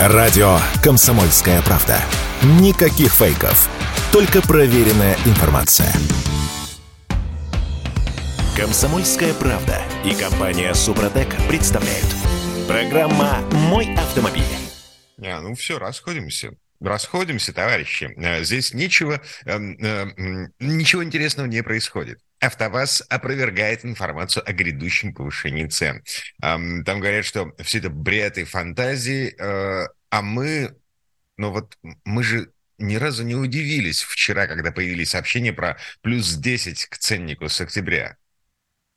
Радио 0.00 0.58
«Комсомольская 0.80 1.60
правда». 1.62 2.00
Никаких 2.60 3.12
фейков. 3.12 3.68
Только 4.12 4.40
проверенная 4.40 5.16
информация. 5.26 5.92
«Комсомольская 8.56 9.34
правда» 9.34 9.82
и 10.04 10.14
компания 10.14 10.72
«Супротек» 10.72 11.34
представляют. 11.48 12.06
Программа 12.68 13.40
«Мой 13.50 13.92
автомобиль». 13.96 14.44
А, 15.20 15.40
ну 15.40 15.56
все, 15.56 15.80
расходимся. 15.80 16.52
Расходимся, 16.80 17.52
товарищи. 17.52 18.14
Э, 18.18 18.44
здесь 18.44 18.72
ничего, 18.72 19.14
э, 19.14 19.20
э, 19.46 20.06
ничего 20.60 21.02
интересного 21.02 21.48
не 21.48 21.60
происходит. 21.64 22.20
АвтоВАЗ 22.40 23.04
опровергает 23.08 23.84
информацию 23.84 24.48
о 24.48 24.52
грядущем 24.52 25.12
повышении 25.14 25.66
цен. 25.66 26.02
Там 26.40 26.82
говорят, 26.84 27.24
что 27.24 27.54
все 27.58 27.78
это 27.78 27.90
бред 27.90 28.38
и 28.38 28.44
фантазии, 28.44 29.34
а 29.40 30.22
мы, 30.22 30.76
ну 31.36 31.50
вот 31.50 31.76
мы 32.04 32.22
же 32.22 32.52
ни 32.78 32.94
разу 32.94 33.24
не 33.24 33.34
удивились 33.34 34.02
вчера, 34.02 34.46
когда 34.46 34.70
появились 34.70 35.10
сообщения 35.10 35.52
про 35.52 35.78
плюс 36.00 36.34
10 36.34 36.86
к 36.86 36.98
ценнику 36.98 37.48
с 37.48 37.60
октября. 37.60 38.16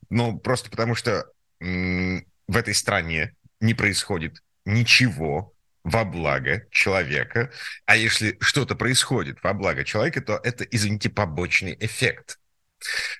Ну, 0.10 0.38
просто 0.38 0.70
потому 0.70 0.94
что 0.94 1.26
в 1.60 2.58
этой 2.58 2.76
стране 2.76 3.34
не 3.60 3.74
происходит 3.74 4.44
ничего 4.66 5.54
во 5.84 6.06
благо 6.06 6.68
человека. 6.70 7.52
А 7.86 7.96
если 7.96 8.38
что-то 8.40 8.76
происходит 8.76 9.42
во 9.42 9.54
благо 9.54 9.84
человека, 9.84 10.22
то 10.22 10.40
это, 10.44 10.64
извините, 10.66 11.10
побочный 11.10 11.76
эффект. 11.80 12.38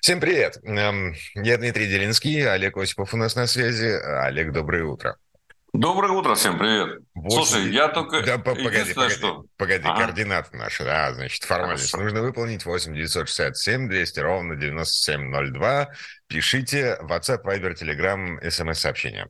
Всем 0.00 0.20
привет. 0.20 0.58
Эм, 0.64 1.14
я 1.34 1.56
Дмитрий 1.56 1.86
Делинский, 1.86 2.48
Олег 2.48 2.76
Осипов 2.76 3.14
у 3.14 3.16
нас 3.16 3.36
на 3.36 3.46
связи. 3.46 3.86
Олег, 4.24 4.52
доброе 4.52 4.84
утро. 4.84 5.16
Доброе 5.72 6.12
утро, 6.12 6.34
всем 6.34 6.58
привет. 6.58 7.00
8... 7.14 7.30
Слушай, 7.30 7.72
я 7.72 7.88
только... 7.88 8.22
Да, 8.22 8.36
погоди, 8.36 8.92
погоди, 8.92 9.14
что... 9.14 9.44
погоди, 9.56 9.84
ага. 9.86 10.04
координаты 10.04 10.54
наши, 10.56 10.84
да, 10.84 11.14
значит, 11.14 11.44
формальность. 11.44 11.90
Хорошо. 11.90 12.04
Нужно 12.04 12.20
выполнить 12.20 12.66
8 12.66 12.92
967 12.92 13.88
200 13.88 14.20
ровно 14.20 14.56
9702. 14.56 15.88
Пишите 16.26 16.98
WhatsApp, 17.00 17.42
Viber, 17.44 17.74
Telegram, 17.74 18.50
смс-сообщение. 18.50 19.28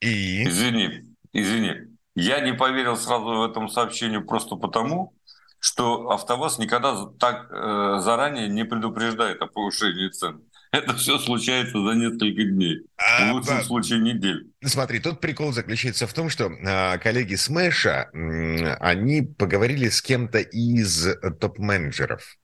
И... 0.00 0.46
Извини, 0.46 1.16
извини. 1.32 1.96
Я 2.14 2.40
не 2.40 2.52
поверил 2.52 2.96
сразу 2.96 3.24
в 3.24 3.50
этом 3.50 3.68
сообщению 3.68 4.26
просто 4.26 4.56
потому, 4.56 5.14
что 5.60 6.10
АвтоВАЗ 6.10 6.58
никогда 6.58 7.06
так 7.18 7.48
э, 7.50 8.00
заранее 8.00 8.48
не 8.48 8.64
предупреждает 8.64 9.42
о 9.42 9.46
повышении 9.46 10.08
цен. 10.08 10.42
Это 10.70 10.94
все 10.94 11.18
случается 11.18 11.82
за 11.82 11.94
несколько 11.94 12.44
дней, 12.44 12.82
а, 12.96 13.30
в 13.30 13.34
лучшем 13.36 13.56
да. 13.56 13.62
случае 13.62 14.00
недель. 14.00 14.50
Смотри, 14.62 15.00
тут 15.00 15.18
прикол 15.20 15.52
заключается 15.52 16.06
в 16.06 16.12
том, 16.12 16.28
что 16.28 16.50
э, 16.50 16.98
коллеги 16.98 17.36
с 17.36 17.48
Мэша, 17.48 18.10
э, 18.12 18.74
они 18.74 19.22
поговорили 19.22 19.88
с 19.88 20.02
кем-то 20.02 20.40
из 20.40 21.08
топ-менеджеров. 21.40 22.36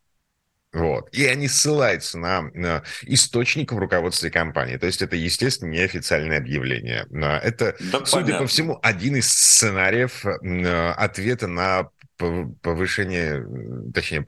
Вот. 0.74 1.08
И 1.12 1.24
они 1.24 1.46
ссылаются 1.46 2.18
на, 2.18 2.42
на 2.52 2.82
источник 3.02 3.72
в 3.72 3.78
руководстве 3.78 4.30
компании. 4.30 4.76
То 4.76 4.86
есть 4.86 5.02
это, 5.02 5.14
естественно, 5.14 5.70
неофициальное 5.70 6.38
объявление. 6.38 7.06
Это, 7.12 7.76
да, 7.92 8.04
судя 8.04 8.24
понятно. 8.24 8.38
по 8.38 8.46
всему, 8.48 8.78
один 8.82 9.16
из 9.16 9.30
сценариев 9.30 10.26
э, 10.26 10.90
ответа 10.96 11.46
на 11.46 11.90
повышение, 12.16 13.44
точнее, 13.92 14.24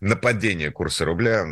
нападение 0.00 0.70
курса 0.70 1.04
рубля. 1.04 1.46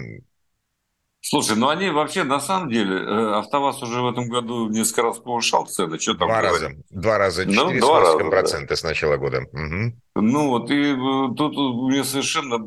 Слушай, 1.28 1.56
ну 1.56 1.68
они 1.68 1.90
вообще, 1.90 2.22
на 2.22 2.38
самом 2.38 2.70
деле, 2.70 2.98
э, 2.98 3.38
АвтоВАЗ 3.38 3.82
уже 3.82 4.00
в 4.00 4.06
этом 4.06 4.28
году 4.28 4.68
несколько 4.68 5.02
раз 5.02 5.18
повышал 5.18 5.66
цены. 5.66 5.98
Что 5.98 6.14
там 6.14 6.28
два 6.28 6.40
говорить? 6.40 6.62
раза. 6.62 6.76
Два 6.90 7.18
раза. 7.18 7.42
4,5% 7.42 7.52
ну, 7.54 7.80
два 7.80 8.00
раза, 8.00 8.18
процента 8.18 8.68
да. 8.68 8.76
с 8.76 8.82
начала 8.84 9.16
года. 9.16 9.40
Угу. 9.52 10.22
Ну 10.22 10.48
вот, 10.50 10.70
и 10.70 10.92
э, 10.92 11.34
тут 11.36 11.56
мне 11.90 12.04
совершенно... 12.04 12.64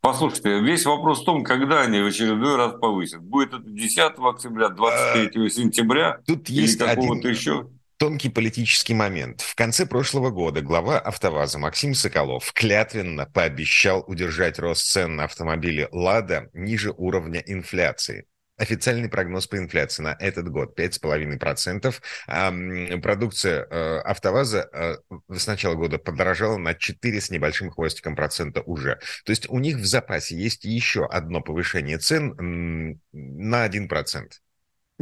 Послушайте, 0.00 0.58
весь 0.58 0.84
вопрос 0.84 1.22
в 1.22 1.24
том, 1.24 1.44
когда 1.44 1.82
они 1.82 2.00
в 2.00 2.06
очередной 2.06 2.56
раз 2.56 2.72
повысят. 2.72 3.22
Будет 3.22 3.54
это 3.54 3.70
10 3.70 3.98
октября, 4.18 4.70
23 4.70 5.46
а, 5.46 5.48
сентября 5.48 6.18
тут 6.26 6.50
или 6.50 6.62
есть 6.62 6.78
какого-то 6.78 7.20
один... 7.20 7.30
еще? 7.30 7.68
Тонкий 8.02 8.30
политический 8.30 8.94
момент. 8.94 9.42
В 9.42 9.54
конце 9.54 9.86
прошлого 9.86 10.30
года 10.30 10.60
глава 10.60 10.98
«АвтоВАЗа» 10.98 11.60
Максим 11.60 11.94
Соколов 11.94 12.52
клятвенно 12.52 13.26
пообещал 13.26 14.02
удержать 14.08 14.58
рост 14.58 14.90
цен 14.90 15.14
на 15.14 15.26
автомобили 15.26 15.88
«Лада» 15.92 16.50
ниже 16.52 16.90
уровня 16.90 17.40
инфляции. 17.46 18.26
Официальный 18.58 19.08
прогноз 19.08 19.46
по 19.46 19.56
инфляции 19.56 20.02
на 20.02 20.16
этот 20.18 20.48
год 20.48 20.76
5,5%. 20.76 21.94
А 22.26 22.98
продукция 23.00 23.68
э, 23.70 23.98
АвтоВАЗа 24.00 24.68
э, 24.72 24.96
с 25.36 25.46
начала 25.46 25.76
года 25.76 25.98
подорожала 25.98 26.56
на 26.56 26.74
4 26.74 27.20
с 27.20 27.30
небольшим 27.30 27.70
хвостиком 27.70 28.16
процента 28.16 28.62
уже. 28.62 28.98
То 29.24 29.30
есть 29.30 29.48
у 29.48 29.60
них 29.60 29.76
в 29.76 29.84
запасе 29.84 30.36
есть 30.36 30.64
еще 30.64 31.06
одно 31.06 31.40
повышение 31.40 31.98
цен 31.98 32.98
на 33.12 33.68
1%. 33.68 34.32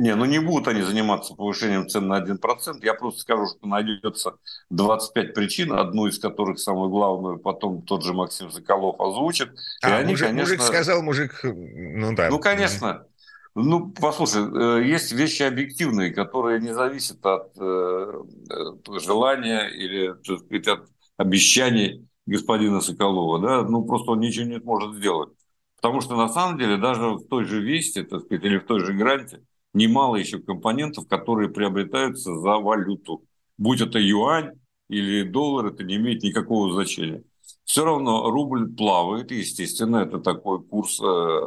Не, 0.00 0.14
ну 0.14 0.24
не 0.24 0.38
будут 0.38 0.66
они 0.66 0.80
заниматься 0.80 1.34
повышением 1.34 1.86
цен 1.86 2.08
на 2.08 2.24
1%. 2.24 2.38
Я 2.82 2.94
просто 2.94 3.20
скажу, 3.20 3.46
что 3.46 3.66
найдется 3.66 4.36
25 4.70 5.34
причин, 5.34 5.72
одну 5.72 6.06
из 6.06 6.18
которых, 6.18 6.58
самую 6.58 6.88
главную, 6.88 7.38
потом 7.38 7.82
тот 7.82 8.02
же 8.02 8.14
Максим 8.14 8.50
Соколов 8.50 8.98
озвучит. 8.98 9.50
А, 9.82 9.90
и 9.90 9.92
они, 9.92 10.12
мужик, 10.12 10.28
конечно... 10.28 10.54
мужик 10.54 10.66
сказал, 10.66 11.02
мужик, 11.02 11.40
ну 11.42 12.14
да. 12.14 12.30
Ну, 12.30 12.38
конечно. 12.38 13.06
Ну, 13.54 13.90
послушай, 13.90 14.42
э, 14.42 14.84
есть 14.86 15.12
вещи 15.12 15.42
объективные, 15.42 16.14
которые 16.14 16.60
не 16.60 16.72
зависят 16.72 17.24
от 17.26 17.50
э, 17.58 17.62
э 17.62 18.98
желания 19.00 19.68
или 19.68 20.14
сказать, 20.22 20.68
от 20.68 20.88
обещаний 21.18 22.08
господина 22.24 22.80
Соколова. 22.80 23.38
Да? 23.38 23.68
Ну, 23.68 23.84
просто 23.84 24.12
он 24.12 24.20
ничего 24.20 24.46
не 24.46 24.60
сможет 24.60 24.94
сделать. 24.94 25.30
Потому 25.76 26.00
что 26.00 26.16
на 26.16 26.28
самом 26.28 26.58
деле 26.58 26.78
даже 26.78 27.10
в 27.10 27.26
той 27.28 27.44
же 27.44 27.60
Весте, 27.60 28.04
так 28.04 28.20
сказать, 28.20 28.44
или 28.44 28.58
в 28.58 28.64
той 28.64 28.80
же 28.80 28.94
Гранте, 28.94 29.42
немало 29.72 30.16
еще 30.16 30.38
компонентов, 30.38 31.08
которые 31.08 31.48
приобретаются 31.48 32.34
за 32.34 32.56
валюту. 32.58 33.24
Будь 33.58 33.80
это 33.80 33.98
юань 33.98 34.58
или 34.88 35.22
доллар, 35.22 35.66
это 35.66 35.84
не 35.84 35.96
имеет 35.96 36.22
никакого 36.22 36.72
значения. 36.72 37.22
Все 37.64 37.84
равно 37.84 38.30
рубль 38.30 38.74
плавает, 38.74 39.30
естественно, 39.30 39.98
это 39.98 40.18
такой 40.18 40.62
курс, 40.62 41.00
э, 41.00 41.40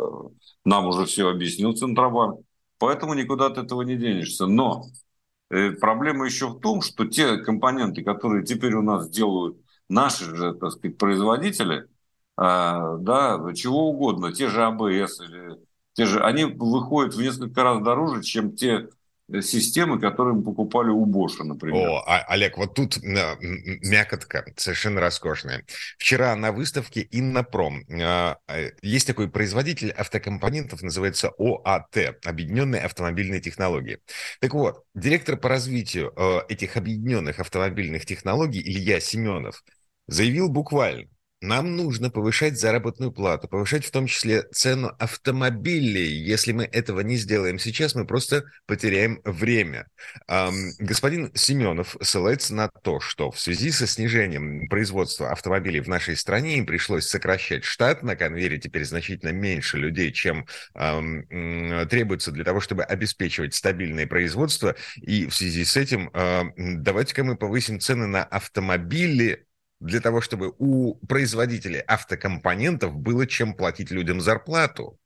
нам 0.63 0.87
уже 0.87 1.05
все 1.05 1.29
объяснил 1.29 1.73
Центробанк, 1.73 2.39
поэтому 2.77 3.13
никуда 3.13 3.47
от 3.47 3.57
этого 3.57 3.81
не 3.81 3.97
денешься. 3.97 4.45
Но 4.45 4.85
э, 5.49 5.71
проблема 5.71 6.25
еще 6.25 6.47
в 6.47 6.59
том, 6.59 6.81
что 6.81 7.05
те 7.05 7.37
компоненты, 7.37 8.03
которые 8.03 8.45
теперь 8.45 8.73
у 8.75 8.81
нас 8.81 9.09
делают 9.09 9.57
наши 9.89 10.33
же, 10.35 10.53
так 10.53 10.71
сказать, 10.71 10.97
производители, 10.97 11.79
э, 11.79 11.87
да, 12.37 13.53
чего 13.53 13.89
угодно, 13.89 14.31
те 14.31 14.47
же 14.47 14.63
АБС 14.63 15.19
или 15.21 15.57
те 15.93 16.05
же, 16.05 16.23
они 16.23 16.45
выходят 16.45 17.13
в 17.13 17.21
несколько 17.21 17.63
раз 17.63 17.81
дороже, 17.83 18.23
чем 18.23 18.55
те 18.55 18.87
э, 19.31 19.41
системы, 19.41 19.99
которые 19.99 20.35
мы 20.35 20.43
покупали 20.43 20.89
у 20.89 21.05
Боша, 21.05 21.43
например. 21.43 21.87
О, 21.87 22.03
а, 22.07 22.19
Олег, 22.27 22.57
вот 22.57 22.73
тут 22.73 22.97
мякотка 23.01 24.45
совершенно 24.57 25.01
роскошная. 25.01 25.65
Вчера 25.99 26.35
на 26.35 26.51
выставке 26.51 27.07
Иннопром 27.11 27.83
а, 28.01 28.37
есть 28.81 29.05
такой 29.05 29.29
производитель 29.29 29.91
автокомпонентов, 29.91 30.81
называется 30.81 31.29
ОАТ, 31.37 32.17
Объединенные 32.25 32.81
автомобильные 32.81 33.39
технологии. 33.39 33.99
Так 34.39 34.53
вот, 34.55 34.83
директор 34.95 35.37
по 35.37 35.47
развитию 35.47 36.11
э, 36.15 36.39
этих 36.49 36.75
объединенных 36.75 37.39
автомобильных 37.39 38.05
технологий 38.07 38.61
Илья 38.61 38.99
Семенов 38.99 39.63
заявил 40.07 40.49
буквально, 40.49 41.07
нам 41.43 41.75
нужно 41.75 42.09
повышать 42.09 42.57
заработную 42.57 43.11
плату, 43.11 43.49
повышать 43.49 43.85
в 43.85 43.91
том 43.91 44.07
числе 44.07 44.43
цену 44.53 44.93
автомобилей. 44.97 46.07
Если 46.07 46.53
мы 46.53 46.63
этого 46.63 47.01
не 47.01 47.17
сделаем 47.17 47.59
сейчас, 47.59 47.95
мы 47.95 48.05
просто 48.05 48.45
потеряем 48.65 49.19
время. 49.25 49.87
Господин 50.79 51.31
Семенов 51.35 51.97
ссылается 52.01 52.55
на 52.55 52.69
то, 52.69 53.01
что 53.01 53.29
в 53.29 53.39
связи 53.39 53.71
со 53.71 53.87
снижением 53.87 54.67
производства 54.69 55.31
автомобилей 55.31 55.81
в 55.81 55.89
нашей 55.89 56.15
стране 56.15 56.57
им 56.57 56.65
пришлось 56.65 57.07
сокращать 57.07 57.65
штат. 57.65 58.03
На 58.03 58.15
конвейере 58.15 58.57
теперь 58.57 58.85
значительно 58.85 59.31
меньше 59.31 59.77
людей, 59.77 60.13
чем 60.13 60.45
требуется 60.73 62.31
для 62.31 62.45
того, 62.45 62.61
чтобы 62.61 62.83
обеспечивать 62.83 63.53
стабильное 63.53 64.07
производство. 64.07 64.75
И 65.01 65.27
в 65.27 65.35
связи 65.35 65.65
с 65.65 65.75
этим 65.75 66.09
давайте-ка 66.55 67.25
мы 67.25 67.35
повысим 67.35 67.81
цены 67.81 68.07
на 68.07 68.23
автомобили 68.23 69.45
для 69.79 69.99
того, 69.99 70.21
чтобы 70.21 70.53
у 70.59 70.95
производителей 71.07 71.79
автокомпонентов 71.79 72.95
было 72.95 73.27
чем 73.27 73.53
платить 73.53 73.91
людям 73.91 74.21
зарплату. 74.21 74.97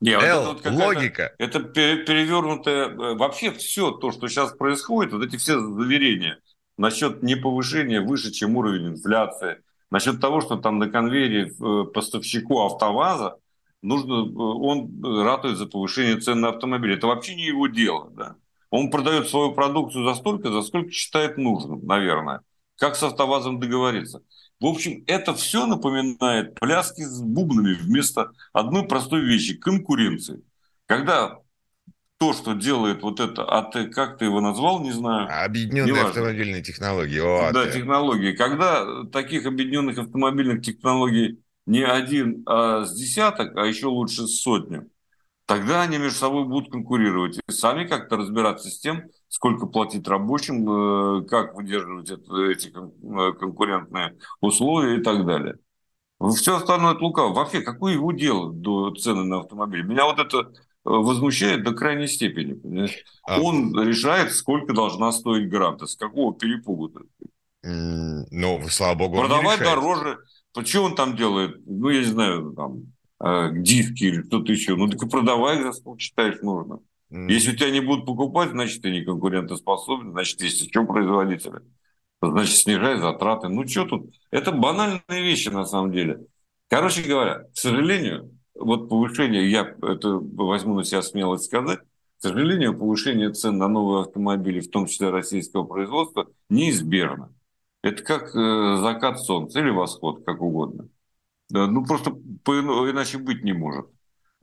Не, 0.00 0.16
вот 0.16 0.24
это 0.24 0.44
вот 0.44 0.66
логика. 0.66 1.34
Это 1.38 1.60
перевернутое... 1.60 2.88
Э, 2.88 3.14
вообще 3.14 3.52
все 3.52 3.92
то, 3.92 4.12
что 4.12 4.28
сейчас 4.28 4.52
происходит, 4.52 5.12
вот 5.12 5.22
эти 5.22 5.36
все 5.36 5.58
заверения 5.58 6.38
насчет 6.76 7.22
неповышения 7.22 8.02
выше, 8.02 8.30
чем 8.30 8.56
уровень 8.56 8.88
инфляции, 8.88 9.62
насчет 9.90 10.20
того, 10.20 10.40
что 10.40 10.56
там 10.56 10.78
на 10.78 10.90
конвейере 10.90 11.50
э, 11.50 11.84
поставщику 11.92 12.60
АвтоВАЗа 12.62 13.36
нужно, 13.80 14.12
э, 14.12 14.32
он 14.34 15.02
ратует 15.02 15.56
за 15.56 15.66
повышение 15.66 16.18
цен 16.18 16.40
на 16.40 16.48
автомобили. 16.50 16.96
Это 16.96 17.06
вообще 17.06 17.34
не 17.34 17.46
его 17.46 17.66
дело. 17.66 18.10
Да? 18.10 18.36
Он 18.68 18.90
продает 18.90 19.28
свою 19.28 19.52
продукцию 19.52 20.04
за 20.04 20.14
столько, 20.14 20.50
за 20.50 20.62
сколько 20.62 20.90
считает 20.90 21.38
нужным, 21.38 21.86
наверное 21.86 22.42
как 22.80 22.96
с 22.96 23.02
автовазом 23.02 23.60
договориться. 23.60 24.22
В 24.58 24.64
общем, 24.64 25.04
это 25.06 25.34
все 25.34 25.66
напоминает 25.66 26.58
пляски 26.58 27.02
с 27.02 27.20
бубнами 27.20 27.74
вместо 27.74 28.30
одной 28.52 28.88
простой 28.88 29.20
вещи– 29.20 29.54
конкуренции. 29.58 30.42
Когда 30.86 31.36
то, 32.18 32.32
что 32.32 32.54
делает 32.54 33.02
вот 33.02 33.20
это 33.20 33.44
АТ, 33.44 33.94
как 33.94 34.18
ты 34.18 34.24
его 34.24 34.40
назвал, 34.40 34.82
не 34.82 34.92
знаю. 34.92 35.28
Объединенные 35.44 36.02
автомобильные 36.02 36.62
технологии. 36.62 37.20
ОАТ. 37.20 37.52
Да, 37.52 37.70
технологии. 37.70 38.32
Когда 38.32 39.04
таких 39.12 39.44
объединенных 39.44 39.98
автомобильных 39.98 40.62
технологий 40.62 41.38
не 41.66 41.82
один, 41.82 42.42
а 42.46 42.84
с 42.84 42.94
десяток, 42.94 43.56
а 43.56 43.66
еще 43.66 43.86
лучше 43.86 44.26
с 44.26 44.40
сотню, 44.40 44.88
тогда 45.46 45.82
они 45.82 45.98
между 45.98 46.18
собой 46.18 46.44
будут 46.44 46.70
конкурировать. 46.72 47.38
И 47.46 47.52
сами 47.52 47.86
как-то 47.86 48.16
разбираться 48.16 48.70
с 48.70 48.78
тем, 48.78 49.04
сколько 49.30 49.66
платить 49.66 50.06
рабочим, 50.08 51.20
э, 51.20 51.24
как 51.24 51.54
выдерживать 51.54 52.10
эти 52.10 52.68
э, 52.68 53.32
конкурентные 53.32 54.16
условия 54.40 54.98
и 54.98 55.02
так 55.02 55.24
далее. 55.24 55.56
Все 56.36 56.56
остальное 56.56 56.94
это 56.94 57.04
лукаво. 57.04 57.32
Вообще, 57.32 57.62
какое 57.62 57.94
его 57.94 58.12
дело 58.12 58.52
до 58.52 58.90
цены 58.90 59.24
на 59.24 59.38
автомобиль? 59.38 59.84
Меня 59.84 60.04
вот 60.04 60.18
это 60.18 60.52
возмущает 60.84 61.62
до 61.62 61.72
крайней 61.72 62.08
степени. 62.08 62.54
Понимаешь? 62.54 63.04
А. 63.22 63.40
Он 63.40 63.72
решает, 63.80 64.32
сколько 64.32 64.74
должна 64.74 65.12
стоить 65.12 65.48
гранта, 65.48 65.86
с 65.86 65.96
какого 65.96 66.34
перепугу-то. 66.34 67.02
Ну, 67.62 68.60
слава 68.68 68.94
богу, 68.96 69.18
Продавать 69.18 69.60
дороже. 69.60 70.18
Что 70.64 70.82
он 70.82 70.94
там 70.96 71.16
делает? 71.16 71.60
Ну, 71.66 71.88
я 71.88 72.00
не 72.00 72.06
знаю, 72.06 72.52
там, 72.52 72.92
э, 73.22 73.50
диски 73.52 74.04
или 74.04 74.22
что-то 74.22 74.50
еще. 74.50 74.74
Ну, 74.74 74.88
так 74.88 75.02
и 75.02 75.08
продавай, 75.08 75.62
за 75.62 75.72
сколько 75.72 76.00
считаешь 76.00 76.40
нужно. 76.42 76.80
Если 77.10 77.52
у 77.52 77.56
тебя 77.56 77.70
не 77.70 77.80
будут 77.80 78.06
покупать, 78.06 78.50
значит, 78.50 78.82
ты 78.82 78.90
не 78.90 79.04
конкурентоспособен, 79.04 80.12
значит, 80.12 80.40
есть 80.42 80.60
еще 80.60 80.84
производители. 80.84 81.60
Значит, 82.22 82.56
снижай 82.56 82.98
затраты. 82.98 83.48
Ну, 83.48 83.66
что 83.66 83.84
тут? 83.84 84.14
Это 84.30 84.52
банальные 84.52 85.02
вещи, 85.08 85.48
на 85.48 85.64
самом 85.64 85.92
деле. 85.92 86.26
Короче 86.68 87.02
говоря, 87.02 87.40
к 87.52 87.56
сожалению, 87.56 88.30
вот 88.54 88.88
повышение, 88.88 89.50
я 89.50 89.74
это 89.82 90.20
возьму 90.20 90.74
на 90.76 90.84
себя 90.84 91.02
смелость 91.02 91.46
сказать, 91.46 91.80
к 91.80 92.22
сожалению, 92.22 92.78
повышение 92.78 93.32
цен 93.32 93.56
на 93.56 93.66
новые 93.66 94.02
автомобили, 94.02 94.60
в 94.60 94.70
том 94.70 94.86
числе 94.86 95.10
российского 95.10 95.64
производства, 95.64 96.28
неизбежно. 96.50 97.32
Это 97.82 98.02
как 98.02 98.36
э, 98.36 98.76
закат 98.82 99.18
солнца 99.20 99.58
или 99.58 99.70
восход, 99.70 100.22
как 100.24 100.42
угодно. 100.42 100.88
Да, 101.48 101.66
ну, 101.66 101.84
просто 101.84 102.12
по, 102.44 102.52
иначе 102.90 103.18
быть 103.18 103.42
не 103.42 103.54
может. 103.54 103.86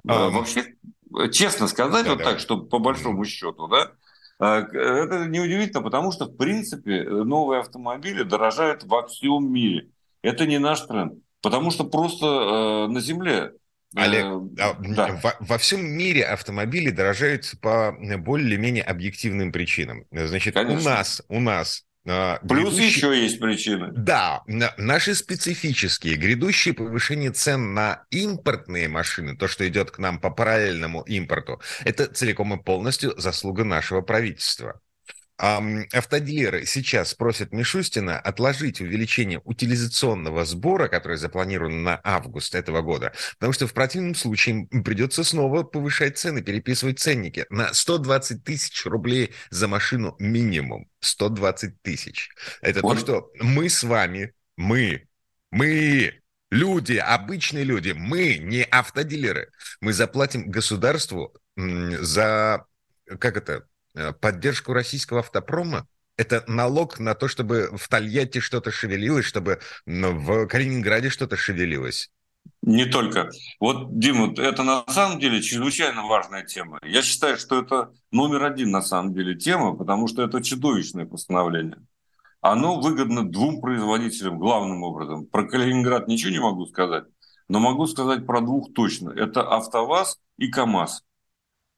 А, 0.07 0.29
Вообще, 0.29 0.75
честно 1.31 1.67
сказать, 1.67 2.05
да, 2.05 2.11
вот 2.11 2.19
да. 2.19 2.23
так, 2.23 2.39
что 2.39 2.57
по 2.57 2.79
большому 2.79 3.25
счету, 3.25 3.67
да, 3.67 3.91
а, 4.39 4.59
это 4.59 5.25
неудивительно, 5.25 5.81
потому 5.81 6.11
что, 6.11 6.25
в 6.25 6.35
принципе, 6.37 7.03
новые 7.03 7.61
автомобили 7.61 8.23
дорожают 8.23 8.83
во 8.83 9.07
всем 9.07 9.51
мире. 9.51 9.89
Это 10.21 10.45
не 10.45 10.59
наш 10.59 10.81
тренд. 10.81 11.13
Потому 11.41 11.71
что 11.71 11.85
просто 11.85 12.25
э, 12.25 12.91
на 12.91 12.99
Земле 12.99 13.53
Олег, 13.95 14.25
э, 14.25 14.61
а, 14.61 14.75
да. 14.79 15.19
во, 15.23 15.35
во 15.39 15.57
всем 15.57 15.85
мире 15.85 16.25
автомобили 16.25 16.89
дорожают 16.89 17.53
по 17.61 17.95
более-менее 18.17 18.83
объективным 18.83 19.51
причинам. 19.51 20.05
Значит, 20.11 20.55
Конечно. 20.55 20.79
у 20.79 20.93
нас, 20.93 21.21
у 21.29 21.39
нас 21.39 21.86
Плюс 22.07 22.75
грядущие... 22.75 22.87
еще 22.87 23.21
есть 23.21 23.39
причины. 23.39 23.91
Да, 23.91 24.43
наши 24.77 25.13
специфические, 25.13 26.15
грядущие 26.15 26.73
повышение 26.73 27.31
цен 27.31 27.73
на 27.73 28.05
импортные 28.11 28.87
машины, 28.87 29.35
то, 29.35 29.49
что 29.49 29.67
идет 29.67 29.91
к 29.91 29.99
нам 29.99 30.19
по 30.19 30.29
параллельному 30.29 31.01
импорту, 31.01 31.61
это 31.83 32.07
целиком 32.07 32.53
и 32.53 32.63
полностью 32.63 33.13
заслуга 33.19 33.65
нашего 33.65 34.01
правительства. 34.01 34.79
Автодилеры 35.37 36.65
сейчас 36.65 37.13
просят 37.13 37.53
Мишустина 37.53 38.19
отложить 38.19 38.81
увеличение 38.81 39.39
утилизационного 39.43 40.45
сбора, 40.45 40.87
который 40.87 41.17
запланирован 41.17 41.83
на 41.83 42.01
август 42.03 42.55
этого 42.55 42.81
года, 42.81 43.13
потому 43.37 43.53
что 43.53 43.67
в 43.67 43.73
противном 43.73 44.15
случае 44.15 44.67
им 44.71 44.83
придется 44.83 45.23
снова 45.23 45.63
повышать 45.63 46.17
цены, 46.17 46.41
переписывать 46.41 46.99
ценники 46.99 47.45
на 47.49 47.71
120 47.73 48.43
тысяч 48.43 48.85
рублей 48.85 49.33
за 49.51 49.67
машину 49.67 50.15
минимум. 50.17 50.89
120 51.01 51.81
тысяч. 51.83 52.29
Это 52.61 52.81
Он... 52.81 52.95
то, 52.97 53.03
что 53.03 53.31
мы 53.39 53.69
с 53.69 53.83
вами, 53.83 54.33
мы, 54.55 55.07
мы, 55.51 56.19
люди, 56.49 56.93
обычные 56.93 57.63
люди, 57.63 57.91
мы 57.91 58.37
не 58.37 58.63
автодилеры, 58.63 59.51
мы 59.81 59.93
заплатим 59.93 60.49
государству 60.49 61.33
за, 61.55 62.65
как 63.19 63.37
это, 63.37 63.67
поддержку 64.21 64.73
российского 64.73 65.19
автопрома? 65.19 65.87
Это 66.17 66.43
налог 66.47 66.99
на 66.99 67.13
то, 67.13 67.27
чтобы 67.27 67.69
в 67.77 67.87
Тольятти 67.87 68.39
что-то 68.39 68.71
шевелилось, 68.71 69.25
чтобы 69.25 69.59
в 69.85 70.47
Калининграде 70.47 71.09
что-то 71.09 71.37
шевелилось? 71.37 72.09
Не 72.61 72.85
только. 72.85 73.29
Вот, 73.59 73.99
Дима, 73.99 74.33
это 74.37 74.63
на 74.63 74.83
самом 74.87 75.19
деле 75.19 75.41
чрезвычайно 75.41 76.03
важная 76.03 76.43
тема. 76.43 76.79
Я 76.83 77.01
считаю, 77.01 77.37
что 77.37 77.61
это 77.61 77.91
номер 78.11 78.45
один 78.45 78.71
на 78.71 78.81
самом 78.81 79.13
деле 79.13 79.35
тема, 79.35 79.75
потому 79.75 80.07
что 80.07 80.23
это 80.23 80.41
чудовищное 80.41 81.05
постановление. 81.05 81.77
Оно 82.41 82.79
выгодно 82.79 83.29
двум 83.29 83.61
производителям 83.61 84.39
главным 84.39 84.83
образом. 84.83 85.25
Про 85.25 85.47
Калининград 85.47 86.07
ничего 86.07 86.31
не 86.31 86.39
могу 86.39 86.65
сказать, 86.65 87.03
но 87.47 87.59
могу 87.59 87.85
сказать 87.87 88.25
про 88.25 88.41
двух 88.41 88.73
точно. 88.73 89.11
Это 89.11 89.41
АвтоВАЗ 89.41 90.17
и 90.37 90.49
КАМАЗ. 90.49 91.03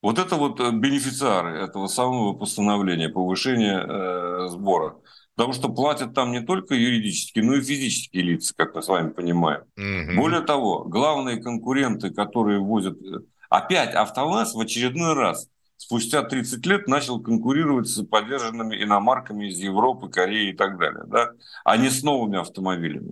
Вот 0.02 0.18
это 0.18 0.36
вот 0.36 0.60
э, 0.60 0.72
бенефициары 0.72 1.60
этого 1.60 1.88
самого 1.88 2.34
постановления, 2.34 3.10
повышения 3.10 3.80
э, 3.80 4.48
сбора. 4.50 4.96
Потому 5.36 5.54
что 5.54 5.70
платят 5.70 6.14
там 6.14 6.32
не 6.32 6.42
только 6.42 6.76
юридические, 6.76 7.46
но 7.46 7.56
и 7.56 7.62
физические 7.62 8.24
лица, 8.24 8.54
как 8.56 8.76
мы 8.76 8.82
с 8.82 8.88
вами 8.88 9.10
понимаем. 9.10 9.62
Угу. 9.78 10.22
Более 10.22 10.42
того, 10.42 10.84
главные 10.86 11.42
конкуренты, 11.42 12.12
которые 12.12 12.60
возят... 12.60 12.98
Э, 13.02 13.20
опять 13.50 13.94
АвтоВАЗ 13.96 14.56
в 14.56 14.60
очередной 14.60 15.14
раз 15.14 15.48
спустя 15.78 16.24
30 16.24 16.66
лет 16.66 16.88
начал 16.88 17.22
конкурировать 17.22 17.88
с 17.88 18.04
поддержанными 18.04 18.82
иномарками 18.82 19.48
из 19.48 19.58
Европы, 19.58 20.10
Кореи 20.10 20.52
и 20.52 20.54
так 20.54 20.78
далее. 20.78 21.04
Да? 21.08 21.30
А 21.64 21.78
не 21.78 21.90
с 21.90 22.04
новыми 22.04 22.38
автомобилями, 22.40 23.12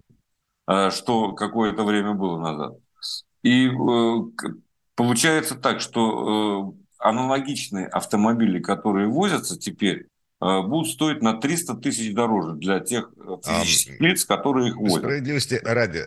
э, 0.68 0.90
что 0.92 1.33
какое-то 1.33 1.83
время 1.83 2.13
было 2.13 2.40
назад. 2.40 2.78
И 3.44 3.69
Получается 4.98 5.54
так, 5.54 5.80
что 5.80 6.74
э, 6.76 7.08
аналогичные 7.08 7.86
автомобили, 7.86 8.60
которые 8.60 9.08
возятся 9.08 9.56
теперь, 9.56 10.08
э, 10.42 10.62
будут 10.64 10.90
стоить 10.90 11.22
на 11.22 11.40
300 11.40 11.76
тысяч 11.76 12.16
дороже 12.16 12.56
для 12.56 12.80
тех 12.80 13.12
э, 13.16 13.38
физических 13.46 14.02
лиц, 14.02 14.26
которые 14.26 14.69
их 14.69 14.76
возят. 14.76 15.04
Справедливости 15.04 15.62
ради, 15.64 16.04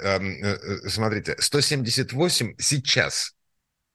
смотрите, 0.89 1.37
178 1.39 2.55
сейчас 2.59 3.37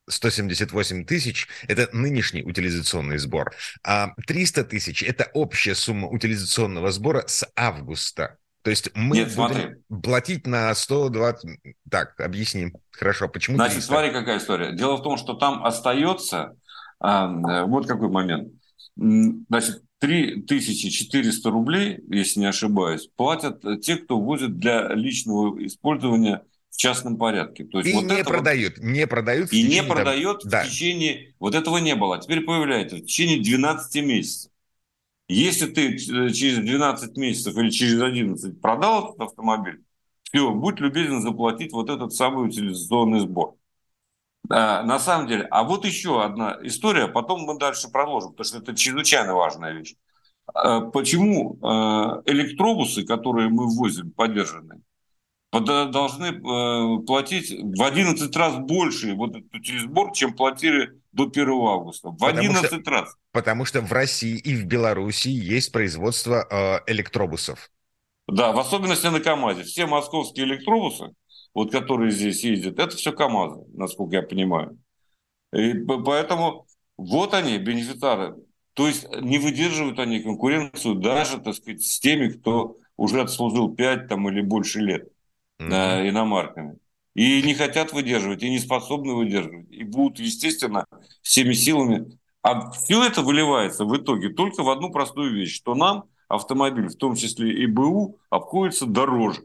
178 0.07 1.05
тысяч– 1.05 1.49
это 1.67 1.89
нынешний 1.91 2.43
утилизационный 2.43 3.17
сбор, 3.17 3.53
а 3.83 4.13
300 4.27 4.63
тысяч– 4.63 5.03
это 5.03 5.29
общая 5.33 5.75
сумма 5.75 6.07
утилизационного 6.07 6.91
сбора 6.91 7.25
с 7.27 7.45
августа. 7.55 8.37
То 8.65 8.71
есть 8.71 8.89
мы 8.95 9.15
Нет, 9.15 9.27
будем 9.27 9.35
смотри. 9.35 9.63
платить 10.01 10.47
на 10.47 10.73
120... 10.73 11.59
Так, 11.91 12.19
объясним. 12.19 12.73
Хорошо, 12.89 13.29
почему 13.29 13.57
Значит, 13.57 13.75
300? 13.75 13.93
смотри, 13.93 14.11
какая 14.11 14.39
история. 14.39 14.71
Дело 14.75 14.95
в 14.95 15.03
том, 15.03 15.17
что 15.17 15.35
там 15.35 15.63
остается... 15.63 16.55
А, 16.99 17.27
вот 17.67 17.85
какой 17.85 18.09
момент. 18.09 18.53
Значит, 18.95 19.83
3400 19.99 21.49
рублей, 21.51 21.99
если 22.09 22.39
не 22.39 22.47
ошибаюсь, 22.47 23.07
платят 23.15 23.61
те, 23.83 23.97
кто 23.97 24.19
возит 24.19 24.57
для 24.57 24.87
личного 24.95 25.63
использования 25.63 26.41
в 26.71 26.77
частном 26.77 27.17
порядке. 27.17 27.65
То 27.65 27.81
есть 27.81 27.91
и 27.91 27.93
вот 27.93 28.05
не 28.05 28.23
продают, 28.23 28.77
вот, 28.79 28.83
не 28.83 29.05
продают. 29.05 29.53
И 29.53 29.61
не 29.61 29.83
продает 29.83 30.43
в 30.43 30.49
да. 30.49 30.65
течение... 30.65 31.35
Вот 31.39 31.53
этого 31.53 31.77
не 31.77 31.93
было. 31.93 32.15
А 32.15 32.19
теперь 32.19 32.41
появляется 32.41 32.95
в 32.95 33.01
течение 33.01 33.39
12 33.39 34.03
месяцев. 34.03 34.51
Если 35.27 35.67
ты 35.67 35.95
э, 35.95 36.29
через 36.31 36.59
12 36.59 37.17
месяцев 37.17 37.57
или 37.57 37.69
через 37.69 38.01
11 38.01 38.61
продал 38.61 39.09
этот 39.09 39.21
автомобиль, 39.21 39.83
все, 40.23 40.51
будь 40.51 40.79
любезен 40.79 41.21
заплатить 41.21 41.71
вот 41.71 41.89
этот 41.89 42.13
самый 42.13 42.47
утилизационный 42.47 43.21
сбор. 43.21 43.55
А, 44.49 44.83
на 44.83 44.99
самом 44.99 45.27
деле, 45.27 45.47
а 45.49 45.63
вот 45.63 45.85
еще 45.85 46.23
одна 46.23 46.57
история, 46.63 47.07
потом 47.07 47.41
мы 47.41 47.57
дальше 47.57 47.89
продолжим, 47.89 48.31
потому 48.31 48.45
что 48.45 48.57
это 48.59 48.75
чрезвычайно 48.75 49.33
важная 49.33 49.73
вещь. 49.73 49.95
А, 50.53 50.81
почему 50.81 51.57
а, 51.63 52.21
электробусы, 52.25 53.03
которые 53.03 53.49
мы 53.49 53.67
ввозим, 53.67 54.11
поддержанные, 54.11 54.81
должны 55.59 56.25
э, 56.25 57.05
платить 57.05 57.51
в 57.51 57.83
11 57.83 58.35
раз 58.35 58.57
больше 58.57 59.13
вот 59.13 59.35
этот 59.35 59.65
сбор, 59.81 60.11
чем 60.13 60.33
платили 60.33 60.99
до 61.11 61.23
1 61.23 61.49
августа. 61.49 62.09
В 62.09 62.17
потому 62.17 62.39
11 62.39 62.65
что, 62.65 62.91
раз. 62.91 63.15
Потому 63.31 63.65
что 63.65 63.81
в 63.81 63.91
России 63.91 64.37
и 64.37 64.55
в 64.55 64.65
Беларуси 64.65 65.29
есть 65.29 65.71
производство 65.71 66.45
э, 66.49 66.91
электробусов. 66.91 67.71
Да, 68.27 68.51
в 68.51 68.59
особенности 68.59 69.07
на 69.07 69.19
КАМАЗе. 69.19 69.63
Все 69.63 69.85
московские 69.85 70.45
электробусы, 70.45 71.13
вот 71.53 71.71
которые 71.71 72.11
здесь 72.11 72.43
ездят, 72.43 72.79
это 72.79 72.95
все 72.95 73.11
КАМАЗы, 73.11 73.65
насколько 73.73 74.15
я 74.15 74.23
понимаю. 74.23 74.77
И 75.53 75.73
поэтому 75.73 76.65
вот 76.97 77.33
они, 77.33 77.57
бенефициары. 77.57 78.35
То 78.73 78.87
есть 78.87 79.07
не 79.21 79.37
выдерживают 79.37 79.99
они 79.99 80.19
конкуренцию 80.19 80.95
даже, 80.95 81.39
так 81.39 81.55
сказать, 81.55 81.81
с 81.81 81.99
теми, 81.99 82.29
кто 82.29 82.77
уже 82.97 83.21
отслужил 83.21 83.73
5 83.73 84.07
там, 84.09 84.27
или 84.27 84.41
больше 84.41 84.79
лет 84.79 85.07
mm-hmm. 85.59 86.09
иномарками. 86.09 86.77
И 87.13 87.41
не 87.43 87.53
хотят 87.53 87.93
выдерживать, 87.93 88.43
и 88.43 88.49
не 88.49 88.59
способны 88.59 89.13
выдерживать. 89.13 89.71
И 89.71 89.83
будут, 89.83 90.19
естественно, 90.19 90.85
всеми 91.21 91.53
силами. 91.53 92.19
А 92.41 92.71
все 92.71 93.03
это 93.03 93.21
выливается 93.21 93.85
в 93.85 93.95
итоге 93.95 94.29
только 94.29 94.63
в 94.63 94.69
одну 94.69 94.91
простую 94.91 95.33
вещь, 95.33 95.55
что 95.55 95.75
нам 95.75 96.05
автомобиль, 96.27 96.89
в 96.89 96.95
том 96.95 97.15
числе 97.15 97.63
и 97.63 97.65
БУ, 97.67 98.19
обходится 98.29 98.85
дороже. 98.85 99.41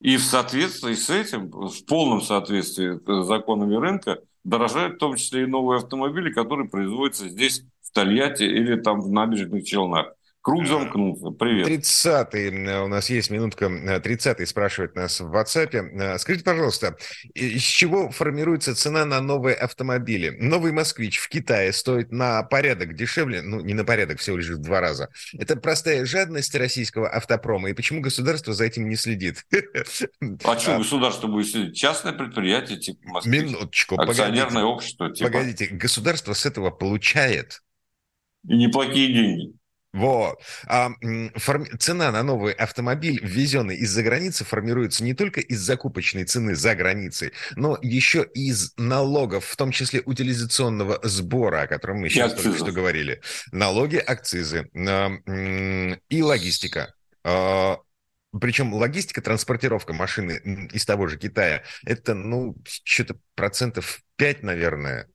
И 0.00 0.18
в 0.18 0.22
соответствии 0.22 0.94
с 0.94 1.08
этим, 1.08 1.50
в 1.50 1.84
полном 1.86 2.20
соответствии 2.20 2.98
с 2.98 3.26
законами 3.26 3.74
рынка, 3.76 4.20
дорожают 4.44 4.96
в 4.96 4.98
том 4.98 5.16
числе 5.16 5.44
и 5.44 5.46
новые 5.46 5.78
автомобили, 5.78 6.32
которые 6.32 6.68
производятся 6.68 7.28
здесь, 7.28 7.64
в 7.82 7.92
Тольятти 7.92 8.42
или 8.42 8.78
там 8.80 9.00
в 9.00 9.10
набережных 9.10 9.64
Челнах. 9.64 10.12
Круг 10.46 10.64
замкнулся. 10.64 11.30
Привет. 11.30 11.66
30-й, 11.66 12.84
у 12.84 12.86
нас 12.86 13.10
есть 13.10 13.30
минутка. 13.30 13.64
30-й 13.66 14.46
спрашивает 14.46 14.94
нас 14.94 15.18
в 15.18 15.34
WhatsApp. 15.34 16.18
Скажите, 16.18 16.44
пожалуйста, 16.44 16.96
из 17.34 17.62
чего 17.62 18.12
формируется 18.12 18.76
цена 18.76 19.04
на 19.04 19.20
новые 19.20 19.56
автомобили? 19.56 20.30
Новый 20.38 20.70
«Москвич» 20.70 21.18
в 21.18 21.28
Китае 21.28 21.72
стоит 21.72 22.12
на 22.12 22.44
порядок 22.44 22.94
дешевле, 22.94 23.42
ну, 23.42 23.58
не 23.58 23.74
на 23.74 23.84
порядок, 23.84 24.20
всего 24.20 24.36
лишь 24.36 24.50
в 24.50 24.58
два 24.58 24.80
раза. 24.80 25.08
Это 25.36 25.56
простая 25.56 26.06
жадность 26.06 26.54
российского 26.54 27.08
автопрома. 27.08 27.70
И 27.70 27.72
почему 27.72 28.00
государство 28.00 28.54
за 28.54 28.66
этим 28.66 28.88
не 28.88 28.94
следит? 28.94 29.44
А 30.44 30.58
что 30.60 30.78
государство 30.78 31.26
будет 31.26 31.48
следить? 31.48 31.76
Частное 31.76 32.12
предприятие 32.12 32.78
типа 32.78 33.00
«Москвич». 33.02 33.42
Минуточку. 33.42 34.00
Акционерное 34.00 34.62
погодите, 34.62 34.64
общество 34.64 35.12
типа. 35.12 35.28
Погодите, 35.28 35.66
государство 35.72 36.34
с 36.34 36.46
этого 36.46 36.70
получает. 36.70 37.64
И 38.48 38.56
неплохие 38.56 39.12
деньги. 39.12 39.52
Вот. 39.92 40.40
А, 40.66 40.90
форми... 41.36 41.66
Цена 41.78 42.10
на 42.10 42.22
новый 42.22 42.52
автомобиль, 42.52 43.18
ввезенный 43.22 43.76
из-за 43.76 44.02
границы, 44.02 44.44
формируется 44.44 45.02
не 45.02 45.14
только 45.14 45.40
из 45.40 45.60
закупочной 45.60 46.24
цены 46.24 46.54
за 46.54 46.74
границей, 46.74 47.32
но 47.54 47.78
еще 47.80 48.26
из 48.34 48.74
налогов, 48.76 49.46
в 49.46 49.56
том 49.56 49.70
числе 49.70 50.02
утилизационного 50.04 51.00
сбора, 51.02 51.62
о 51.62 51.66
котором 51.66 52.00
мы 52.00 52.10
сейчас 52.10 52.34
только 52.34 52.58
что 52.58 52.72
говорили. 52.72 53.22
Налоги, 53.52 53.96
акцизы 53.96 54.68
и 54.74 56.22
логистика. 56.22 56.94
А, 57.24 57.78
Причем 58.38 58.74
логистика, 58.74 59.22
транспортировка 59.22 59.94
машины 59.94 60.68
из 60.72 60.84
того 60.84 61.06
же 61.06 61.16
Китая, 61.16 61.62
это, 61.86 62.14
ну, 62.14 62.54
что-то 62.84 63.16
процентов 63.34 64.00
5, 64.16 64.42
наверное, 64.42 65.08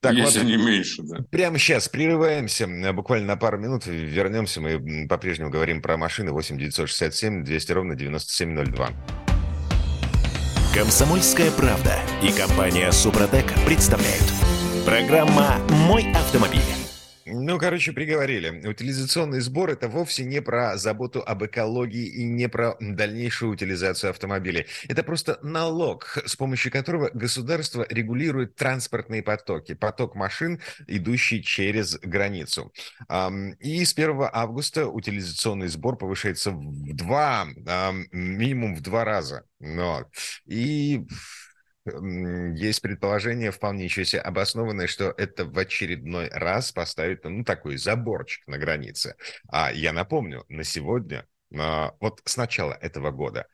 так, 0.00 0.14
Если 0.14 0.38
вот, 0.38 0.46
не 0.46 0.56
меньше, 0.56 1.02
да. 1.02 1.18
Прямо 1.30 1.58
сейчас 1.58 1.88
прерываемся, 1.88 2.66
буквально 2.92 3.26
на 3.28 3.36
пару 3.36 3.58
минут 3.58 3.86
вернемся. 3.86 4.60
Мы 4.60 5.06
по-прежнему 5.06 5.50
говорим 5.50 5.82
про 5.82 5.96
машины 5.98 6.32
8 6.32 6.56
967 6.58 7.44
200 7.44 7.72
ровно 7.72 7.94
9702. 7.94 8.90
Комсомольская 10.74 11.50
правда 11.50 11.98
и 12.22 12.32
компания 12.32 12.90
Супротек 12.92 13.52
представляют. 13.66 14.24
Программа 14.86 15.58
«Мой 15.68 16.10
автомобиль». 16.12 16.79
Ну, 17.32 17.58
короче, 17.58 17.92
приговорили. 17.92 18.66
Утилизационный 18.66 19.40
сбор– 19.40 19.70
это 19.70 19.88
вовсе 19.88 20.24
не 20.24 20.42
про 20.42 20.76
заботу 20.76 21.22
об 21.24 21.44
экологии 21.44 22.06
и 22.06 22.24
не 22.24 22.48
про 22.48 22.76
дальнейшую 22.80 23.52
утилизацию 23.52 24.10
автомобилей. 24.10 24.66
Это 24.88 25.04
просто 25.04 25.38
налог, 25.42 26.18
с 26.26 26.34
помощью 26.34 26.72
которого 26.72 27.08
государство 27.14 27.86
регулирует 27.88 28.56
транспортные 28.56 29.22
потоки, 29.22 29.74
поток 29.74 30.16
машин, 30.16 30.60
идущий 30.88 31.40
через 31.42 31.98
границу. 32.00 32.72
И 33.60 33.84
с 33.84 33.92
1 33.92 34.28
августа 34.32 34.88
утилизационный 34.88 35.68
сбор 35.68 35.96
повышается 35.96 36.50
в 36.50 36.96
два, 36.96 37.46
минимум 38.10 38.74
в 38.74 38.80
два 38.80 39.04
раза. 39.04 39.44
И 40.46 41.06
есть 42.56 42.80
предположение 42.82 43.50
вполне 43.50 43.84
еще 43.84 44.04
себе 44.04 44.20
обоснованное, 44.20 44.86
что 44.86 45.14
это 45.16 45.44
в 45.44 45.58
очередной 45.58 46.28
раз 46.28 46.72
поставит, 46.72 47.24
ну, 47.24 47.44
такой 47.44 47.76
заборчик 47.76 48.46
на 48.46 48.58
границе. 48.58 49.16
А 49.48 49.72
я 49.72 49.92
напомню, 49.92 50.44
на 50.48 50.64
сегодня, 50.64 51.26
а, 51.56 51.92
вот 52.00 52.20
с 52.24 52.36
начала 52.36 52.72
этого 52.72 53.10
года, 53.10 53.46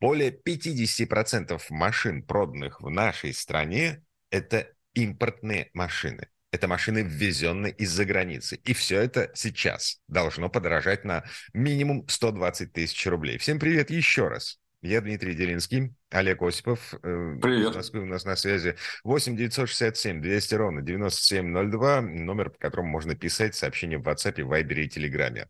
более 0.00 0.30
50% 0.30 1.70
машин, 1.70 2.22
проданных 2.22 2.80
в 2.80 2.88
нашей 2.90 3.34
стране, 3.34 4.02
это 4.30 4.68
импортные 4.94 5.70
машины. 5.74 6.28
Это 6.50 6.68
машины, 6.68 7.02
ввезенные 7.02 7.72
из-за 7.72 8.04
границы. 8.04 8.56
И 8.56 8.74
все 8.74 9.00
это 9.00 9.30
сейчас 9.34 10.00
должно 10.06 10.50
подорожать 10.50 11.04
на 11.04 11.24
минимум 11.54 12.06
120 12.08 12.72
тысяч 12.72 13.06
рублей. 13.06 13.38
Всем 13.38 13.58
привет 13.58 13.90
еще 13.90 14.28
раз. 14.28 14.61
Я 14.82 15.00
Дмитрий 15.00 15.34
Делинский, 15.34 15.94
Олег 16.10 16.42
Осипов. 16.42 16.94
Э, 17.04 17.38
Привет. 17.40 17.70
Из 17.70 17.76
Москвы 17.76 18.00
у 18.00 18.06
нас 18.06 18.24
на 18.24 18.34
связи 18.34 18.74
8 19.04 19.36
967 19.36 20.20
200 20.20 20.54
ровно 20.56 20.82
9702, 20.82 22.00
номер, 22.00 22.50
по 22.50 22.58
которому 22.58 22.88
можно 22.88 23.14
писать 23.14 23.54
сообщения 23.54 23.98
в 23.98 24.08
WhatsApp, 24.08 24.38
Viber 24.38 24.74
и 24.74 24.88
Телеграме. 24.88 25.48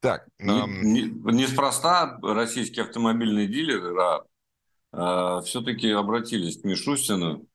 Так. 0.00 0.28
Эм... 0.38 0.82
Неспроста 0.82 2.18
российские 2.22 2.84
автомобильные 2.84 3.46
дилеры 3.46 3.96
а, 3.98 4.24
а, 4.92 5.40
все-таки 5.40 5.90
обратились 5.90 6.60
к 6.60 6.64
Мишустину, 6.64 7.46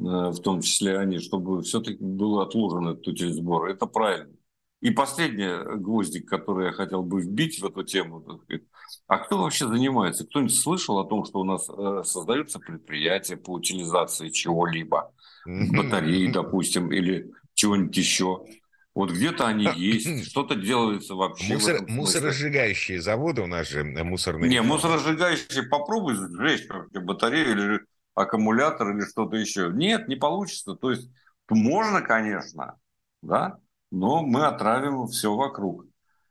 а, 0.00 0.32
в 0.32 0.40
том 0.40 0.60
числе 0.60 0.98
они, 0.98 1.20
чтобы 1.20 1.62
все-таки 1.62 2.04
был 2.04 2.40
отложен 2.40 2.88
этот 2.88 3.08
утилизбор. 3.08 3.70
Это 3.70 3.86
правильно. 3.86 4.34
И 4.82 4.90
последний 4.90 5.78
гвоздик, 5.78 6.28
который 6.28 6.66
я 6.66 6.72
хотел 6.72 7.04
бы 7.04 7.22
вбить 7.22 7.60
в 7.60 7.66
эту 7.66 7.84
тему, 7.84 8.42
а 9.06 9.18
кто 9.18 9.38
вообще 9.38 9.68
занимается? 9.68 10.26
Кто-нибудь 10.26 10.54
слышал 10.54 10.98
о 10.98 11.04
том, 11.04 11.24
что 11.24 11.38
у 11.38 11.44
нас 11.44 11.68
э, 11.70 12.02
создаются 12.04 12.58
предприятия 12.58 13.36
по 13.36 13.52
утилизации 13.52 14.28
чего-либо? 14.30 15.12
Батареи, 15.46 16.32
допустим, 16.32 16.92
или 16.92 17.30
чего-нибудь 17.54 17.96
еще? 17.96 18.44
Вот 18.92 19.12
где-то 19.12 19.46
они 19.46 19.68
есть, 19.76 20.28
что-то 20.28 20.56
делается 20.56 21.14
вообще. 21.14 21.54
Мусор, 21.54 21.82
мусоросжигающие 21.86 23.00
заводы 23.00 23.42
у 23.42 23.46
нас 23.46 23.68
же 23.68 23.82
э, 23.82 24.02
мусорные. 24.02 24.50
Не, 24.50 24.62
мусоросжигающие 24.62 25.62
попробуй 25.62 26.16
сжечь 26.16 26.66
батарею 26.92 27.52
или 27.52 27.80
аккумулятор 28.16 28.96
или 28.96 29.06
что-то 29.06 29.36
еще. 29.36 29.70
Нет, 29.72 30.08
не 30.08 30.16
получится. 30.16 30.74
То 30.74 30.90
есть 30.90 31.08
можно, 31.48 32.00
конечно, 32.00 32.78
да, 33.22 33.58
но 33.92 34.22
мы 34.22 34.46
отравим 34.46 35.06
все 35.06 35.34
вокруг. 35.34 35.84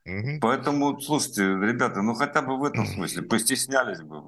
Угу. 0.04 0.40
Поэтому, 0.40 1.00
слушайте, 1.00 1.42
ребята, 1.42 2.02
ну 2.02 2.14
хотя 2.14 2.42
бы 2.42 2.58
в 2.58 2.64
этом 2.64 2.86
смысле 2.86 3.22
постеснялись 3.22 4.00
бы 4.00 4.20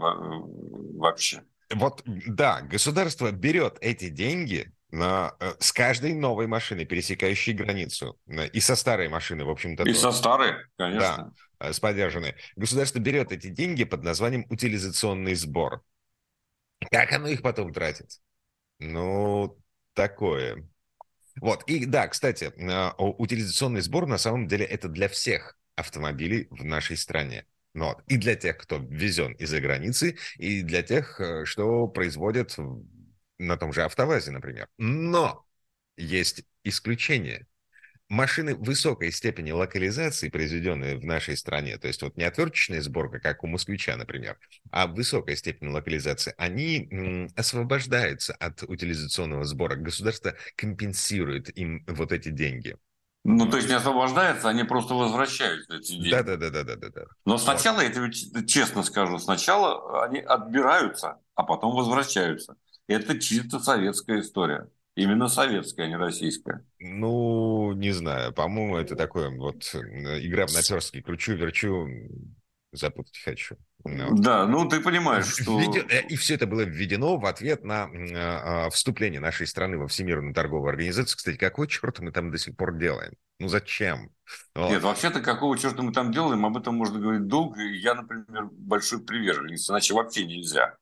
вообще. 0.96 1.42
Вот, 1.72 2.02
да, 2.04 2.62
государство 2.62 3.32
берет 3.32 3.78
эти 3.80 4.08
деньги 4.08 4.72
на, 4.90 5.34
э, 5.40 5.54
с 5.58 5.72
каждой 5.72 6.14
новой 6.14 6.46
машины, 6.46 6.84
пересекающей 6.84 7.52
границу. 7.52 8.16
И 8.52 8.60
со 8.60 8.76
старой 8.76 9.08
машины, 9.08 9.44
в 9.44 9.50
общем-то. 9.50 9.82
И 9.82 9.86
тоже. 9.86 9.98
со 9.98 10.12
старой, 10.12 10.54
конечно. 10.76 11.32
Да, 11.58 11.68
э, 11.68 11.72
с 11.72 11.80
поддержанной. 11.80 12.36
Государство 12.54 13.00
берет 13.00 13.32
эти 13.32 13.48
деньги 13.48 13.82
под 13.82 14.04
названием 14.04 14.46
утилизационный 14.48 15.34
сбор. 15.34 15.82
Как 16.90 17.12
оно 17.12 17.26
их 17.26 17.42
потом 17.42 17.72
тратит? 17.72 18.20
Ну, 18.78 19.58
такое. 19.94 20.68
Вот, 21.40 21.64
и 21.64 21.84
да, 21.84 22.08
кстати, 22.08 22.52
э, 22.56 22.90
утилизационный 22.96 23.80
сбор 23.80 24.06
на 24.06 24.18
самом 24.18 24.46
деле 24.46 24.64
это 24.64 24.88
для 24.88 25.08
всех 25.08 25.56
автомобилей 25.76 26.46
в 26.50 26.64
нашей 26.64 26.96
стране. 26.96 27.46
Ну 27.74 27.86
вот. 27.86 28.02
И 28.06 28.16
для 28.16 28.36
тех, 28.36 28.56
кто 28.56 28.76
везен 28.76 29.32
из-за 29.32 29.60
границы, 29.60 30.16
и 30.36 30.62
для 30.62 30.82
тех, 30.82 31.20
э, 31.20 31.44
что 31.44 31.88
производят 31.88 32.56
на 33.38 33.56
том 33.56 33.72
же 33.72 33.82
автовазе, 33.82 34.30
например. 34.30 34.68
Но 34.78 35.44
есть 35.96 36.44
исключения. 36.62 37.46
Машины 38.10 38.54
высокой 38.54 39.10
степени 39.12 39.50
локализации, 39.50 40.28
произведенные 40.28 40.98
в 40.98 41.04
нашей 41.04 41.36
стране, 41.36 41.78
то 41.78 41.88
есть 41.88 42.02
вот 42.02 42.16
не 42.16 42.24
отверточная 42.24 42.82
сборка, 42.82 43.18
как 43.18 43.42
у 43.44 43.46
москвича, 43.46 43.96
например, 43.96 44.38
а 44.70 44.86
высокая 44.86 45.36
степень 45.36 45.68
локализации, 45.68 46.34
они 46.36 47.30
освобождаются 47.34 48.34
от 48.34 48.62
утилизационного 48.62 49.44
сбора. 49.44 49.76
Государство 49.76 50.34
компенсирует 50.54 51.56
им 51.56 51.84
вот 51.88 52.12
эти 52.12 52.28
деньги. 52.28 52.76
Ну, 53.26 53.48
то 53.48 53.56
есть 53.56 53.70
не 53.70 53.74
освобождаются, 53.74 54.50
они 54.50 54.64
просто 54.64 54.92
возвращаются 54.92 55.76
эти 55.76 55.92
деньги. 55.92 56.10
Да, 56.10 56.22
да, 56.22 56.36
да, 56.36 56.50
да, 56.50 56.76
да, 56.76 56.88
да. 56.90 57.04
Но 57.24 57.38
сначала, 57.38 57.80
я 57.80 57.88
тебе 57.88 58.12
честно 58.46 58.82
скажу, 58.82 59.18
сначала 59.18 60.04
они 60.04 60.20
отбираются, 60.20 61.18
а 61.34 61.42
потом 61.42 61.74
возвращаются. 61.74 62.56
Это 62.86 63.18
чисто 63.18 63.60
советская 63.60 64.20
история. 64.20 64.68
Именно 64.96 65.28
советская, 65.28 65.86
а 65.86 65.88
не 65.88 65.96
российская. 65.96 66.64
Ну, 66.78 67.72
не 67.72 67.90
знаю. 67.90 68.32
По-моему, 68.32 68.76
это 68.76 68.94
такое 68.94 69.30
вот 69.30 69.64
игра 69.74 70.46
в 70.46 70.52
наперстки. 70.52 71.00
Кручу, 71.00 71.34
верчу, 71.34 71.88
запутать 72.72 73.18
хочу. 73.24 73.56
Ну, 73.84 74.16
да, 74.16 74.46
ну 74.46 74.68
ты 74.68 74.80
понимаешь, 74.80 75.26
что... 75.42 75.60
Э, 75.60 76.06
и 76.08 76.16
все 76.16 76.34
это 76.34 76.46
было 76.46 76.62
введено 76.62 77.16
в 77.16 77.26
ответ 77.26 77.64
на 77.64 77.86
э, 77.86 78.70
вступление 78.70 79.20
нашей 79.20 79.46
страны 79.46 79.78
во 79.78 79.88
Всемирную 79.88 80.32
торговую 80.32 80.70
организацию. 80.70 81.16
Кстати, 81.16 81.36
какой 81.36 81.68
черт 81.68 81.98
мы 82.00 82.10
там 82.10 82.30
до 82.30 82.38
сих 82.38 82.56
пор 82.56 82.76
делаем? 82.78 83.12
Ну 83.38 83.48
зачем? 83.48 84.10
Вот. 84.54 84.70
Нет, 84.70 84.82
вообще-то 84.82 85.20
какого 85.20 85.58
черта 85.58 85.82
мы 85.82 85.92
там 85.92 86.12
делаем, 86.12 86.46
об 86.46 86.56
этом 86.56 86.76
можно 86.76 86.98
говорить 86.98 87.26
долго. 87.26 87.60
Я, 87.60 87.94
например, 87.94 88.48
большой 88.52 89.02
приверженец, 89.04 89.68
иначе 89.68 89.92
вообще 89.94 90.24
нельзя. 90.24 90.76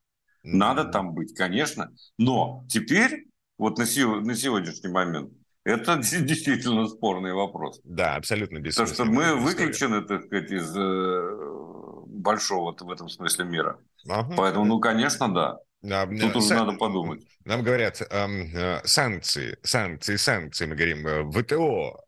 Надо 0.44 0.84
там 0.84 1.14
быть, 1.14 1.34
конечно. 1.34 1.92
Но 2.18 2.64
теперь, 2.68 3.26
вот 3.62 3.78
на, 3.78 3.84
на 3.84 4.34
сегодняшний 4.34 4.90
момент, 4.90 5.32
это 5.64 5.96
действительно 6.02 6.88
спорный 6.88 7.32
вопрос. 7.32 7.80
Да, 7.84 8.16
абсолютно 8.16 8.58
бессмысленно. 8.58 8.96
Потому 8.96 9.22
что 9.22 9.34
мы 9.34 9.40
выключены, 9.40 10.02
так 10.02 10.24
сказать, 10.24 10.50
из 10.50 10.76
э, 10.76 12.02
большого 12.06 12.74
в 12.76 12.90
этом 12.90 13.08
смысле 13.08 13.44
мира. 13.44 13.78
Ага. 14.08 14.34
Поэтому, 14.36 14.64
ну, 14.64 14.80
конечно, 14.80 15.32
да. 15.32 15.58
А, 15.84 16.06
Тут 16.06 16.36
уже 16.36 16.54
надо 16.54 16.72
подумать. 16.72 17.24
Нам 17.44 17.62
говорят, 17.62 18.02
э, 18.02 18.80
санкции, 18.84 19.56
санкции, 19.62 20.16
санкции, 20.16 20.66
мы 20.66 20.74
говорим, 20.74 21.06
э, 21.06 21.30
ВТО, 21.30 22.04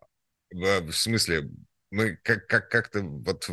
в 0.50 0.92
смысле, 0.92 1.50
мы 1.92 2.16
как, 2.22 2.48
как, 2.48 2.68
как-то 2.68 3.02
вот 3.02 3.48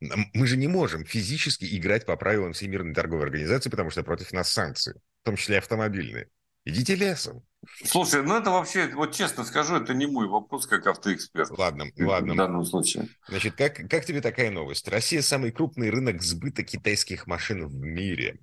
мы 0.00 0.46
же 0.46 0.56
не 0.56 0.68
можем 0.68 1.04
физически 1.04 1.76
играть 1.76 2.06
по 2.06 2.16
правилам 2.16 2.52
Всемирной 2.52 2.94
торговой 2.94 3.26
организации, 3.26 3.70
потому 3.70 3.90
что 3.90 4.02
против 4.02 4.32
нас 4.32 4.50
санкции, 4.50 4.94
в 5.22 5.26
том 5.26 5.36
числе 5.36 5.58
автомобильные. 5.58 6.28
Идите 6.64 6.94
лесом. 6.94 7.42
Слушай, 7.84 8.22
ну 8.22 8.36
это 8.36 8.50
вообще, 8.50 8.90
вот 8.94 9.14
честно 9.14 9.44
скажу, 9.44 9.76
это 9.76 9.94
не 9.94 10.06
мой 10.06 10.26
вопрос 10.28 10.66
как 10.66 10.86
автоэксперт. 10.86 11.50
Ладно, 11.50 11.86
ладно. 11.98 12.34
В 12.34 12.36
данном 12.36 12.64
случае. 12.64 13.08
Значит, 13.28 13.54
как, 13.54 13.76
как 13.88 14.04
тебе 14.04 14.20
такая 14.20 14.50
новость? 14.50 14.88
Россия 14.88 15.22
самый 15.22 15.50
крупный 15.50 15.90
рынок 15.90 16.22
сбыта 16.22 16.62
китайских 16.62 17.26
машин 17.26 17.66
в 17.66 17.74
мире. 17.74 18.38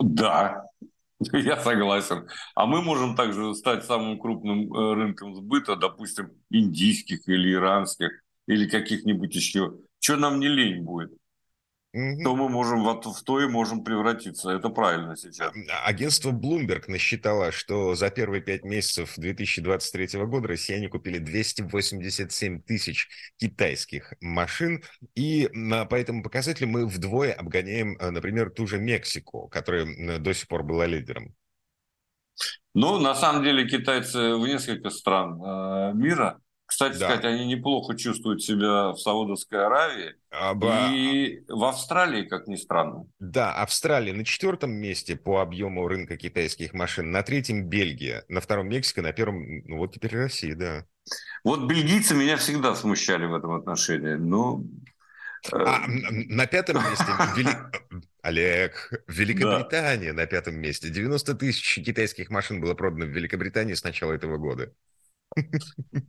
Да, 0.00 0.64
я 1.32 1.56
согласен. 1.60 2.28
А 2.54 2.66
мы 2.66 2.82
можем 2.82 3.16
также 3.16 3.54
стать 3.54 3.84
самым 3.84 4.18
крупным 4.18 4.72
э, 4.72 4.94
рынком 4.94 5.34
сбыта, 5.34 5.76
допустим, 5.76 6.30
индийских 6.50 7.28
или 7.28 7.52
иранских, 7.52 8.10
или 8.46 8.68
каких-нибудь 8.68 9.34
еще. 9.34 9.74
Что 10.00 10.16
нам 10.16 10.38
не 10.38 10.48
лень 10.48 10.82
будет? 10.82 11.12
Угу. 11.94 12.22
То 12.22 12.36
мы 12.36 12.50
можем 12.50 12.82
вот 12.84 13.06
в 13.06 13.22
то 13.22 13.40
и 13.40 13.46
можем 13.46 13.82
превратиться. 13.82 14.50
Это 14.50 14.68
правильно 14.68 15.16
сейчас. 15.16 15.52
А, 15.70 15.86
агентство 15.86 16.32
Bloomberg 16.32 16.84
насчитало, 16.86 17.50
что 17.50 17.94
за 17.94 18.10
первые 18.10 18.42
пять 18.42 18.62
месяцев 18.62 19.14
2023 19.16 20.20
года 20.26 20.48
россияне 20.48 20.88
купили 20.88 21.18
287 21.18 22.60
тысяч 22.60 23.08
китайских 23.38 24.12
машин. 24.20 24.82
И 25.14 25.48
по 25.88 25.94
этому 25.94 26.22
показателю 26.22 26.68
мы 26.68 26.86
вдвое 26.86 27.32
обгоняем, 27.32 27.96
э, 27.98 28.10
например, 28.10 28.50
ту 28.50 28.66
же 28.66 28.78
Мексику, 28.78 29.48
которая 29.48 30.18
до 30.18 30.34
сих 30.34 30.46
пор 30.46 30.64
была 30.64 30.86
лидером. 30.86 31.34
Ну, 32.74 32.98
на 32.98 33.14
самом 33.14 33.42
деле 33.42 33.66
китайцы 33.66 34.36
в 34.36 34.46
несколько 34.46 34.90
стран 34.90 35.42
э, 35.42 35.92
мира 35.94 36.40
кстати 36.68 36.98
да. 36.98 37.06
сказать, 37.06 37.24
они 37.24 37.46
неплохо 37.46 37.96
чувствуют 37.96 38.42
себя 38.42 38.90
в 38.90 38.98
Саудовской 38.98 39.64
Аравии 39.64 40.16
Аба... 40.30 40.90
и 40.92 41.42
в 41.48 41.64
Австралии, 41.64 42.24
как 42.24 42.46
ни 42.46 42.56
странно. 42.56 43.06
Да, 43.18 43.54
Австралия 43.54 44.12
на 44.12 44.22
четвертом 44.22 44.72
месте 44.72 45.16
по 45.16 45.40
объему 45.40 45.88
рынка 45.88 46.18
китайских 46.18 46.74
машин, 46.74 47.10
на 47.10 47.22
третьем 47.22 47.64
Бельгия, 47.70 48.26
на 48.28 48.42
втором 48.42 48.68
Мексика, 48.68 49.00
на 49.00 49.14
первом, 49.14 49.62
ну 49.64 49.78
вот 49.78 49.94
теперь 49.94 50.14
Россия, 50.14 50.54
да. 50.54 50.84
Вот 51.42 51.64
бельгийцы 51.64 52.14
меня 52.14 52.36
всегда 52.36 52.74
смущали 52.74 53.24
в 53.24 53.34
этом 53.34 53.52
отношении, 53.52 54.16
но... 54.16 54.62
Э, 55.50 55.56
а, 55.56 55.86
на 55.88 56.46
пятом 56.46 56.76
месте 56.84 57.06
Вели... 57.34 57.50
Олег, 58.20 58.92
Великобритания 59.06 60.12
да. 60.12 60.20
на 60.20 60.26
пятом 60.26 60.56
месте. 60.56 60.90
90 60.90 61.34
тысяч 61.34 61.82
китайских 61.82 62.28
машин 62.28 62.60
было 62.60 62.74
продано 62.74 63.06
в 63.06 63.08
Великобритании 63.08 63.72
с 63.72 63.84
начала 63.84 64.12
этого 64.12 64.36
года. 64.36 64.70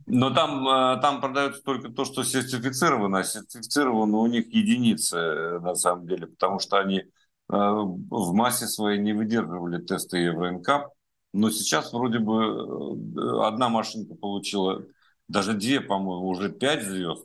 Но 0.06 0.30
там, 0.30 0.66
э, 0.66 1.00
там 1.00 1.20
продается 1.20 1.62
только 1.62 1.90
то, 1.90 2.04
что 2.04 2.24
сертифицировано. 2.24 3.18
А 3.18 3.24
сертифицировано 3.24 4.18
у 4.18 4.26
них 4.26 4.52
единицы, 4.52 5.16
э, 5.16 5.58
на 5.60 5.74
самом 5.74 6.06
деле, 6.06 6.26
потому 6.26 6.58
что 6.58 6.78
они 6.78 6.98
э, 6.98 7.04
в 7.48 8.32
массе 8.32 8.66
своей 8.66 8.98
не 9.00 9.12
выдерживали 9.12 9.84
тесты 9.84 10.18
Евроинкап. 10.18 10.92
Но 11.32 11.50
сейчас 11.50 11.92
вроде 11.92 12.18
бы 12.18 13.46
одна 13.46 13.68
машинка 13.68 14.16
получила, 14.16 14.82
даже 15.28 15.54
две, 15.54 15.80
по-моему, 15.80 16.26
уже 16.26 16.50
пять 16.50 16.82
звезд. 16.82 17.24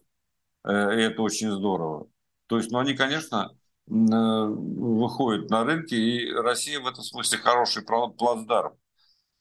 И 0.64 0.70
это 0.70 1.24
очень 1.24 1.50
здорово. 1.52 2.08
То 2.46 2.58
есть, 2.58 2.70
ну, 2.70 2.78
они, 2.78 2.94
конечно, 2.94 3.52
выходят 3.88 5.50
на 5.50 5.64
рынки, 5.64 5.96
и 5.96 6.32
Россия 6.32 6.80
в 6.80 6.86
этом 6.86 7.04
смысле 7.04 7.40
хороший 7.40 7.84
плацдарм 7.84 8.76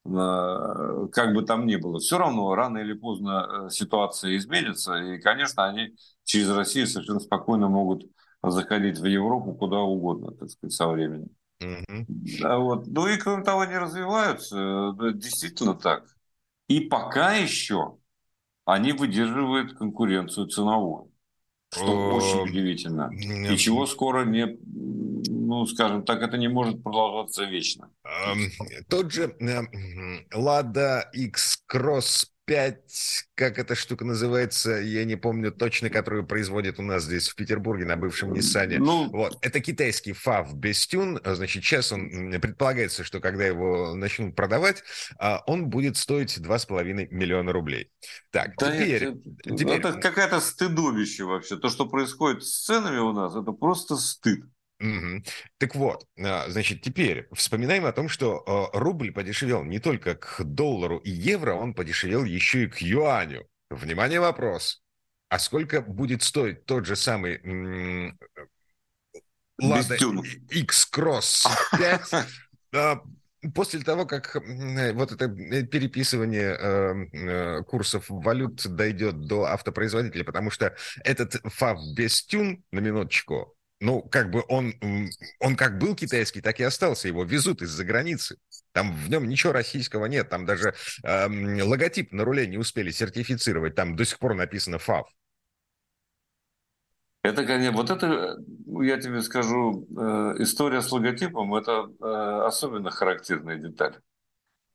как 0.05 1.33
бы 1.35 1.43
там 1.43 1.67
ни 1.67 1.77
было. 1.77 1.99
Все 1.99 2.19
равно 2.19 2.55
рано 2.55 2.79
или 2.79 2.93
поздно 2.93 3.49
э, 3.49 3.71
ситуация 3.71 4.37
изменится, 4.37 4.97
и, 4.97 5.19
конечно, 5.19 5.65
они 5.65 5.95
через 6.25 6.51
Россию 6.51 6.87
совершенно 6.87 7.21
спокойно 7.21 7.69
могут 7.69 8.05
заходить 8.43 8.99
в 8.99 9.05
Европу 9.07 9.55
куда 9.55 9.79
угодно, 9.79 10.33
так 10.33 10.51
сказать, 10.51 10.73
со 10.73 10.89
временем. 10.89 11.31
Mm-hmm. 11.63 12.59
Вот. 12.59 12.87
Ну 12.87 13.09
и, 13.09 13.17
кроме 13.17 13.45
того, 13.45 13.61
они 13.61 13.79
развиваются, 13.79 14.95
действительно 15.15 15.75
так. 15.75 16.05
И 16.69 16.81
пока 16.81 17.33
еще 17.33 17.97
они 18.67 18.93
выдерживают 18.93 19.75
конкуренцию 19.75 20.49
ценовую, 20.49 21.11
что 21.71 22.15
очень 22.15 22.51
удивительно. 22.51 23.11
И 23.13 23.57
чего 23.57 23.87
скоро 23.87 24.25
не 24.25 24.59
ну, 25.45 25.67
скажем 25.67 26.05
так, 26.05 26.23
это 26.23 26.37
не 26.37 26.49
может 26.49 26.83
продолжаться 26.83 27.45
вечно. 27.45 27.91
Тот 28.89 29.13
же 29.13 29.37
Lada 30.33 31.03
X-Cross 31.13 32.27
5, 32.47 33.25
как 33.35 33.59
эта 33.59 33.75
штука 33.75 34.05
называется, 34.05 34.73
я 34.73 35.05
не 35.05 35.17
помню 35.17 35.51
точно, 35.51 35.89
которую 35.89 36.27
производят 36.27 36.79
у 36.79 36.83
нас 36.83 37.05
здесь 37.05 37.29
в 37.29 37.37
Петербурге 37.37 37.87
на 37.87 37.97
бывшем 37.97 38.33
Ниссане. 38.33 38.79
Ну, 38.79 39.09
вот. 39.11 39.39
Это 39.41 39.61
китайский 39.61 40.13
FAV 40.13 40.53
без 40.55 40.87
тюн. 40.87 41.21
Значит, 41.25 41.65
сейчас 41.65 41.93
он 41.93 42.33
предполагается, 42.41 43.03
что 43.03 43.21
когда 43.21 43.47
его 43.47 43.95
начнут 43.95 44.37
продавать, 44.37 44.83
а, 45.19 45.43
он 45.47 45.71
будет 45.71 45.97
стоить 45.97 46.37
2,5 46.37 47.09
миллиона 47.11 47.53
рублей. 47.53 47.91
Так, 48.31 48.57
да 48.59 48.73
теперь... 48.73 49.05
Это, 49.05 49.57
теперь... 49.57 49.79
это 49.79 49.93
какая-то 49.95 50.41
стыдобище 50.41 51.25
вообще. 51.25 51.57
То, 51.57 51.71
что 51.71 51.87
происходит 51.87 52.45
с 52.45 52.65
ценами 52.65 52.99
у 52.99 53.13
нас, 53.13 53.35
это 53.35 53.53
просто 53.53 53.97
стыд. 53.97 54.45
Угу. 54.85 55.23
Так 55.59 55.75
вот, 55.75 56.07
а, 56.19 56.51
значит, 56.51 56.83
теперь 56.83 57.27
вспоминаем 57.33 57.87
о 57.87 57.93
том, 57.93 58.09
что 58.09 58.45
а, 58.47 58.79
рубль 58.79 59.13
подешевел 59.13 59.65
не 59.65 59.79
только 59.79 60.15
к 60.15 60.45
доллару 60.45 60.99
и 60.99 61.11
евро, 61.11 61.55
он 61.55 61.73
подешевел 61.73 62.25
еще 62.25 62.65
и 62.65 62.69
к 62.69 62.79
юаню. 62.83 63.49
Внимание, 63.71 64.21
вопрос. 64.21 64.83
А 65.31 65.39
сколько 65.39 65.81
будет 65.81 66.23
стоить 66.23 66.67
тот 66.67 66.85
же 66.85 66.97
самый 66.97 67.41
Лада 69.59 69.97
X-Cross 70.51 71.47
5 72.71 72.99
после 73.55 73.81
того, 73.81 74.07
как 74.07 74.35
вот 74.35 75.13
это 75.13 75.27
э, 75.27 75.65
переписывание 75.65 76.57
э, 76.59 77.63
курсов 77.65 78.07
валют 78.09 78.67
дойдет 78.67 79.27
до 79.27 79.45
автопроизводителя, 79.45 80.25
потому 80.25 80.51
что 80.51 80.75
этот 81.05 81.35
фав 81.45 81.79
без 81.95 82.25
тюн, 82.25 82.65
на 82.73 82.81
минуточку, 82.81 83.55
ну, 83.81 84.03
как 84.03 84.31
бы 84.31 84.45
он, 84.49 84.75
он 85.41 85.57
как 85.57 85.79
был 85.79 85.95
китайский, 85.95 86.41
так 86.41 86.61
и 86.61 86.63
остался. 86.63 87.09
Его 87.09 87.25
везут 87.25 87.63
из-за 87.63 87.85
границы. 87.85 88.39
Там 88.73 88.95
в 88.95 89.11
нем 89.11 89.29
ничего 89.29 89.53
российского 89.53 90.07
нет. 90.07 90.29
Там 90.31 90.47
даже 90.47 90.75
э, 91.03 91.63
логотип 91.63 92.13
на 92.13 92.25
руле 92.25 92.47
не 92.47 92.59
успели 92.59 92.91
сертифицировать. 92.91 93.75
Там 93.75 93.97
до 93.97 94.05
сих 94.05 94.19
пор 94.19 94.35
написано 94.35 94.79
ФАВ. 94.79 95.07
Это, 97.23 97.47
конечно, 97.47 97.75
вот 97.75 97.89
это, 97.89 98.37
я 98.83 99.01
тебе 99.01 99.23
скажу, 99.23 99.87
э, 99.97 100.43
история 100.43 100.83
с 100.83 100.93
логотипом, 100.93 101.55
это 101.55 101.91
э, 101.99 102.47
особенно 102.47 102.91
характерная 102.91 103.57
деталь. 103.57 103.99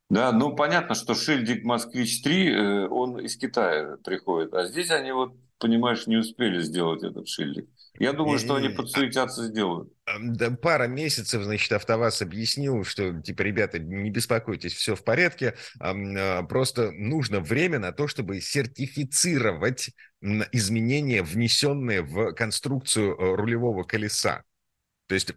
Да, 0.09 0.31
ну 0.31 0.55
понятно, 0.55 0.95
что 0.95 1.13
шильдик 1.13 1.63
«Москвич-3», 1.63 2.29
э, 2.31 2.87
он 2.87 3.19
из 3.19 3.37
Китая 3.37 3.97
приходит, 4.03 4.55
а 4.55 4.65
здесь 4.65 4.89
они 4.89 5.11
вот, 5.11 5.35
понимаешь, 5.59 6.07
не 6.07 6.17
успели 6.17 6.59
сделать 6.61 7.03
этот 7.03 7.27
шильдик. 7.27 7.69
Я 7.97 8.13
думаю, 8.13 8.39
что 8.39 8.55
они 8.55 8.69
подсуетятся, 8.69 9.45
сделают. 9.45 9.91
Да, 10.19 10.51
пара 10.51 10.87
месяцев, 10.87 11.43
значит, 11.43 11.71
АвтоВАЗ 11.71 12.21
объяснил, 12.21 12.83
что, 12.83 13.21
типа, 13.21 13.41
ребята, 13.41 13.79
не 13.79 14.09
беспокойтесь, 14.09 14.73
все 14.73 14.95
в 14.95 15.03
порядке, 15.03 15.55
а, 15.79 16.43
просто 16.43 16.91
нужно 16.91 17.39
время 17.39 17.79
на 17.79 17.91
то, 17.91 18.07
чтобы 18.07 18.41
сертифицировать 18.41 19.91
изменения, 20.51 21.23
внесенные 21.23 22.01
в 22.01 22.33
конструкцию 22.33 23.15
э, 23.15 23.35
рулевого 23.35 23.83
колеса. 23.83 24.43
То 25.09 25.15
есть 25.15 25.33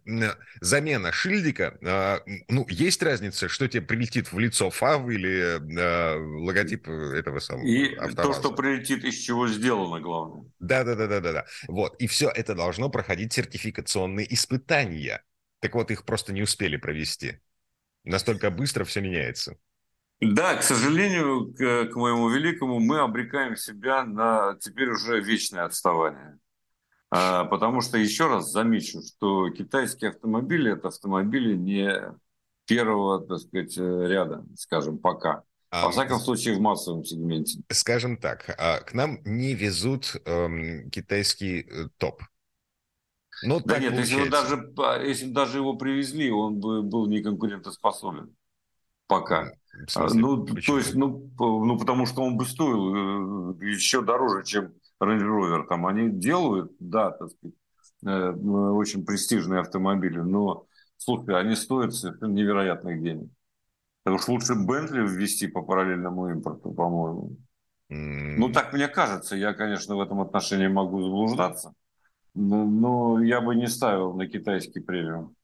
замена 0.60 1.12
шильдика, 1.12 1.78
а, 1.82 2.20
ну, 2.48 2.66
есть 2.68 3.02
разница, 3.02 3.48
что 3.48 3.66
тебе 3.66 3.80
прилетит 3.80 4.30
в 4.30 4.38
лицо 4.38 4.68
ФАВ 4.68 5.08
или 5.08 5.58
а, 5.80 6.18
логотип 6.18 6.86
этого 6.86 7.38
самого 7.38 7.64
И 7.66 7.94
АвтоВАЗа. 7.94 8.22
то, 8.22 8.32
что 8.34 8.54
прилетит, 8.54 9.02
из 9.02 9.14
чего 9.14 9.48
сделано, 9.48 9.98
главное. 9.98 10.44
Да-да-да-да-да. 10.58 11.46
Вот. 11.68 11.96
И 11.96 12.06
все 12.06 12.28
это 12.28 12.54
должно 12.54 12.90
проходить 12.90 13.32
сертификационные 13.32 14.30
испытания. 14.34 15.24
Так 15.60 15.74
вот, 15.74 15.90
их 15.90 16.04
просто 16.04 16.34
не 16.34 16.42
успели 16.42 16.76
провести. 16.76 17.40
Настолько 18.04 18.50
быстро 18.50 18.84
все 18.84 19.00
меняется. 19.00 19.56
Да, 20.20 20.54
к 20.56 20.62
сожалению, 20.62 21.54
к, 21.54 21.86
к 21.86 21.96
моему 21.96 22.28
великому, 22.28 22.78
мы 22.78 22.98
обрекаем 22.98 23.56
себя 23.56 24.04
на 24.04 24.54
теперь 24.60 24.90
уже 24.90 25.18
вечное 25.18 25.64
отставание. 25.64 26.38
А, 27.14 27.44
потому 27.44 27.82
что, 27.82 27.98
еще 27.98 28.26
раз 28.26 28.50
замечу, 28.50 29.02
что 29.02 29.50
китайские 29.50 30.10
автомобили– 30.10 30.72
это 30.72 30.88
автомобили 30.88 31.54
не 31.54 32.14
первого, 32.66 33.20
так 33.20 33.38
сказать, 33.38 33.76
ряда, 33.76 34.46
скажем, 34.56 34.96
пока. 34.96 35.42
Во 35.70 35.90
всяком 35.90 36.18
случае, 36.20 36.56
в 36.56 36.60
массовом 36.60 37.04
сегменте. 37.04 37.60
Скажем 37.70 38.16
так, 38.16 38.54
а, 38.58 38.80
к 38.80 38.94
нам 38.94 39.20
не 39.26 39.54
везут 39.54 40.16
эм, 40.24 40.90
китайский 40.90 41.60
э, 41.60 41.88
топ. 41.98 42.22
Ну, 43.42 43.60
да 43.60 43.78
нет, 43.78 43.92
если 43.94 44.22
бы, 44.22 44.30
даже, 44.30 44.72
а, 44.78 45.02
если 45.02 45.26
бы 45.26 45.34
даже 45.34 45.58
его 45.58 45.74
привезли, 45.76 46.30
он 46.30 46.60
бы 46.60 46.82
был 46.82 47.08
неконкурентоспособен. 47.08 48.34
Пока. 49.06 49.52
Смысле, 49.86 50.20
ну, 50.20 50.44
почему? 50.46 50.62
то 50.62 50.78
есть, 50.78 50.94
ну, 50.94 51.30
ну, 51.38 51.78
потому 51.78 52.06
что 52.06 52.22
он 52.22 52.38
бы 52.38 52.46
стоил 52.46 53.54
э, 53.54 53.66
еще 53.66 54.00
дороже, 54.00 54.44
чем 54.44 54.72
Range 55.02 55.22
Rover, 55.22 55.66
там 55.66 55.86
они 55.86 56.10
делают, 56.10 56.72
да, 56.78 57.10
так 57.10 57.30
сказать, 57.30 57.54
э, 58.06 58.30
очень 58.30 59.04
престижные 59.04 59.60
автомобили, 59.60 60.18
но, 60.18 60.66
слушай, 60.96 61.38
они 61.38 61.56
стоят 61.56 61.94
совершенно 61.94 62.32
невероятных 62.32 63.02
денег. 63.02 63.30
Так 64.04 64.14
уж 64.14 64.28
лучше 64.28 64.54
Бентли 64.54 65.00
ввести 65.00 65.46
по 65.46 65.62
параллельному 65.62 66.30
импорту, 66.30 66.72
по-моему. 66.72 67.36
Mm. 67.90 68.36
Ну, 68.38 68.48
так 68.50 68.72
мне 68.72 68.88
кажется. 68.88 69.36
Я, 69.36 69.52
конечно, 69.52 69.96
в 69.96 70.00
этом 70.00 70.20
отношении 70.20 70.66
могу 70.66 71.02
заблуждаться. 71.02 71.74
Но, 72.34 72.64
но 72.64 73.22
я 73.22 73.40
бы 73.40 73.54
не 73.54 73.68
ставил 73.68 74.14
на 74.14 74.26
китайский 74.26 74.80
премиум. 74.80 75.36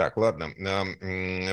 Так, 0.00 0.16
ладно. 0.16 0.48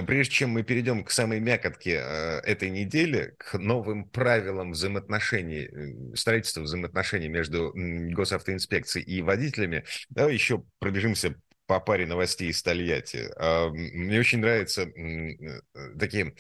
Прежде 0.08 0.34
чем 0.34 0.52
мы 0.52 0.64
перейдем 0.64 1.04
к 1.04 1.12
самой 1.12 1.42
мякотке 1.42 1.96
э, 2.02 2.40
этой 2.46 2.70
недели, 2.70 3.36
к 3.38 3.58
новым 3.58 4.08
правилам 4.08 4.72
взаимоотношений, 4.72 5.66
э, 5.66 6.16
строительства 6.16 6.62
взаимоотношений 6.62 7.28
между 7.28 7.74
госавтоинспекцией 7.76 9.06
и 9.06 9.22
водителями, 9.22 9.84
давай 10.08 10.34
еще 10.34 10.64
пробежимся 10.80 11.36
по 11.66 11.82
паре 11.82 12.08
новостей 12.08 12.50
из 12.50 12.64
Тольятти. 12.64 13.28
Мне 13.74 14.18
очень 14.18 14.40
нравятся 14.40 14.84
э, 14.84 15.62
такие... 16.00 16.34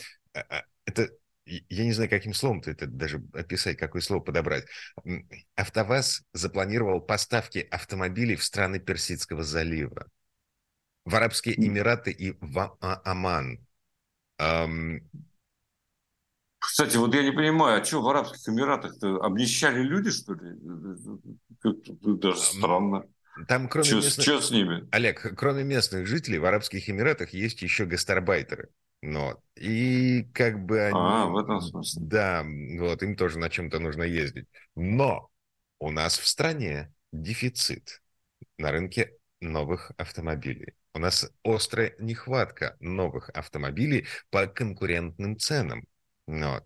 Это 0.85 1.09
я 1.45 1.83
не 1.83 1.91
знаю, 1.91 2.09
каким 2.09 2.33
словом 2.33 2.61
ты 2.61 2.71
это 2.71 2.87
даже 2.87 3.21
описать, 3.33 3.75
какое 3.75 4.01
слово 4.01 4.21
подобрать. 4.21 4.63
АвтоВАЗ 5.57 6.23
запланировал 6.31 7.01
поставки 7.01 7.67
автомобилей 7.69 8.37
в 8.37 8.45
страны 8.45 8.79
Персидского 8.79 9.43
залива 9.43 10.07
в 11.07 11.15
Арабские 11.15 11.55
Эмираты 11.55 12.11
и 12.11 12.37
в 12.41 12.77
а, 12.81 13.01
Оман. 13.05 13.65
Кстати, 16.59 16.97
вот 16.97 17.15
я 17.15 17.23
не 17.23 17.31
понимаю, 17.31 17.81
а 17.81 17.85
что 17.85 18.01
в 18.01 18.09
Арабских 18.09 18.49
Эмиратах-то 18.49 19.17
обнищали 19.23 19.81
люди, 19.81 20.11
что 20.11 20.33
ли? 20.33 20.51
Даже 22.19 22.39
странно. 22.39 23.05
Там 23.47 23.69
кроме 23.69 23.85
что, 23.85 23.95
местных... 23.97 24.25
что 24.25 24.41
с 24.41 24.51
ними? 24.51 24.87
Олег, 24.91 25.33
кроме 25.37 25.63
местных 25.63 26.07
жителей, 26.07 26.39
в 26.39 26.45
Арабских 26.45 26.89
Эмиратах 26.89 27.33
есть 27.33 27.61
еще 27.61 27.85
гастарбайтеры. 27.85 28.69
Но 29.01 29.41
и 29.55 30.23
как 30.33 30.65
бы 30.65 30.81
они... 30.81 30.99
А, 30.99 31.27
в 31.27 31.37
этом 31.37 31.61
смысле. 31.61 32.01
Да, 32.03 32.43
вот 32.79 33.01
им 33.01 33.15
тоже 33.15 33.39
на 33.39 33.49
чем-то 33.49 33.79
нужно 33.79 34.03
ездить. 34.03 34.47
Но 34.75 35.29
у 35.79 35.91
нас 35.91 36.17
в 36.17 36.27
стране 36.27 36.91
дефицит 37.13 38.01
на 38.57 38.71
рынке 38.71 39.13
новых 39.39 39.91
автомобилей. 39.97 40.73
У 40.97 40.99
нас 40.99 41.29
острая 41.43 41.93
нехватка 41.99 42.75
новых 42.79 43.29
автомобилей 43.29 44.07
по 44.31 44.47
конкурентным 44.47 45.37
ценам. 45.37 45.85
Вот. 46.25 46.63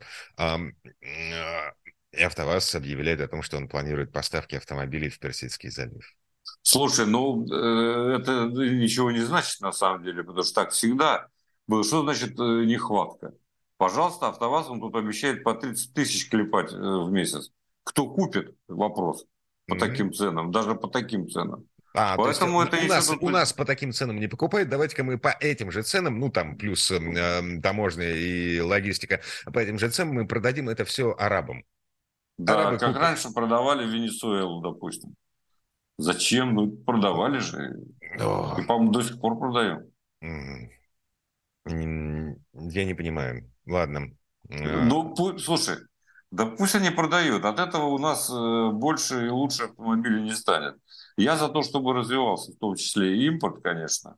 И 2.13 2.23
АвтоВАЗ 2.23 2.75
объявляет 2.75 3.19
о 3.19 3.27
том, 3.27 3.41
что 3.41 3.57
он 3.57 3.67
планирует 3.67 4.13
поставки 4.13 4.55
автомобилей 4.55 5.09
в 5.09 5.19
Персидский 5.19 5.69
залив. 5.69 6.15
Слушай, 6.61 7.07
ну 7.07 7.45
э, 7.45 8.19
это 8.19 8.45
ничего 8.45 9.11
не 9.11 9.19
значит 9.19 9.59
на 9.59 9.73
самом 9.73 10.03
деле, 10.03 10.23
потому 10.23 10.43
что 10.43 10.55
так 10.55 10.71
всегда 10.71 11.27
было. 11.67 11.83
Что 11.83 12.03
значит 12.03 12.39
э, 12.39 12.63
нехватка? 12.65 13.33
Пожалуйста, 13.75 14.29
АвтоВАЗ 14.29 14.69
он 14.69 14.79
тут 14.79 14.95
обещает 14.95 15.43
по 15.43 15.53
30 15.53 15.93
тысяч 15.93 16.29
клепать 16.29 16.71
э, 16.71 16.77
в 16.77 17.11
месяц. 17.11 17.51
Кто 17.83 18.09
купит? 18.09 18.55
Вопрос. 18.69 19.25
По 19.67 19.73
mm-hmm. 19.73 19.79
таким 19.79 20.13
ценам, 20.13 20.51
даже 20.51 20.75
по 20.75 20.87
таким 20.87 21.29
ценам. 21.29 21.65
А, 21.93 22.15
Поэтому 22.15 22.61
это 22.61 22.77
у, 22.77 22.87
нас, 22.87 23.07
тут... 23.07 23.21
у 23.21 23.29
нас 23.29 23.51
по 23.51 23.65
таким 23.65 23.91
ценам 23.91 24.17
не 24.17 24.27
покупают, 24.27 24.69
давайте-ка 24.69 25.03
мы 25.03 25.17
по 25.17 25.35
этим 25.39 25.71
же 25.71 25.83
ценам, 25.83 26.19
ну 26.19 26.29
там 26.29 26.57
плюс 26.57 26.89
э, 26.89 27.59
таможня 27.61 28.09
и 28.09 28.59
логистика, 28.61 29.21
по 29.51 29.59
этим 29.59 29.77
же 29.77 29.89
ценам 29.89 30.15
мы 30.15 30.25
продадим 30.25 30.69
это 30.69 30.85
все 30.85 31.13
арабам. 31.17 31.65
Да, 32.37 32.61
Арабы 32.61 32.77
как 32.77 32.89
купят. 32.89 33.01
раньше 33.01 33.31
продавали 33.33 33.85
Венесуэлу, 33.85 34.61
допустим. 34.61 35.15
Зачем? 35.97 36.55
Ну, 36.55 36.71
продавали 36.71 37.39
же. 37.39 37.75
О. 38.19 38.55
И, 38.57 38.63
по-моему, 38.63 38.91
до 38.91 39.03
сих 39.03 39.19
пор 39.19 39.37
продаем. 39.37 39.91
Я 41.65 42.85
не 42.85 42.93
понимаю. 42.93 43.51
Ладно. 43.67 44.11
Ну, 44.49 45.37
слушай, 45.37 45.77
да 46.31 46.45
пусть 46.45 46.75
они 46.75 46.89
продают. 46.89 47.45
От 47.45 47.59
этого 47.59 47.85
у 47.85 47.99
нас 47.99 48.29
э, 48.29 48.69
больше 48.71 49.27
и 49.27 49.29
лучше 49.29 49.63
автомобилей 49.63 50.23
не 50.23 50.33
станет. 50.33 50.75
Я 51.21 51.37
за 51.37 51.49
то, 51.49 51.61
чтобы 51.61 51.93
развивался, 51.93 52.51
в 52.51 52.55
том 52.57 52.75
числе 52.75 53.15
и 53.15 53.27
импорт, 53.27 53.61
конечно. 53.63 54.15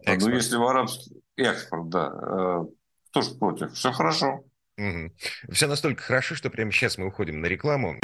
Экспорт. 0.00 0.32
Но 0.32 0.36
если 0.36 0.56
в 0.56 0.66
арабский 0.66 1.22
экспорт, 1.36 1.88
да, 1.88 2.12
э, 2.12 2.64
кто 3.10 3.22
же 3.22 3.34
против? 3.34 3.72
Все 3.72 3.92
хорошо. 3.92 4.44
Угу. 4.78 5.12
Все 5.52 5.66
настолько 5.66 6.02
хорошо, 6.02 6.34
что 6.34 6.50
прямо 6.50 6.72
сейчас 6.72 6.98
мы 6.98 7.06
уходим 7.06 7.40
на 7.40 7.46
рекламу. 7.46 7.96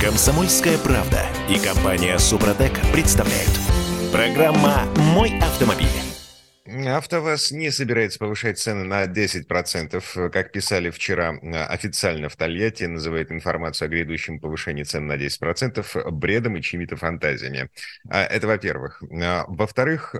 Комсомольская 0.00 0.78
правда 0.78 1.26
и 1.48 1.58
компания 1.58 2.18
Супротек 2.18 2.72
представляют. 2.92 3.50
Программа 4.12 4.84
«Мой 4.96 5.38
автомобиль». 5.38 6.07
АвтоВАЗ 6.86 7.52
не 7.52 7.70
собирается 7.70 8.18
повышать 8.18 8.58
цены 8.58 8.84
на 8.84 9.04
10%. 9.04 10.30
Как 10.30 10.52
писали 10.52 10.90
вчера 10.90 11.30
официально 11.68 12.28
в 12.28 12.36
Тольятти, 12.36 12.84
называет 12.84 13.32
информацию 13.32 13.86
о 13.86 13.88
грядущем 13.88 14.40
повышении 14.40 14.82
цен 14.82 15.06
на 15.06 15.16
10% 15.16 16.10
бредом 16.10 16.56
и 16.56 16.62
чьими-то 16.62 16.96
фантазиями. 16.96 17.70
А, 18.08 18.22
это 18.22 18.46
во-первых. 18.46 19.02
А, 19.22 19.44
во-вторых, 19.48 20.14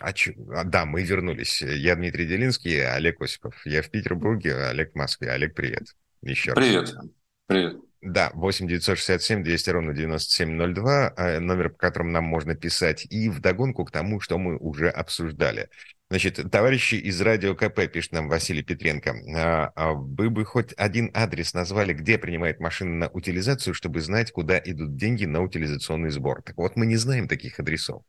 а, 0.00 0.64
да, 0.64 0.84
мы 0.84 1.02
вернулись. 1.02 1.62
Я 1.62 1.96
Дмитрий 1.96 2.26
Делинский, 2.26 2.84
Олег 2.84 3.20
Осипов. 3.20 3.54
Я 3.64 3.82
в 3.82 3.90
Петербурге, 3.90 4.56
Олег 4.56 4.92
в 4.92 4.96
Москве. 4.96 5.30
Олег, 5.30 5.54
привет. 5.54 5.94
Еще 6.22 6.54
привет. 6.54 6.82
раз. 6.82 6.90
Привет. 6.90 7.12
Привет. 7.46 7.91
Да, 8.02 8.32
8 8.34 8.66
967 8.66 9.44
200 9.44 9.70
ровно 9.70 9.94
9702, 9.94 11.14
э, 11.16 11.38
номер, 11.38 11.70
по 11.70 11.78
которому 11.78 12.10
нам 12.10 12.24
можно 12.24 12.56
писать, 12.56 13.06
и 13.08 13.28
вдогонку 13.28 13.84
к 13.84 13.92
тому, 13.92 14.18
что 14.20 14.38
мы 14.38 14.56
уже 14.56 14.88
обсуждали. 14.88 15.68
Значит, 16.12 16.50
товарищи 16.50 16.96
из 16.96 17.18
Радио 17.22 17.54
КП, 17.54 17.90
пишет 17.90 18.12
нам 18.12 18.28
Василий 18.28 18.62
Петренко, 18.62 19.16
а, 19.34 19.72
а 19.74 19.92
вы 19.94 20.28
бы 20.28 20.44
хоть 20.44 20.74
один 20.76 21.10
адрес 21.14 21.54
назвали, 21.54 21.94
где 21.94 22.18
принимает 22.18 22.60
машина 22.60 22.94
на 22.94 23.08
утилизацию, 23.08 23.72
чтобы 23.72 24.02
знать, 24.02 24.30
куда 24.30 24.58
идут 24.58 24.96
деньги 24.96 25.24
на 25.24 25.40
утилизационный 25.40 26.10
сбор. 26.10 26.42
Так 26.42 26.58
вот, 26.58 26.76
мы 26.76 26.84
не 26.84 26.96
знаем 26.96 27.28
таких 27.28 27.58
адресов. 27.58 28.02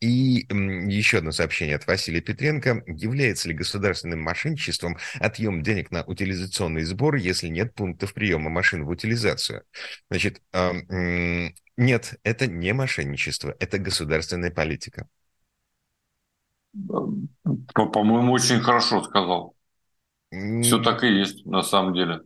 И 0.00 0.46
еще 0.48 1.18
одно 1.18 1.30
сообщение 1.30 1.76
от 1.76 1.86
Василия 1.86 2.22
Петренко. 2.22 2.84
Является 2.86 3.50
ли 3.50 3.54
государственным 3.54 4.22
мошенничеством 4.22 4.96
отъем 5.20 5.62
денег 5.62 5.90
на 5.90 6.04
утилизационный 6.04 6.84
сбор, 6.84 7.16
если 7.16 7.48
нет 7.48 7.74
пунктов 7.74 8.14
приема 8.14 8.48
машин 8.48 8.86
в 8.86 8.88
утилизацию? 8.88 9.64
Значит, 10.10 10.40
нет, 11.76 12.14
это 12.24 12.46
не 12.46 12.72
мошенничество, 12.72 13.54
это 13.60 13.76
государственная 13.76 14.50
политика. 14.50 15.06
По-моему, 16.72 18.32
очень 18.32 18.60
хорошо 18.60 19.02
сказал. 19.02 19.54
Все 20.30 20.82
так 20.82 21.04
и 21.04 21.08
есть 21.08 21.44
на 21.44 21.62
самом 21.62 21.94
деле. 21.94 22.22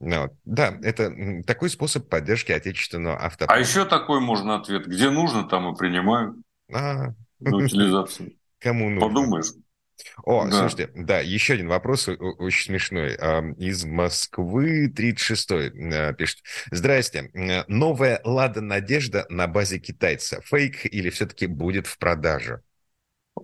Ну, 0.00 0.28
да, 0.44 0.78
это 0.82 1.14
такой 1.46 1.70
способ 1.70 2.08
поддержки 2.08 2.50
отечественного 2.50 3.18
авто. 3.18 3.44
А 3.48 3.58
еще 3.58 3.84
такой 3.84 4.20
можно 4.20 4.56
ответ. 4.56 4.86
Где 4.86 5.10
нужно, 5.10 5.44
там 5.44 5.72
и 5.72 5.76
принимаю. 5.76 6.42
А. 6.72 7.12
На 7.38 7.56
утилизацию. 7.56 8.32
Кому 8.58 8.88
нужно? 8.88 9.08
Подумаешь. 9.08 9.52
О, 10.24 10.44
да. 10.46 10.58
слушайте, 10.58 10.90
да, 10.96 11.20
еще 11.20 11.54
один 11.54 11.68
вопрос 11.68 12.08
очень 12.08 12.64
смешной. 12.64 13.14
Из 13.58 13.84
Москвы 13.84 14.88
36-й 14.88 15.92
э, 15.92 16.14
пишет. 16.14 16.38
Здрасте. 16.70 17.30
Новая 17.68 18.20
«Лада 18.24 18.60
Надежда» 18.60 19.26
на 19.28 19.46
базе 19.46 19.78
китайца. 19.78 20.40
Фейк 20.42 20.86
или 20.86 21.10
все-таки 21.10 21.46
будет 21.46 21.86
в 21.86 21.98
продаже? 21.98 22.62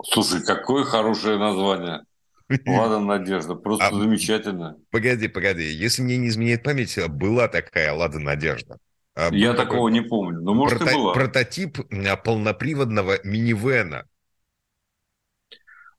Слушай, 0.05 0.44
какое 0.44 0.85
хорошее 0.85 1.38
название. 1.38 2.03
«Лада 2.66 2.98
Надежда». 2.98 3.55
Просто 3.55 3.88
а, 3.88 3.92
замечательно. 3.92 4.77
Погоди, 4.90 5.29
погоди. 5.29 5.64
Если 5.64 6.03
мне 6.03 6.16
не 6.16 6.29
изменяет 6.29 6.62
память, 6.62 6.98
была 7.09 7.48
такая 7.48 7.92
«Лада 7.92 8.18
Надежда». 8.18 8.79
А, 9.14 9.29
Я 9.33 9.53
такого 9.55 9.88
не 9.88 10.01
помню, 10.01 10.40
но 10.40 10.55
может 10.55 10.81
прото- 10.81 10.90
и 10.90 10.94
была. 10.94 11.12
Прототип 11.12 11.79
полноприводного 12.24 13.18
минивэна 13.24 14.07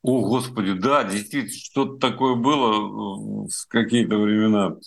о, 0.02 0.22
Господи, 0.22 0.74
да, 0.74 1.04
действительно, 1.04 1.52
что-то 1.52 1.98
такое 1.98 2.36
было 2.36 3.48
в 3.48 3.68
какие-то 3.68 4.18
времена. 4.18 4.78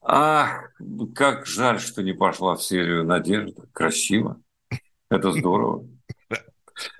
Ах, 0.00 0.72
как 1.14 1.44
жаль, 1.44 1.78
что 1.80 2.02
не 2.02 2.14
пошла 2.14 2.56
в 2.56 2.62
серию 2.62 3.04
«Надежда». 3.04 3.66
Красиво. 3.72 4.40
Это 5.10 5.32
здорово. 5.38 5.86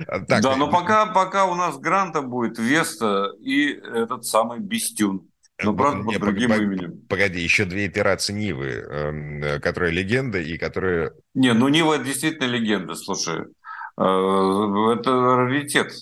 Так, 0.07 0.43
да, 0.43 0.57
но 0.57 0.71
пока, 0.71 1.07
пока 1.07 1.47
у 1.47 1.55
нас 1.55 1.79
Гранта 1.79 2.23
будет 2.23 2.59
Веста 2.59 3.33
и 3.41 3.73
этот 3.73 4.25
самый 4.25 4.61
Бестюн. 4.61 5.29
Но, 5.63 5.75
правда, 5.75 6.05
под 6.05 6.21
другим 6.21 6.51
погоди, 6.51 6.65
именем. 6.65 7.01
Погоди, 7.09 7.41
еще 7.41 7.65
две 7.65 7.87
итерации 7.87 8.33
Нивы, 8.33 8.69
э, 8.69 9.59
которая 9.61 9.91
легенда 9.91 10.39
и 10.39 10.57
которая... 10.57 11.13
Не, 11.35 11.53
ну 11.53 11.69
Нива 11.69 11.99
действительно 11.99 12.47
легенда, 12.47 12.95
слушай. 12.95 13.41
Э, 13.41 14.95
это 14.97 15.37
раритет, 15.37 15.93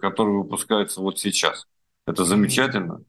который 0.00 0.32
выпускается 0.32 1.00
вот 1.00 1.20
сейчас. 1.20 1.66
Это 2.06 2.24
замечательно. 2.24 3.02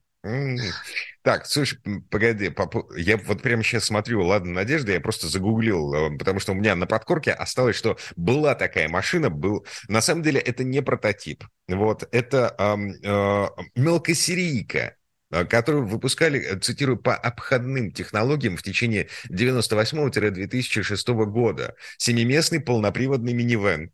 Так, 1.22 1.46
слушай, 1.46 1.78
погоди, 2.10 2.54
я 2.96 3.16
вот 3.16 3.42
прямо 3.42 3.62
сейчас 3.64 3.84
смотрю 3.86 4.24
«Ладно, 4.24 4.52
Надежда», 4.52 4.92
я 4.92 5.00
просто 5.00 5.26
загуглил, 5.26 5.92
э, 5.92 6.16
потому 6.18 6.38
что 6.38 6.52
у 6.52 6.54
меня 6.54 6.76
на 6.76 6.86
подкорке 6.86 7.32
осталось, 7.32 7.74
что 7.74 7.98
была 8.14 8.54
такая 8.54 8.88
машина, 8.88 9.28
был... 9.28 9.66
На 9.88 10.00
самом 10.00 10.22
деле 10.22 10.38
это 10.38 10.62
не 10.62 10.82
прототип, 10.82 11.44
вот, 11.66 12.08
это 12.12 12.54
э, 12.56 12.76
э, 13.02 13.46
мелкосерийка, 13.74 14.94
которую 15.30 15.88
выпускали, 15.88 16.56
цитирую, 16.60 16.98
по 16.98 17.16
обходным 17.16 17.90
технологиям 17.90 18.56
в 18.56 18.62
течение 18.62 19.08
98-2006 19.28 21.24
года. 21.24 21.74
Семиместный 21.98 22.60
полноприводный 22.60 23.32
минивэн. 23.32 23.90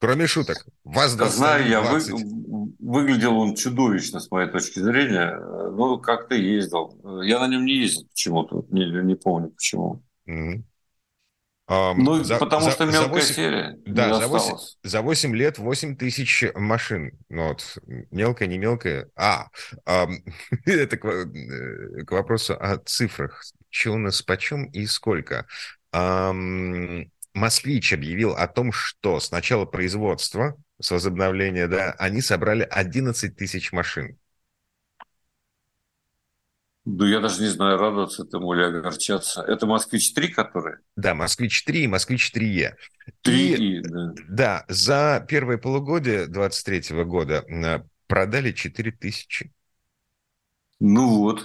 Кроме 0.00 0.26
шуток. 0.26 0.66
Вас 0.82 1.12
Знаю 1.12 1.68
я, 1.68 1.80
вы, 1.80 2.00
выглядел 2.82 3.38
он 3.38 3.54
чудовищно, 3.54 4.20
с 4.20 4.30
моей 4.30 4.50
точки 4.50 4.80
зрения. 4.80 5.38
Ну, 5.38 5.98
как 5.98 6.28
ты 6.28 6.36
ездил. 6.36 6.98
Я 7.22 7.40
на 7.40 7.46
нем 7.46 7.64
не 7.64 7.74
ездил 7.74 8.06
почему-то, 8.08 8.66
не, 8.70 8.86
не 9.02 9.14
помню 9.14 9.50
почему. 9.50 10.02
Mm-hmm. 10.28 10.62
Um, 11.70 11.94
ну, 11.96 12.22
за, 12.24 12.38
потому 12.38 12.64
за, 12.66 12.70
что 12.72 12.84
мелкая 12.84 13.04
за 13.04 13.08
8, 13.08 13.34
серия. 13.34 13.78
Да, 13.86 14.14
за 14.14 14.26
8, 14.26 14.56
за 14.82 15.00
8 15.00 15.36
лет 15.36 15.58
8 15.58 15.96
тысяч 15.96 16.44
машин. 16.54 17.12
Ну, 17.28 17.48
вот, 17.48 17.78
мелкая, 18.10 18.48
не 18.48 18.58
мелкая. 18.58 19.08
А, 19.14 19.46
um, 19.86 20.16
это 20.66 20.96
к, 20.96 21.04
э, 21.06 22.04
к 22.04 22.10
вопросу 22.10 22.56
о 22.58 22.78
цифрах. 22.78 23.42
Что 23.70 23.92
у 23.92 23.98
нас 23.98 24.20
почем 24.22 24.64
и 24.66 24.84
сколько? 24.86 25.46
Um, 25.94 27.08
Москвич 27.32 27.92
объявил 27.92 28.32
о 28.32 28.46
том, 28.48 28.72
что 28.72 29.20
с 29.20 29.30
начала 29.30 29.64
производства, 29.64 30.56
с 30.82 30.90
возобновления, 30.90 31.68
да, 31.68 31.92
они 31.98 32.20
собрали 32.20 32.66
11 32.68 33.36
тысяч 33.36 33.72
машин. 33.72 34.18
Ну, 36.84 37.04
я 37.04 37.20
даже 37.20 37.40
не 37.40 37.48
знаю, 37.48 37.78
радоваться 37.78 38.24
этому 38.24 38.52
или 38.54 38.62
огорчаться. 38.62 39.42
Это 39.42 39.66
«Москвич-3», 39.66 40.28
который? 40.28 40.78
Да, 40.96 41.14
«Москвич-3» 41.14 41.72
и 41.72 41.86
«Москвич-3Е». 41.86 42.74
3 43.22 43.82
да. 43.82 44.14
Да, 44.28 44.64
за 44.68 45.24
первое 45.28 45.58
полугодие 45.58 46.26
23 46.26 47.04
года 47.04 47.44
продали 48.08 48.50
4 48.50 48.90
тысячи. 48.90 49.52
Ну 50.80 51.18
вот. 51.20 51.44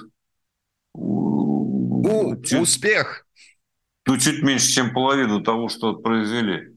У, 0.94 2.34
успех! 2.60 3.28
Ну, 4.08 4.18
чуть 4.18 4.42
меньше, 4.42 4.72
чем 4.72 4.92
половину 4.92 5.44
того, 5.44 5.70
что 5.70 5.94
произвели. 5.98 6.74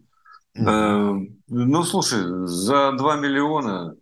Mm-hmm. 0.59 1.40
Ну, 1.51 1.83
слушай, 1.83 2.23
за 2.47 2.93
2 2.93 3.17
миллиона 3.17 3.97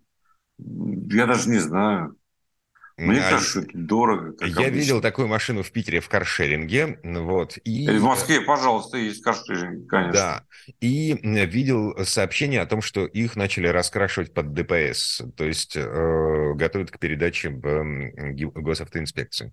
я 0.59 1.27
даже 1.27 1.49
не 1.49 1.59
знаю. 1.59 2.15
Мне 2.99 3.21
а, 3.21 3.31
кажется, 3.31 3.61
это 3.61 3.71
дорого. 3.79 4.35
я 4.41 4.47
обычно. 4.47 4.71
видел 4.71 5.01
такую 5.01 5.29
машину 5.29 5.63
в 5.63 5.71
Питере 5.71 6.01
в 6.01 6.09
каршеринге. 6.09 6.99
Вот, 7.05 7.57
и... 7.63 7.89
в 7.89 8.03
Москве, 8.03 8.41
пожалуйста, 8.41 8.99
есть 8.99 9.23
каршеринг, 9.23 9.89
конечно. 9.89 10.13
Да. 10.13 10.45
И 10.81 11.17
видел 11.23 12.05
сообщение 12.05 12.61
о 12.61 12.67
том, 12.67 12.83
что 12.83 13.07
их 13.07 13.37
начали 13.37 13.69
раскрашивать 13.69 14.35
под 14.35 14.53
ДПС. 14.53 15.23
То 15.37 15.45
есть 15.45 15.77
э, 15.77 16.53
готовят 16.55 16.91
к 16.91 16.99
передаче 16.99 17.51
в 17.51 18.61
госавтоинспекцию. 18.61 19.53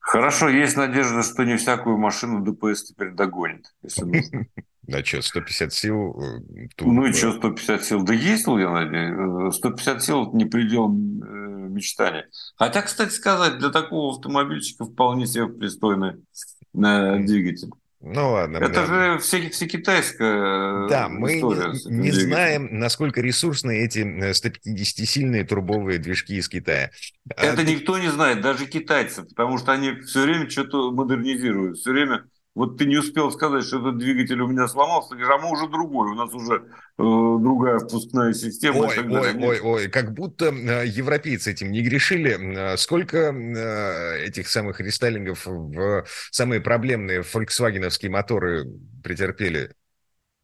Хорошо, 0.00 0.48
есть 0.48 0.76
надежда, 0.76 1.22
что 1.22 1.44
не 1.44 1.56
всякую 1.56 1.98
машину 1.98 2.40
ДПС 2.44 2.84
теперь 2.84 3.10
догонит, 3.10 3.74
если 3.82 4.04
нужно. 4.04 4.46
Да 4.86 5.04
что, 5.04 5.20
150 5.20 5.72
сил? 5.72 6.16
Э, 6.22 6.68
ну 6.78 7.06
и 7.06 7.12
что 7.12 7.32
150 7.32 7.84
сил? 7.84 8.02
Да 8.04 8.14
ездил 8.14 8.56
я 8.56 8.70
на 8.70 8.84
ней. 8.84 9.52
150 9.52 10.00
сил– 10.00 10.22
это 10.28 10.36
не 10.36 10.44
предел 10.44 10.86
э, 10.86 11.66
мечтания. 11.68 12.28
Хотя, 12.54 12.82
кстати 12.82 13.10
сказать, 13.10 13.58
для 13.58 13.70
такого 13.70 14.14
автомобильчика 14.14 14.84
вполне 14.84 15.26
себе 15.26 15.48
пристойный 15.48 16.12
э, 16.12 17.18
двигатель. 17.18 17.70
Ну 18.00 18.32
ладно. 18.32 18.58
Это 18.58 18.86
да. 18.86 18.86
же 18.86 19.18
все, 19.18 19.48
все 19.50 19.66
китайская 19.66 20.86
Да, 20.88 21.08
мы 21.08 21.40
не, 21.40 21.80
не 21.86 22.10
знаем, 22.10 22.68
насколько 22.78 23.20
ресурсны 23.20 23.84
эти 23.84 24.00
150-сильные 24.00 25.44
турбовые 25.44 25.98
движки 25.98 26.36
из 26.36 26.48
Китая. 26.48 26.90
Это 27.36 27.62
а... 27.62 27.64
никто 27.64 27.98
не 27.98 28.08
знает, 28.08 28.42
даже 28.42 28.66
китайцы, 28.66 29.22
потому 29.22 29.58
что 29.58 29.72
они 29.72 29.92
все 30.02 30.22
время 30.22 30.48
что-то 30.50 30.92
модернизируют, 30.92 31.78
все 31.78 31.92
время 31.92 32.24
вот 32.56 32.78
ты 32.78 32.86
не 32.86 32.96
успел 32.96 33.30
сказать, 33.30 33.64
что 33.64 33.80
этот 33.80 33.98
двигатель 33.98 34.40
у 34.40 34.48
меня 34.48 34.66
сломался, 34.66 35.14
а 35.14 35.38
мы 35.38 35.50
уже 35.52 35.68
другой, 35.68 36.12
у 36.12 36.14
нас 36.14 36.32
уже 36.32 36.54
э, 36.54 36.62
другая 36.96 37.78
впускная 37.78 38.32
система. 38.32 38.78
Ой, 38.78 38.98
ой, 38.98 39.34
ой, 39.46 39.60
ой, 39.60 39.88
как 39.88 40.14
будто 40.14 40.46
э, 40.46 40.86
европейцы 40.86 41.50
этим 41.50 41.70
не 41.70 41.82
грешили. 41.82 42.30
Э, 42.72 42.78
сколько 42.78 43.18
э, 43.18 44.24
этих 44.24 44.48
самых 44.48 44.80
рестайлингов 44.80 45.44
в 45.44 46.06
самые 46.30 46.62
проблемные 46.62 47.22
фольксвагеновские 47.22 48.10
моторы 48.10 48.64
претерпели? 49.04 49.74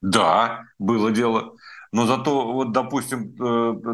Да, 0.02 0.64
было 0.78 1.12
дело. 1.12 1.56
Но 1.92 2.04
зато, 2.04 2.52
вот, 2.52 2.72
допустим, 2.72 3.34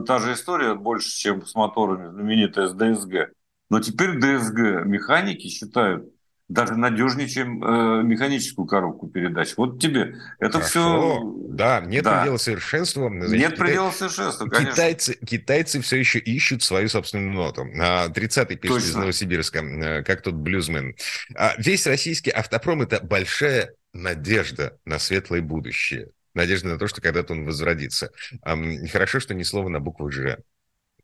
та 0.04 0.18
же 0.18 0.33
история 0.33 0.74
больше, 0.74 1.09
чем 1.11 1.46
с 1.46 1.54
моторами, 1.54 2.11
знаменитая 2.11 2.66
с 2.66 2.74
ДСГ. 2.74 3.33
Но 3.70 3.78
теперь 3.81 4.18
ДСГ 4.18 4.87
механики 4.87 5.46
считают, 5.46 6.12
даже 6.48 6.76
надежнее, 6.76 7.28
чем 7.28 7.62
э, 7.62 8.02
механическую 8.02 8.66
коробку 8.66 9.06
передач. 9.06 9.52
Вот 9.56 9.80
тебе. 9.80 10.16
Это 10.38 10.61
Хорошо. 10.61 10.68
все... 10.68 11.34
Да, 11.50 11.80
нет 11.80 12.04
да. 12.04 12.20
предела 12.20 12.37
совершенства. 12.38 13.08
Значит, 13.11 13.32
нет 13.32 13.52
Китай... 13.52 13.66
предела 13.66 13.90
совершенства, 13.90 14.46
конечно. 14.46 14.72
Китайцы, 14.72 15.14
китайцы 15.26 15.80
все 15.82 15.96
еще 15.96 16.18
ищут 16.18 16.62
свою 16.62 16.88
собственную 16.88 17.32
ноту. 17.32 17.66
30-й 17.66 18.56
пишет 18.56 18.76
Точно. 18.76 18.88
из 18.88 18.94
Новосибирска, 18.94 19.58
э, 19.58 20.02
как 20.02 20.22
тот 20.22 20.34
блюзмен. 20.34 20.96
А 21.37 21.54
весь 21.58 21.87
российский 21.87 22.30
автопром– 22.30 22.80
это 22.82 23.00
большая 23.02 23.74
надежда 23.92 24.78
на 24.87 24.98
светлое 24.98 25.42
будущее. 25.42 26.08
Надежда 26.34 26.68
на 26.68 26.78
то, 26.78 26.88
что 26.88 27.02
когда-то 27.02 27.34
он 27.34 27.44
возродится. 27.44 28.11
Хорошо, 28.42 29.20
что 29.20 29.34
ни 29.34 29.42
слова 29.42 29.68
на 29.68 29.80
букву 29.80 30.11
«Ж». 30.11 30.38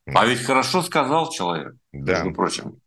А 0.07 0.27
ведь 0.27 0.41
хорошо 0.43 0.83
сказал 0.83 1.31
человек, 1.31 1.75
да. 1.93 2.15
между 2.15 2.33
прочим. 2.33 2.81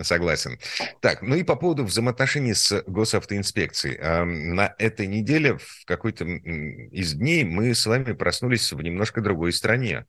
Согласен. 0.00 0.58
Так, 1.00 1.22
ну 1.22 1.34
и 1.34 1.42
по 1.42 1.56
поводу 1.56 1.84
взаимоотношений 1.84 2.54
с 2.54 2.82
госавтоинспекцией. 2.86 3.98
На 4.24 4.74
этой 4.78 5.06
неделе, 5.06 5.56
в 5.58 5.84
какой-то 5.86 6.24
из 6.24 7.14
дней, 7.14 7.44
мы 7.44 7.74
с 7.74 7.84
вами 7.86 8.12
проснулись 8.12 8.72
в 8.72 8.80
немножко 8.80 9.20
другой 9.20 9.52
стране. 9.52 10.06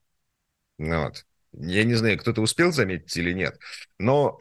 Вот. 0.78 1.24
Я 1.52 1.82
не 1.84 1.94
знаю, 1.94 2.18
кто-то 2.18 2.42
успел 2.42 2.70
заметить 2.70 3.16
или 3.16 3.32
нет, 3.32 3.58
но 3.98 4.38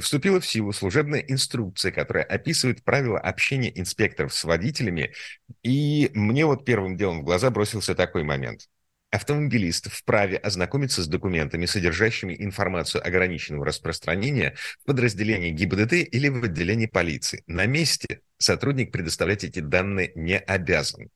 вступила 0.00 0.40
в 0.40 0.46
силу 0.46 0.72
служебная 0.72 1.20
инструкция, 1.20 1.92
которая 1.92 2.24
описывает 2.24 2.82
правила 2.82 3.18
общения 3.18 3.70
инспекторов 3.78 4.34
с 4.34 4.42
водителями. 4.44 5.14
И 5.62 6.10
мне 6.12 6.44
вот 6.44 6.64
первым 6.64 6.96
делом 6.96 7.20
в 7.20 7.24
глаза 7.24 7.50
бросился 7.50 7.94
такой 7.94 8.24
момент– 8.24 8.68
Автомобилист 9.10 9.90
вправе 9.90 10.36
ознакомиться 10.36 11.02
с 11.02 11.08
документами, 11.08 11.64
содержащими 11.64 12.36
информацию 12.38 13.06
ограниченного 13.06 13.64
распространения 13.64 14.54
в 14.82 14.84
подразделении 14.84 15.50
ГИБДД 15.50 15.94
или 15.94 16.28
в 16.28 16.44
отделении 16.44 16.86
полиции. 16.86 17.42
На 17.46 17.64
месте 17.64 18.20
сотрудник 18.36 18.92
предоставлять 18.92 19.44
эти 19.44 19.60
данные 19.60 20.12
не 20.14 20.38
обязан. 20.38 21.08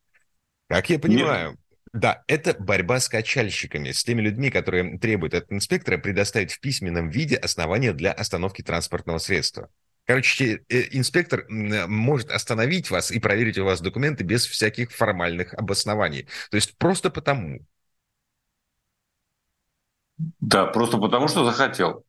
Как 0.68 0.88
я 0.88 0.98
понимаю, 0.98 1.58
Да, 1.92 2.24
это 2.26 2.56
борьба 2.58 2.98
с 2.98 3.10
качальщиками, 3.10 3.92
с 3.92 4.02
теми 4.02 4.22
людьми, 4.22 4.50
которые 4.50 4.98
требуют 4.98 5.34
от 5.34 5.52
инспектора 5.52 5.98
предоставить 5.98 6.52
в 6.52 6.60
письменном 6.60 7.10
виде 7.10 7.36
основания 7.36 7.92
для 7.92 8.12
остановки 8.12 8.62
транспортного 8.62 9.18
средства. 9.18 9.68
Короче, 10.06 10.62
э, 10.70 10.84
инспектор 10.92 11.44
может 11.48 12.30
остановить 12.30 12.90
вас 12.90 13.10
и 13.10 13.20
проверить 13.20 13.58
у 13.58 13.64
вас 13.64 13.82
документы 13.82 14.24
без 14.24 14.46
всяких 14.46 14.90
формальных 14.90 15.52
обоснований. 15.52 16.26
То 16.50 16.56
есть 16.56 16.78
просто 16.78 17.10
потому. 17.10 17.66
Да, 20.18 20.66
просто 20.66 20.98
потому, 20.98 21.28
что 21.28 21.44
захотел. 21.44 22.04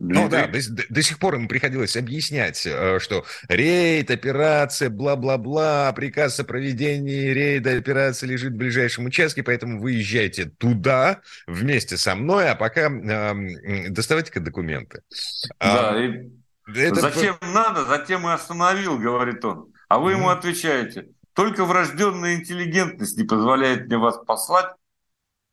Ну 0.00 0.28
да, 0.28 0.46
до, 0.46 0.58
до 0.88 1.02
сих 1.02 1.18
пор 1.18 1.34
ему 1.34 1.48
приходилось 1.48 1.96
объяснять, 1.96 2.64
э, 2.64 3.00
что 3.00 3.24
рейд, 3.48 4.12
операция, 4.12 4.90
бла-бла-бла, 4.90 5.92
приказ 5.92 6.38
о 6.38 6.44
проведении 6.44 7.30
рейда, 7.30 7.76
операции 7.76 8.28
лежит 8.28 8.52
в 8.52 8.56
ближайшем 8.56 9.06
участке, 9.06 9.42
поэтому 9.42 9.80
выезжайте 9.80 10.44
туда 10.44 11.20
вместе 11.48 11.96
со 11.96 12.14
мной, 12.14 12.48
а 12.48 12.54
пока 12.54 12.88
э, 12.88 13.88
доставайте-ка 13.88 14.38
документы. 14.38 15.02
Да, 15.58 15.90
а, 15.90 15.98
и 15.98 16.30
это... 16.76 17.00
зачем 17.00 17.36
надо, 17.42 17.84
затем 17.84 18.28
и 18.28 18.32
остановил, 18.32 18.98
говорит 18.98 19.44
он. 19.44 19.72
А 19.88 19.98
вы 19.98 20.12
ему 20.12 20.28
отвечаете, 20.28 21.08
только 21.32 21.64
врожденная 21.64 22.36
интеллигентность 22.36 23.18
не 23.18 23.24
позволяет 23.24 23.86
мне 23.86 23.98
вас 23.98 24.16
послать, 24.24 24.72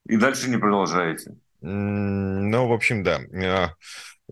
и 0.06 0.18
дальше 0.18 0.50
не 0.50 0.58
продолжаете. 0.58 1.36
Ну, 1.62 2.68
в 2.68 2.74
общем, 2.74 3.04
да. 3.04 3.22
А, 3.34 3.74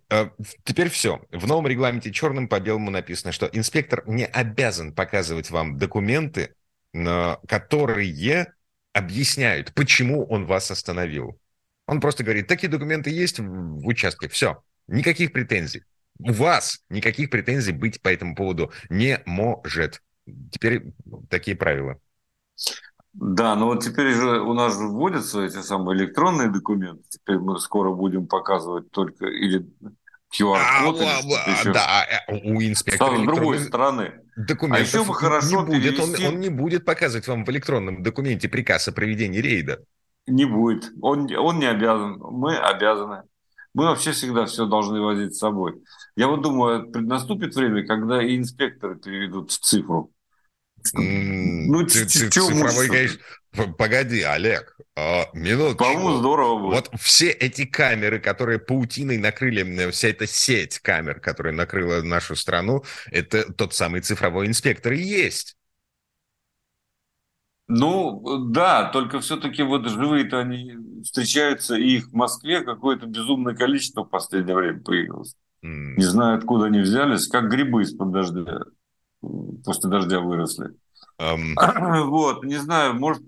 а, 0.10 0.32
теперь 0.64 0.90
все. 0.90 1.22
В 1.32 1.48
новом 1.48 1.68
регламенте 1.68 2.12
черным 2.12 2.48
по 2.48 2.60
белому 2.60 2.92
написано, 2.92 3.32
что 3.32 3.50
инспектор 3.52 4.04
не 4.08 4.26
обязан 4.26 4.94
показывать 4.94 5.50
вам 5.50 5.78
документы, 5.78 6.54
которые 6.94 8.54
объясняют, 8.94 9.74
почему 9.74 10.26
он 10.26 10.46
вас 10.46 10.70
остановил. 10.70 11.40
Он 11.88 12.00
просто 12.00 12.24
говорит, 12.24 12.48
такие 12.48 12.70
документы 12.70 13.10
есть 13.10 13.40
в 13.40 13.88
участке, 13.88 14.30
все, 14.30 14.64
никаких 14.88 15.34
претензий. 15.34 15.84
У 16.20 16.32
вас 16.32 16.84
никаких 16.90 17.32
претензий 17.32 17.72
быть 17.72 18.00
по 18.02 18.10
этому 18.10 18.36
поводу 18.36 18.72
не 18.90 19.20
может. 19.26 20.02
Теперь 20.52 20.84
такие 21.30 21.58
правила. 21.58 22.00
Да, 23.14 23.56
но 23.56 23.68
вот 23.68 23.84
теперь 23.84 24.14
же 24.14 24.42
у 24.42 24.54
нас 24.54 24.74
же 24.74 24.88
вводятся 24.88 25.44
эти 25.44 25.62
самые 25.62 26.00
электронные 26.00 26.50
документы. 26.50 27.04
Теперь 27.10 27.38
мы 27.38 27.60
скоро 27.60 27.92
будем 27.92 28.28
показывать 28.28 28.90
только 28.92 29.28
или 29.28 29.68
QR-код, 30.36 31.00
а, 31.00 31.20
или 31.20 31.60
еще. 31.60 31.74
Да, 31.74 32.06
э, 32.28 32.34
у 32.44 32.62
инспектора. 32.62 33.16
С 33.16 33.22
другой 33.22 33.60
стороны. 33.60 34.14
Документов 34.36 34.94
а 34.94 34.98
еще 34.98 35.08
бы 35.08 35.14
хорошо 35.14 35.62
не 35.62 35.66
будет. 35.66 35.96
Перевести... 35.96 36.26
Он, 36.26 36.34
он 36.34 36.40
не 36.40 36.50
будет 36.50 36.86
показывать 36.86 37.28
вам 37.28 37.46
в 37.46 37.50
электронном 37.50 38.02
документе 38.02 38.50
приказ 38.50 38.88
о 38.88 38.92
проведении 38.92 39.40
рейда. 39.40 39.80
Не 40.26 40.46
будет. 40.46 40.92
Он, 41.02 41.30
он 41.36 41.60
не 41.60 41.68
обязан. 41.68 42.18
Мы 42.20 42.58
обязаны. 42.58 43.24
Мы 43.76 43.86
вообще 43.86 44.12
всегда 44.12 44.46
все 44.46 44.66
должны 44.66 45.02
возить 45.02 45.36
с 45.36 45.40
собой. 45.40 45.84
Я 46.16 46.28
вот 46.28 46.42
думаю, 46.42 46.90
наступит 46.94 47.56
время, 47.56 47.86
когда 47.86 48.24
и 48.24 48.38
инспекторы 48.38 48.96
переведут 48.96 49.52
в 49.52 49.60
цифру. 49.60 50.12
Ну, 50.94 51.86
цифровой, 51.88 52.88
конечно. 52.88 53.20
Погоди, 53.78 54.22
Олег, 54.24 54.76
а, 54.96 55.28
минуточку. 55.34 55.84
По-моему, 55.84 56.18
здорово 56.18 56.60
будет. 56.60 56.90
Вот 56.90 57.00
все 57.00 57.30
эти 57.30 57.66
камеры, 57.66 58.20
которые 58.20 58.58
паутиной 58.58 59.18
накрыли, 59.18 59.92
вся 59.92 60.08
эта 60.08 60.26
сеть 60.26 60.80
камер, 60.80 61.20
которая 61.20 61.54
накрыла 61.54 62.02
нашу 62.02 62.36
страну, 62.36 62.84
это 63.12 63.52
тот 63.54 63.76
самый 63.76 64.02
цифровой 64.02 64.48
инспектор 64.48 64.94
и 64.94 65.02
есть. 65.02 65.56
Ну, 67.68 68.48
да, 68.50 68.90
только 68.90 69.20
все-таки 69.20 69.64
вот 69.64 69.88
живые-то 69.88 70.40
они 70.40 70.76
встречаются, 71.04 71.76
и 71.76 71.98
их 71.98 72.08
в 72.08 72.14
Москве 72.14 72.62
какое-то 72.62 73.06
безумное 73.06 73.56
количество 73.56 74.04
в 74.04 74.10
последнее 74.10 74.56
время 74.56 74.80
появилось. 74.82 75.36
Mm. 75.64 75.96
Не 75.96 76.04
знаю, 76.04 76.38
откуда 76.38 76.66
они 76.66 76.80
взялись, 76.80 77.28
как 77.28 77.50
грибы 77.50 77.84
из-под 77.84 78.12
дождя 78.12 78.64
после 79.64 79.90
дождя 79.90 80.20
выросли. 80.20 80.72
Um... 81.20 81.54
Вот, 82.10 82.44
не 82.44 82.58
знаю, 82.58 82.96
может, 82.96 83.24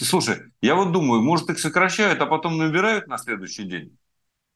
слушай, 0.00 0.38
я 0.60 0.74
вот 0.74 0.92
думаю, 0.92 1.22
может 1.22 1.50
их 1.50 1.58
сокращают, 1.58 2.20
а 2.20 2.26
потом 2.26 2.58
набирают 2.58 3.06
на 3.06 3.18
следующий 3.18 3.64
день? 3.64 3.96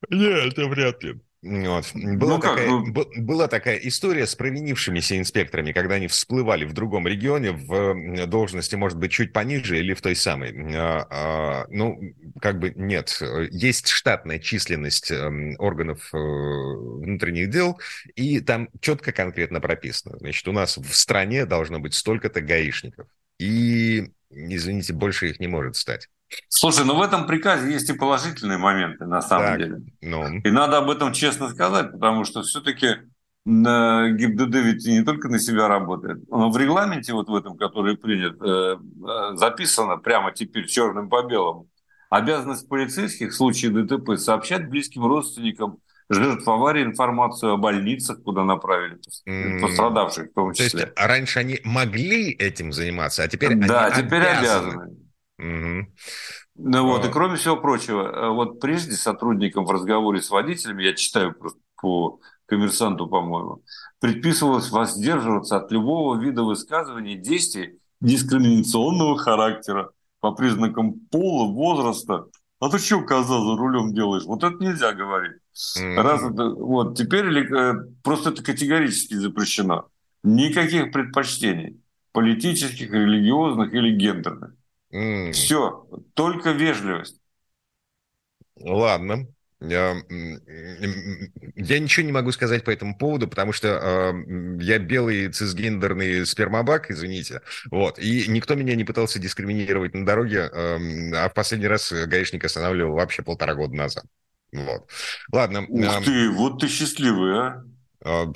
Нет, 0.08 0.52
это 0.52 0.66
вряд 0.66 1.02
ли. 1.02 1.20
Вот. 1.42 1.90
Была, 1.94 2.34
ну, 2.34 2.38
такая, 2.38 2.56
как? 2.56 2.66
Ну... 2.68 3.22
была 3.22 3.48
такая 3.48 3.76
история 3.76 4.26
с 4.26 4.34
провинившимися 4.34 5.18
инспекторами, 5.18 5.72
когда 5.72 5.94
они 5.94 6.06
всплывали 6.06 6.66
в 6.66 6.74
другом 6.74 7.08
регионе 7.08 7.52
в 7.52 8.26
должности, 8.26 8.74
может 8.74 8.98
быть, 8.98 9.10
чуть 9.10 9.32
пониже 9.32 9.78
или 9.78 9.94
в 9.94 10.02
той 10.02 10.14
самой. 10.16 10.54
А, 10.76 11.06
а, 11.10 11.66
ну, 11.70 11.98
как 12.40 12.58
бы 12.58 12.72
нет. 12.76 13.18
Есть 13.50 13.88
штатная 13.88 14.38
численность 14.38 15.10
эм, 15.10 15.56
органов 15.58 16.10
э, 16.12 16.18
внутренних 16.18 17.48
дел, 17.48 17.80
и 18.16 18.40
там 18.40 18.68
четко 18.80 19.12
конкретно 19.12 19.60
прописано. 19.60 20.18
Значит, 20.18 20.46
у 20.46 20.52
нас 20.52 20.76
в 20.76 20.94
стране 20.94 21.46
должно 21.46 21.78
быть 21.78 21.94
столько-то 21.94 22.42
гаишников. 22.42 23.06
И, 23.38 24.10
извините, 24.28 24.92
больше 24.92 25.30
их 25.30 25.40
не 25.40 25.48
может 25.48 25.76
стать. 25.76 26.08
Слушай, 26.48 26.84
ну 26.84 26.94
в 26.94 27.02
этом 27.02 27.26
приказе 27.26 27.72
есть 27.72 27.88
и 27.90 27.92
положительные 27.92 28.58
моменты, 28.58 29.06
на 29.06 29.20
самом 29.20 29.46
так, 29.46 29.58
деле. 29.58 29.80
Ну... 30.00 30.38
И 30.38 30.50
надо 30.50 30.78
об 30.78 30.90
этом 30.90 31.12
честно 31.12 31.48
сказать, 31.48 31.92
потому 31.92 32.24
что 32.24 32.42
все-таки 32.42 32.96
ГИБДД 33.46 34.54
ведь 34.56 34.86
не 34.86 35.02
только 35.02 35.28
на 35.28 35.38
себя 35.38 35.66
работает, 35.66 36.28
но 36.28 36.50
в 36.50 36.56
регламенте 36.58 37.14
вот 37.14 37.28
в 37.28 37.34
этом, 37.34 37.56
который 37.56 37.96
принят, 37.96 38.40
э, 38.42 38.76
э, 38.76 39.36
записано 39.36 39.96
прямо 39.96 40.30
теперь 40.32 40.66
черным 40.66 41.08
по 41.08 41.22
белому, 41.22 41.68
обязанность 42.10 42.68
полицейских 42.68 43.30
в 43.30 43.34
случае 43.34 43.70
ДТП 43.70 44.16
сообщать 44.16 44.68
близким 44.68 45.06
родственникам 45.06 45.78
жертв 46.10 46.46
аварии 46.46 46.82
информацию 46.82 47.52
о 47.52 47.56
больницах, 47.56 48.22
куда 48.22 48.44
направили 48.44 48.98
пострадавших 49.60 50.30
в 50.30 50.34
том 50.34 50.52
числе. 50.52 50.68
То 50.68 50.86
есть 50.86 50.92
раньше 50.96 51.38
они 51.38 51.60
могли 51.64 52.32
этим 52.32 52.72
заниматься, 52.72 53.22
а 53.22 53.28
теперь 53.28 53.54
да, 53.54 53.86
они 53.86 54.02
теперь 54.02 54.22
обязаны. 54.22 54.68
обязаны. 54.68 54.96
Угу. 55.40 55.86
Ну 56.56 56.86
вот, 56.86 57.04
и 57.04 57.08
а. 57.08 57.10
кроме 57.10 57.36
всего 57.36 57.56
прочего, 57.56 58.02
э, 58.02 58.28
вот 58.28 58.60
прежде 58.60 58.92
сотрудникам 58.92 59.64
в 59.64 59.70
разговоре 59.70 60.20
с 60.20 60.30
водителями, 60.30 60.82
я 60.82 60.94
читаю 60.94 61.34
просто 61.34 61.58
по 61.80 62.20
коммерсанту, 62.46 63.06
по-моему, 63.06 63.62
предписывалось 64.00 64.70
воздерживаться 64.70 65.56
от 65.56 65.72
любого 65.72 66.20
вида 66.20 66.42
высказываний 66.42 67.16
действий 67.16 67.78
дискриминационного 68.00 69.16
характера 69.16 69.90
по 70.20 70.32
признакам 70.32 70.94
пола, 71.10 71.50
возраста. 71.50 72.26
А 72.58 72.68
ты 72.68 72.78
что, 72.78 73.00
коза, 73.00 73.40
за 73.40 73.56
рулем 73.56 73.94
делаешь? 73.94 74.24
Вот 74.24 74.44
это 74.44 74.56
нельзя 74.62 74.92
говорить. 74.92 75.38
Mm-hmm. 75.78 76.02
Раз 76.02 76.22
это, 76.22 76.50
вот, 76.50 76.98
теперь 76.98 77.26
э, 77.26 77.74
просто 78.02 78.30
это 78.30 78.42
категорически 78.42 79.14
запрещено. 79.14 79.88
Никаких 80.22 80.92
предпочтений 80.92 81.80
политических, 82.12 82.90
религиозных 82.90 83.72
или 83.72 83.96
гендерных. 83.96 84.52
Mm. 84.92 85.32
Все, 85.32 85.86
только 86.14 86.50
вежливость. 86.50 87.20
Ладно. 88.56 89.26
Я, 89.62 89.94
ничего 91.58 92.06
не 92.06 92.12
могу 92.12 92.32
сказать 92.32 92.64
по 92.64 92.70
этому 92.70 92.96
поводу, 92.96 93.28
потому 93.28 93.52
что 93.52 93.68
э, 93.68 94.12
я 94.62 94.78
белый 94.78 95.28
цисгендерный 95.28 96.24
спермобак, 96.24 96.90
извините. 96.90 97.42
Вот. 97.70 97.98
И 97.98 98.26
никто 98.28 98.54
меня 98.54 98.74
не 98.74 98.84
пытался 98.84 99.18
дискриминировать 99.18 99.92
на 99.92 100.06
дороге, 100.06 100.48
э, 100.50 101.14
а 101.14 101.28
в 101.28 101.34
последний 101.34 101.66
раз 101.66 101.92
гаишник 101.92 102.42
останавливал 102.42 102.94
вообще 102.94 103.22
полтора 103.22 103.54
года 103.54 103.74
назад. 103.74 104.04
Вот. 104.50 104.88
Ладно. 105.30 105.66
Ух 105.68 106.04
ты, 106.06 106.30
вот 106.30 106.60
ты 106.60 106.68
счастливый, 106.68 107.38
а? 107.38 107.62
Э, 108.02 108.26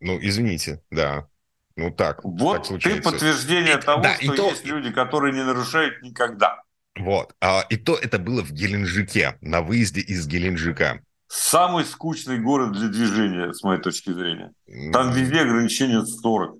ну, 0.00 0.18
извините, 0.20 0.82
да. 0.90 1.28
Ну 1.76 1.90
так. 1.90 2.24
Вот 2.24 2.68
так 2.68 2.80
ты 2.80 3.00
подтверждение 3.00 3.78
и, 3.78 3.80
того, 3.80 4.02
да, 4.02 4.14
что 4.14 4.34
то... 4.34 4.48
есть 4.50 4.64
люди, 4.64 4.90
которые 4.92 5.32
не 5.32 5.44
нарушают 5.44 6.02
никогда. 6.02 6.62
Вот. 6.98 7.34
А, 7.40 7.64
и 7.68 7.76
то 7.76 7.96
это 7.96 8.18
было 8.18 8.42
в 8.42 8.52
Геленджике, 8.52 9.38
на 9.40 9.62
выезде 9.62 10.00
из 10.00 10.26
Геленджика. 10.26 11.00
Самый 11.28 11.84
скучный 11.84 12.38
город 12.38 12.72
для 12.72 12.88
движения, 12.88 13.52
с 13.54 13.62
моей 13.62 13.80
точки 13.80 14.12
зрения. 14.12 14.52
Там 14.92 15.12
везде 15.12 15.40
ограничение 15.40 16.04
40. 16.04 16.56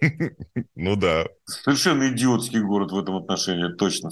Ну 0.76 0.96
да. 0.96 1.26
Совершенно 1.44 2.08
идиотский 2.08 2.60
город 2.60 2.92
в 2.92 2.98
этом 2.98 3.16
отношении, 3.16 3.72
точно. 3.74 4.10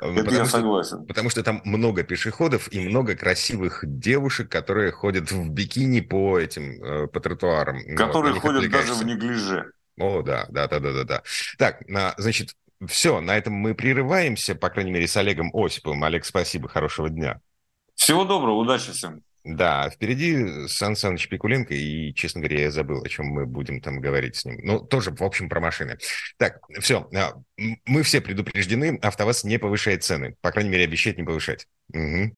Ну, 0.00 0.20
Это 0.20 0.34
я 0.34 0.44
согласен. 0.46 1.06
Потому 1.06 1.30
что 1.30 1.42
там 1.42 1.60
много 1.64 2.02
пешеходов 2.02 2.72
и 2.72 2.80
много 2.80 3.14
красивых 3.14 3.84
девушек, 3.84 4.50
которые 4.50 4.90
ходят 4.90 5.30
в 5.30 5.48
бикини 5.50 6.00
по 6.00 6.38
этим, 6.38 6.82
э, 6.82 7.06
по 7.06 7.20
тротуарам. 7.20 7.78
Которые 7.96 8.34
вот, 8.34 8.42
ходят 8.42 8.70
даже 8.70 8.94
в 8.94 9.04
неглиже. 9.04 9.72
О, 9.98 10.22
да, 10.22 10.46
да, 10.48 10.66
да, 10.66 10.80
да, 10.80 10.92
да, 10.92 11.04
да. 11.04 11.22
Так, 11.58 11.82
значит, 12.18 12.56
все, 12.86 13.20
на 13.20 13.36
этом 13.36 13.52
мы 13.52 13.74
прерываемся, 13.74 14.54
по 14.54 14.70
крайней 14.70 14.90
мере, 14.90 15.06
с 15.06 15.16
Олегом 15.16 15.50
Осиповым. 15.54 16.02
Олег, 16.04 16.24
спасибо, 16.24 16.68
хорошего 16.68 17.08
дня. 17.08 17.40
Всего 17.94 18.24
доброго, 18.24 18.56
удачи 18.56 18.92
всем. 18.92 19.22
Да, 19.44 19.88
впереди 19.88 20.68
Сан 20.68 20.96
Саныч 20.96 21.28
Пикуленко, 21.28 21.74
и, 21.74 22.12
честно 22.14 22.40
говоря, 22.40 22.62
я 22.62 22.70
забыл, 22.70 23.02
о 23.02 23.08
чем 23.08 23.26
мы 23.26 23.46
будем 23.46 23.80
там 23.80 24.00
говорить 24.00 24.36
с 24.36 24.44
ним. 24.44 24.60
Ну, 24.62 24.80
тоже, 24.80 25.10
в 25.12 25.22
общем, 25.22 25.48
про 25.48 25.60
машины. 25.60 25.98
Так, 26.36 26.58
все, 26.80 27.08
а, 27.14 27.34
мы 27.86 28.02
все 28.02 28.20
предупреждены, 28.20 28.98
АвтоВАЗ 29.00 29.44
не 29.44 29.58
повышает 29.58 30.04
цены. 30.04 30.36
По 30.42 30.50
крайней 30.50 30.70
мере, 30.70 30.84
обещает 30.84 31.16
не 31.16 31.24
повышать. 31.24 31.66
Угу. 31.94 32.34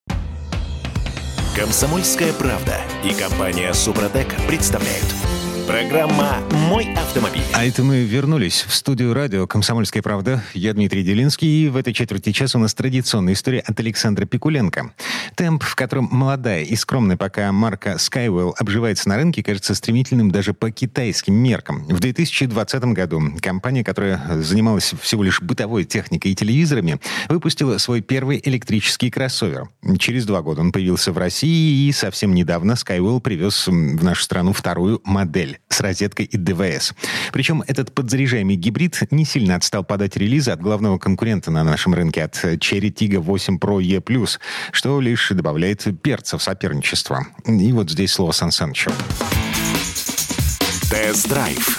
Комсомольская 1.57 2.32
правда 2.32 2.80
и 3.05 3.12
компания 3.14 3.72
Супротек 3.74 4.28
представляют– 4.46 5.07
Программа 5.66 6.38
«Мой 6.68 6.92
автомобиль». 6.94 7.42
А 7.54 7.64
это 7.64 7.84
мы 7.84 8.02
вернулись 8.02 8.64
в 8.66 8.74
студию 8.74 9.14
радио 9.14 9.46
«Комсомольская 9.46 10.02
правда». 10.02 10.42
Я 10.54 10.72
Дмитрий 10.72 11.04
Делинский, 11.04 11.64
и 11.64 11.68
в 11.68 11.76
этой 11.76 11.92
четверти 11.92 12.32
часа 12.32 12.58
у 12.58 12.60
нас 12.60 12.74
традиционная 12.74 13.34
история 13.34 13.60
от 13.60 13.78
Александра 13.78 14.24
Пикуленко. 14.24 14.92
Темп, 15.36 15.62
в 15.62 15.76
котором 15.76 16.08
молодая 16.10 16.62
и 16.62 16.74
скромная 16.74 17.16
пока 17.16 17.52
марка 17.52 17.92
Skywell 17.92 18.54
обживается 18.58 19.08
на 19.08 19.16
рынке, 19.16 19.42
кажется 19.42 19.74
стремительным 19.74 20.30
даже 20.30 20.52
по 20.52 20.70
китайским 20.70 21.34
меркам. 21.34 21.84
В 21.84 22.00
2020 22.00 22.84
году 22.86 23.22
компания, 23.40 23.84
которая 23.84 24.42
занималась 24.42 24.94
всего 25.00 25.22
лишь 25.22 25.40
бытовой 25.40 25.84
техникой 25.84 26.32
и 26.32 26.34
телевизорами, 26.34 26.98
выпустила 27.28 27.78
свой 27.78 28.00
первый 28.00 28.40
электрический 28.44 29.10
кроссовер. 29.10 29.68
Через 29.98 30.26
два 30.26 30.42
года 30.42 30.60
он 30.60 30.72
появился 30.72 31.12
в 31.12 31.18
России, 31.18 31.86
и 31.86 31.92
совсем 31.92 32.34
недавно 32.34 32.72
Skywell 32.72 33.20
привез 33.20 33.68
в 33.68 34.02
нашу 34.02 34.22
страну 34.22 34.52
вторую 34.52 35.00
модель 35.04 35.51
модель 35.53 35.61
с 35.68 35.80
розеткой 35.80 36.26
и 36.26 36.36
ДВС. 36.36 36.94
Причем 37.32 37.62
этот 37.66 37.92
подзаряжаемый 37.92 38.57
гибрид 38.57 38.98
не 39.11 39.24
сильно 39.24 39.57
отстал 39.57 39.84
подать 39.84 40.16
релизы 40.16 40.50
от 40.50 40.61
главного 40.61 40.98
конкурента 40.98 41.50
на 41.50 41.64
нашем 41.64 41.94
рынке, 41.94 42.22
от 42.22 42.34
Cherry 42.34 42.92
Tiggo 42.92 43.18
8 43.18 43.59
Pro 43.59 43.82
E+, 43.82 44.00
что 44.72 45.00
лишь 45.00 45.30
добавляет 45.30 45.86
перца 46.03 46.38
в 46.38 46.42
соперничество. 46.42 47.26
И 47.46 47.72
вот 47.72 47.90
здесь 47.90 48.12
слово 48.12 48.32
Сан 48.32 48.50
Санычу. 48.50 48.90
Тест-драйв. 50.90 51.78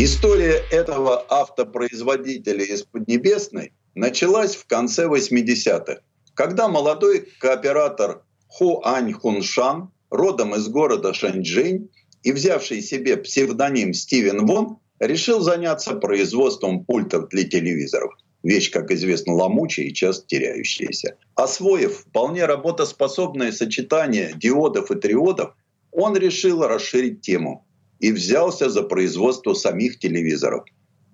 История 0.00 0.62
этого 0.70 1.24
автопроизводителя 1.28 2.64
из 2.64 2.82
Поднебесной 2.82 3.72
началась 3.94 4.54
в 4.56 4.66
конце 4.66 5.06
80-х, 5.06 6.00
когда 6.34 6.68
молодой 6.68 7.28
кооператор 7.40 8.22
Хуань 8.48 9.12
Хуншан, 9.12 9.90
родом 10.10 10.54
из 10.54 10.68
города 10.68 11.12
Шэньчжэнь, 11.12 11.88
и 12.22 12.32
взявший 12.32 12.82
себе 12.82 13.16
псевдоним 13.16 13.94
Стивен 13.94 14.46
Вон, 14.46 14.78
решил 15.00 15.40
заняться 15.40 15.94
производством 15.94 16.84
пультов 16.84 17.28
для 17.28 17.44
телевизоров. 17.44 18.14
Вещь, 18.42 18.70
как 18.70 18.90
известно, 18.90 19.34
ломучая 19.34 19.86
и 19.86 19.92
часто 19.92 20.26
теряющаяся. 20.26 21.16
Освоив 21.34 21.98
вполне 21.98 22.46
работоспособное 22.46 23.52
сочетание 23.52 24.32
диодов 24.34 24.90
и 24.90 24.94
триодов, 24.94 25.54
он 25.90 26.16
решил 26.16 26.62
расширить 26.66 27.20
тему 27.20 27.66
и 27.98 28.12
взялся 28.12 28.68
за 28.70 28.82
производство 28.82 29.54
самих 29.54 29.98
телевизоров. 29.98 30.64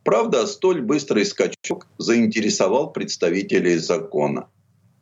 Правда, 0.05 0.47
столь 0.47 0.83
быстрый 0.83 1.25
скачок 1.25 1.89
заинтересовал 1.97 2.93
представителей 2.93 3.79
закона. 3.79 4.51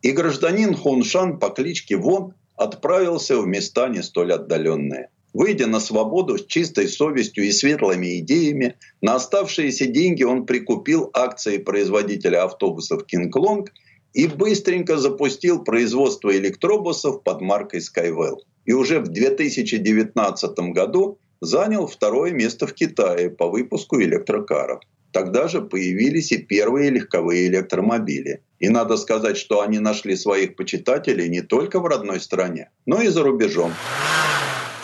И 0.01 0.11
гражданин 0.11 0.75
Хуншан 0.75 1.39
по 1.39 1.49
кличке 1.49 1.97
Вон 1.97 2.35
отправился 2.55 3.37
в 3.37 3.45
места 3.45 3.89
не 3.89 4.01
столь 4.01 4.33
отдаленные. 4.33 5.09
Выйдя 5.33 5.65
на 5.65 5.79
свободу 5.79 6.37
с 6.37 6.45
чистой 6.45 6.87
совестью 6.87 7.45
и 7.45 7.51
светлыми 7.51 8.19
идеями, 8.19 8.75
на 9.01 9.15
оставшиеся 9.15 9.87
деньги 9.87 10.23
он 10.23 10.45
прикупил 10.45 11.09
акции 11.13 11.57
производителя 11.57 12.43
автобусов 12.43 13.03
Long 13.11 13.65
и 14.13 14.27
быстренько 14.27 14.97
запустил 14.97 15.63
производство 15.63 16.35
электробусов 16.37 17.23
под 17.23 17.41
маркой 17.41 17.79
Skywell. 17.79 18.37
И 18.65 18.73
уже 18.73 18.99
в 18.99 19.07
2019 19.07 20.59
году 20.71 21.17
занял 21.41 21.87
второе 21.87 22.31
место 22.31 22.67
в 22.67 22.73
Китае 22.73 23.31
по 23.31 23.49
выпуску 23.49 23.99
электрокаров. 23.99 24.81
Тогда 25.11 25.47
же 25.47 25.61
появились 25.61 26.31
и 26.31 26.37
первые 26.37 26.91
легковые 26.91 27.47
электромобили. 27.47 28.41
И 28.59 28.69
надо 28.69 28.97
сказать, 28.97 29.37
что 29.37 29.61
они 29.61 29.79
нашли 29.79 30.15
своих 30.15 30.55
почитателей 30.55 31.27
не 31.27 31.41
только 31.41 31.79
в 31.79 31.85
родной 31.85 32.19
стране, 32.19 32.69
но 32.85 33.01
и 33.01 33.07
за 33.07 33.23
рубежом. 33.23 33.73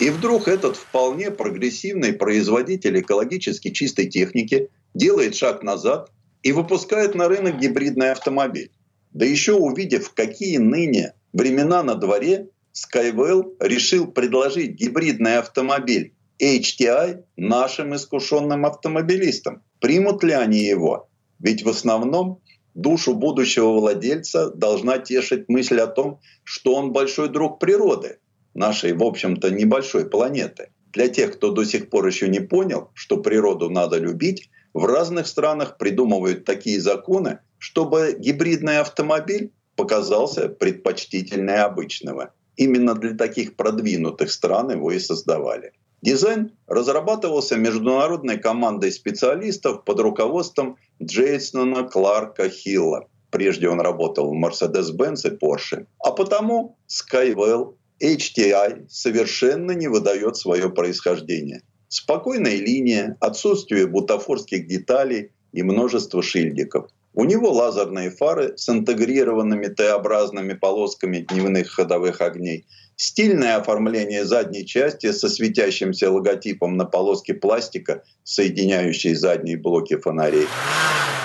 И 0.00 0.08
вдруг 0.08 0.48
этот 0.48 0.76
вполне 0.76 1.30
прогрессивный 1.30 2.14
производитель 2.14 3.00
экологически 3.00 3.70
чистой 3.70 4.06
техники 4.06 4.70
делает 4.94 5.34
шаг 5.34 5.62
назад 5.62 6.10
и 6.42 6.52
выпускает 6.52 7.14
на 7.14 7.28
рынок 7.28 7.58
гибридный 7.58 8.12
автомобиль. 8.12 8.70
Да 9.12 9.26
еще 9.26 9.52
увидев, 9.52 10.14
какие 10.14 10.56
ныне 10.56 11.12
времена 11.34 11.82
на 11.82 11.96
дворе, 11.96 12.48
Skywell 12.72 13.56
решил 13.60 14.06
предложить 14.06 14.70
гибридный 14.70 15.36
автомобиль 15.36 16.14
HTI 16.40 17.24
нашим 17.36 17.94
искушенным 17.94 18.64
автомобилистам. 18.64 19.62
Примут 19.80 20.24
ли 20.24 20.32
они 20.32 20.60
его? 20.60 21.10
Ведь 21.40 21.62
в 21.62 21.68
основном 21.68 22.40
душу 22.74 23.14
будущего 23.14 23.72
владельца 23.72 24.50
должна 24.50 24.98
тешить 24.98 25.48
мысль 25.48 25.80
о 25.80 25.88
том, 25.88 26.20
что 26.44 26.74
он 26.74 26.92
большой 26.92 27.28
друг 27.28 27.58
природы, 27.58 28.18
нашей, 28.54 28.92
в 28.92 29.02
общем-то, 29.02 29.50
небольшой 29.50 30.08
планеты. 30.08 30.70
Для 30.92 31.08
тех, 31.08 31.34
кто 31.34 31.52
до 31.52 31.64
сих 31.64 31.88
пор 31.88 32.06
еще 32.06 32.28
не 32.28 32.40
понял, 32.40 32.90
что 32.94 33.18
природу 33.18 33.70
надо 33.70 33.98
любить, 33.98 34.50
в 34.74 34.84
разных 34.84 35.26
странах 35.26 35.78
придумывают 35.78 36.44
такие 36.44 36.80
законы, 36.80 37.38
чтобы 37.58 38.16
гибридный 38.18 38.78
автомобиль 38.78 39.52
показался 39.76 40.48
предпочтительнее 40.48 41.62
обычного. 41.62 42.32
Именно 42.56 42.94
для 42.94 43.14
таких 43.14 43.56
продвинутых 43.56 44.30
стран 44.30 44.70
его 44.70 44.92
и 44.92 44.98
создавали. 44.98 45.72
Дизайн 46.02 46.52
разрабатывался 46.66 47.56
международной 47.56 48.38
командой 48.38 48.90
специалистов 48.90 49.84
под 49.84 50.00
руководством 50.00 50.76
Джейсона 51.02 51.84
Кларка 51.84 52.48
Хилла. 52.48 53.06
Прежде 53.30 53.68
он 53.68 53.80
работал 53.80 54.30
в 54.30 54.44
Mercedes-Benz 54.44 55.26
и 55.26 55.36
Porsche. 55.36 55.86
А 55.98 56.12
потому 56.12 56.78
Skywell 56.88 57.74
HTI 58.02 58.86
совершенно 58.88 59.72
не 59.72 59.88
выдает 59.88 60.36
свое 60.36 60.70
происхождение. 60.70 61.62
Спокойная 61.88 62.56
линия, 62.56 63.16
отсутствие 63.20 63.86
бутафорских 63.86 64.66
деталей 64.66 65.32
и 65.52 65.62
множество 65.62 66.22
шильдиков. 66.22 66.88
У 67.12 67.24
него 67.24 67.50
лазерные 67.50 68.10
фары 68.10 68.56
с 68.56 68.68
интегрированными 68.68 69.66
Т-образными 69.66 70.54
полосками 70.54 71.18
дневных 71.18 71.68
ходовых 71.70 72.20
огней, 72.20 72.66
стильное 72.96 73.56
оформление 73.56 74.24
задней 74.24 74.64
части 74.64 75.10
со 75.10 75.28
светящимся 75.28 76.10
логотипом 76.10 76.76
на 76.76 76.84
полоске 76.84 77.34
пластика, 77.34 78.04
соединяющей 78.22 79.14
задние 79.14 79.56
блоки 79.56 79.96
фонарей. 79.96 80.46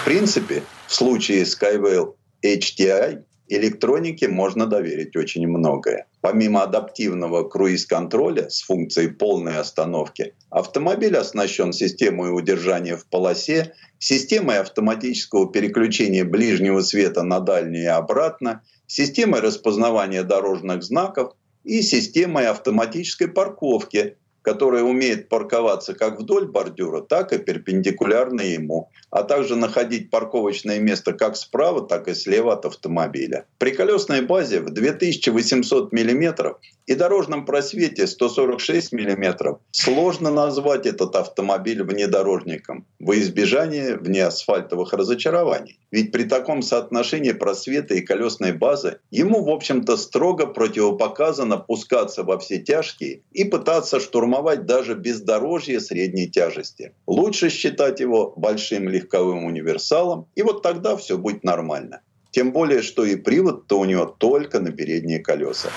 В 0.02 0.06
принципе, 0.06 0.64
в 0.88 0.96
случае 0.96 1.44
Skywell 1.44 2.16
HTI 2.44 3.24
электронике 3.48 4.28
можно 4.28 4.66
доверить 4.66 5.16
очень 5.16 5.48
многое. 5.48 6.08
Помимо 6.22 6.64
адаптивного 6.64 7.48
круиз-контроля 7.48 8.50
с 8.50 8.62
функцией 8.62 9.10
полной 9.10 9.58
остановки, 9.58 10.34
автомобиль 10.50 11.16
оснащен 11.16 11.74
системой 11.74 12.36
удержания 12.36 12.98
в 12.98 13.06
полосе, 13.06 13.74
системой 14.00 14.60
автоматического 14.60 15.52
переключения 15.52 16.26
ближнего 16.26 16.82
света 16.82 17.24
на 17.24 17.40
дальний 17.40 17.84
и 17.84 17.86
обратно, 17.86 18.64
системой 18.88 19.42
распознавания 19.42 20.24
дорожных 20.24 20.84
знаков 20.84 21.34
и 21.64 21.82
системой 21.82 22.48
автоматической 22.48 23.28
парковки, 23.28 24.18
которая 24.46 24.84
умеет 24.84 25.28
парковаться 25.28 25.96
как 25.96 26.20
вдоль 26.20 26.46
бордюра, 26.46 27.02
так 27.02 27.34
и 27.34 27.40
перпендикулярно 27.40 28.42
ему, 28.42 28.92
а 29.10 29.24
также 29.24 29.56
находить 29.56 30.12
парковочное 30.12 30.80
место 30.80 31.14
как 31.14 31.36
справа, 31.36 31.82
так 31.82 32.08
и 32.08 32.14
слева 32.14 32.54
от 32.54 32.66
автомобиля. 32.66 33.46
При 33.58 33.72
колесной 33.72 34.22
базе 34.22 34.62
в 34.62 34.70
2800 34.70 35.92
мм 35.92 36.56
и 36.86 36.96
дорожном 36.96 37.46
просвете 37.46 38.08
146 38.08 38.94
мм 38.94 39.58
сложно 39.72 40.32
назвать 40.32 40.86
этот 40.86 41.16
автомобиль 41.16 41.84
внедорожником 41.84 42.86
во 43.00 43.18
избежание 43.18 43.98
внеасфальтовых 43.98 44.94
разочарований. 44.94 45.80
Ведь 45.92 46.12
при 46.12 46.24
таком 46.24 46.62
соотношении 46.62 47.32
просвета 47.32 47.96
и 47.96 48.02
колесной 48.02 48.52
базы 48.52 49.00
ему, 49.12 49.44
в 49.44 49.50
общем-то, 49.50 49.98
строго 49.98 50.46
противопоказано 50.46 51.58
пускаться 51.58 52.24
во 52.24 52.38
все 52.38 52.60
тяжкие 52.60 53.22
и 53.32 53.44
пытаться 53.44 54.00
штурмовать 54.00 54.66
даже 54.66 54.94
бездорожье 54.96 55.80
средней 55.80 56.30
тяжести. 56.30 56.94
Лучше 57.08 57.50
считать 57.50 58.00
его 58.00 58.34
большим 58.36 58.90
легковым 58.90 59.46
универсалом, 59.46 60.28
и 60.36 60.42
вот 60.42 60.62
тогда 60.62 60.96
все 60.98 61.18
будет 61.18 61.44
нормально. 61.44 62.02
Тем 62.32 62.52
более, 62.52 62.82
что 62.82 63.06
и 63.06 63.16
привод-то 63.16 63.80
у 63.80 63.86
него 63.86 64.06
только 64.06 64.60
на 64.60 64.72
передние 64.72 65.20
колеса. 65.20 65.70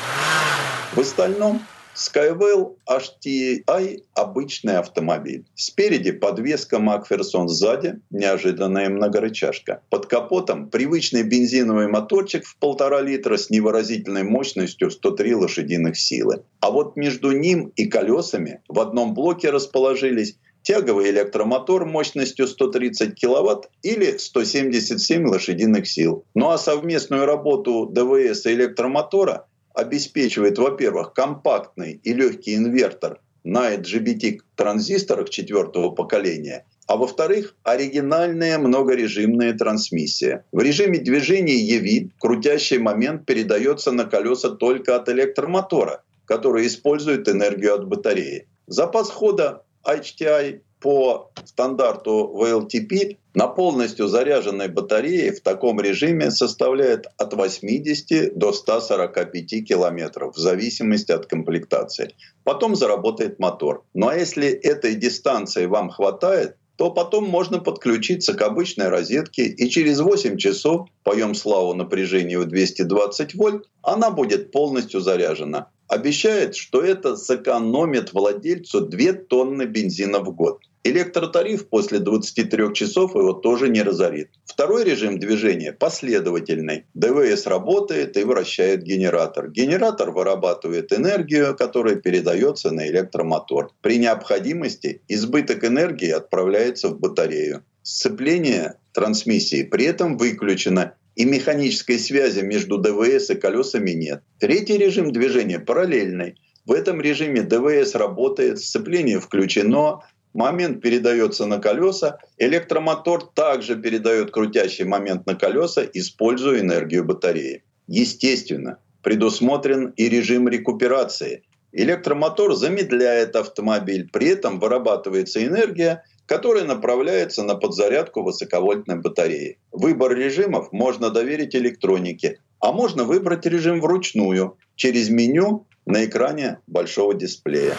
В 0.93 1.01
остальном 1.01 1.61
Skywell 1.95 2.77
HTI– 2.89 4.03
обычный 4.15 4.79
автомобиль. 4.79 5.45
Спереди 5.55 6.13
подвеска 6.13 6.79
Макферсон, 6.79 7.49
сзади 7.49 8.01
неожиданная 8.11 8.89
многорычажка. 8.89 9.83
Под 9.91 10.07
капотом 10.07 10.71
привычный 10.71 11.25
бензиновый 11.25 11.89
моторчик 11.89 12.47
в 12.47 12.57
полтора 12.57 13.03
литра 13.03 13.37
с 13.37 13.51
невыразительной 13.51 14.23
мощностью 14.23 14.91
103 14.91 15.35
лошадиных 15.35 15.99
силы. 15.99 16.45
А 16.61 16.71
вот 16.71 16.97
между 16.97 17.33
ним 17.33 17.71
и 17.77 17.87
колесами 17.87 18.63
в 18.69 18.81
одном 18.81 19.13
блоке 19.13 19.51
расположились 19.51 20.37
тяговый 20.63 21.11
электромотор 21.11 21.85
мощностью 21.85 22.47
130 22.47 23.19
кВт 23.19 23.71
или 23.83 24.17
177 24.17 25.27
лошадиных 25.27 25.89
сил. 25.89 26.25
Ну 26.35 26.51
а 26.51 26.59
совместную 26.59 27.27
работу 27.27 27.87
ДВС 27.87 28.47
и 28.47 28.53
электромотора 28.53 29.47
обеспечивает, 29.79 30.59
во-первых, 30.59 31.13
компактный 31.13 32.01
и 32.03 32.13
легкий 32.13 32.57
инвертор 32.57 33.21
на 33.45 33.75
IGBT 33.77 34.41
транзисторах 34.57 35.31
четвертого 35.31 35.91
поколения, 35.91 36.67
а 36.89 36.97
во-вторых, 36.97 37.55
оригинальная 37.63 38.59
многорежимная 38.59 39.53
трансмиссия. 39.53 40.45
В 40.51 40.61
режиме 40.61 40.99
движения 40.99 41.79
EV 41.79 42.11
крутящий 42.19 42.79
момент 42.79 43.25
передается 43.25 43.93
на 43.93 44.05
колеса 44.05 44.51
только 44.51 44.97
от 44.97 45.09
электромотора, 45.09 46.03
который 46.25 46.67
использует 46.67 47.29
энергию 47.29 47.75
от 47.75 47.87
батареи. 47.87 48.49
Запас 48.67 49.11
хода 49.11 49.63
HTI 49.85 50.61
по 50.81 51.31
стандарту 51.45 52.33
VLTP 52.35 53.17
на 53.35 53.49
полностью 53.49 54.09
заряженной 54.09 54.69
батарее 54.69 55.33
в 55.33 55.41
таком 55.41 55.81
режиме 55.81 56.31
составляет 56.31 57.07
от 57.17 57.35
80 57.35 58.37
до 58.37 58.53
145 58.53 59.67
километров 59.67 60.35
в 60.35 60.39
зависимости 60.39 61.13
от 61.13 61.27
комплектации. 61.27 62.15
Потом 62.45 62.77
заработает 62.77 63.39
мотор. 63.39 63.85
Ну 63.95 64.09
а 64.09 64.17
если 64.17 64.49
этой 64.49 64.95
дистанции 64.95 65.67
вам 65.67 65.91
хватает, 65.91 66.57
то 66.77 66.91
потом 66.91 67.29
можно 67.29 67.59
подключиться 67.59 68.35
к 68.35 68.43
обычной 68.43 68.89
розетке, 68.89 69.47
и 69.47 69.69
через 69.69 69.99
8 69.99 70.37
часов, 70.37 70.89
поем 71.03 71.35
славу 71.35 71.75
напряжению 71.75 72.47
220 72.47 73.35
вольт, 73.35 73.69
она 73.83 74.13
будет 74.13 74.53
полностью 74.53 75.01
заряжена 75.01 75.71
обещает, 75.89 76.55
что 76.55 76.83
это 76.83 77.17
сэкономит 77.17 78.13
владельцу 78.13 78.83
2 78.83 79.13
тонны 79.29 79.65
бензина 79.65 80.21
в 80.21 80.35
год. 80.35 80.61
Электротариф 80.85 81.69
после 81.69 81.99
23 81.99 82.73
часов 82.73 83.15
его 83.15 83.33
тоже 83.33 83.69
не 83.69 83.83
разорит. 83.83 84.31
Второй 84.47 84.85
режим 84.85 85.19
движения 85.19 85.73
последовательный. 85.73 86.87
ДВС 86.95 87.47
работает 87.47 88.17
и 88.17 88.25
вращает 88.25 88.83
генератор. 88.83 89.51
Генератор 89.51 90.11
вырабатывает 90.11 90.93
энергию, 90.93 91.57
которая 91.57 91.97
передается 91.97 92.71
на 92.71 92.89
электромотор. 92.89 93.71
При 93.83 93.99
необходимости 93.99 95.03
избыток 95.09 95.65
энергии 95.65 96.11
отправляется 96.11 96.89
в 96.89 96.99
батарею. 96.99 97.65
Сцепление 97.83 98.75
трансмиссии 98.93 99.65
при 99.65 99.85
этом 99.85 100.17
выключено 100.17 100.95
и 101.17 101.25
механической 101.25 101.99
связи 101.99 102.41
между 102.41 102.79
ДВС 102.79 103.31
и 103.31 103.35
колесами 103.35 103.91
нет. 103.91 104.23
Третий 104.39 104.79
режим 104.79 105.13
движения 105.13 105.59
параллельный. 105.59 106.37
В 106.65 106.73
этом 106.73 107.01
режиме 107.01 107.43
ДВС 107.43 107.95
работает, 107.95 108.61
сцепление 108.61 109.21
включено, 109.21 110.03
момент 110.35 110.81
передается 110.81 111.47
на 111.47 111.59
колеса, 111.59 112.19
электромотор 112.39 113.23
также 113.23 113.77
передает 113.77 114.31
крутящий 114.31 114.85
момент 114.85 115.27
на 115.27 115.35
колеса, 115.35 115.85
используя 115.93 116.61
энергию 116.61 117.05
батареи. 117.05 117.63
Естественно, 117.87 118.79
предусмотрен 119.03 119.95
и 119.97 120.09
режим 120.09 120.49
рекуперации. 120.49 121.43
Электромотор 121.73 122.55
замедляет 122.55 123.37
автомобиль, 123.37 124.09
при 124.11 124.29
этом 124.29 124.59
вырабатывается 124.59 125.45
энергия, 125.45 126.05
которая 126.27 126.65
направляется 126.65 127.43
на 127.43 127.55
подзарядку 127.55 128.23
высоковольтной 128.23 128.97
батареи. 128.97 129.59
Выбор 129.73 130.15
режимов 130.15 130.73
можно 130.73 131.11
доверить 131.11 131.55
электронике, 131.55 132.39
а 132.61 132.73
можно 132.73 133.05
выбрать 133.05 133.47
режим 133.47 133.81
вручную 133.81 134.59
через 134.77 135.09
меню 135.09 135.67
на 135.87 136.05
экране 136.05 136.59
большого 136.67 137.15
дисплея. 137.15 137.75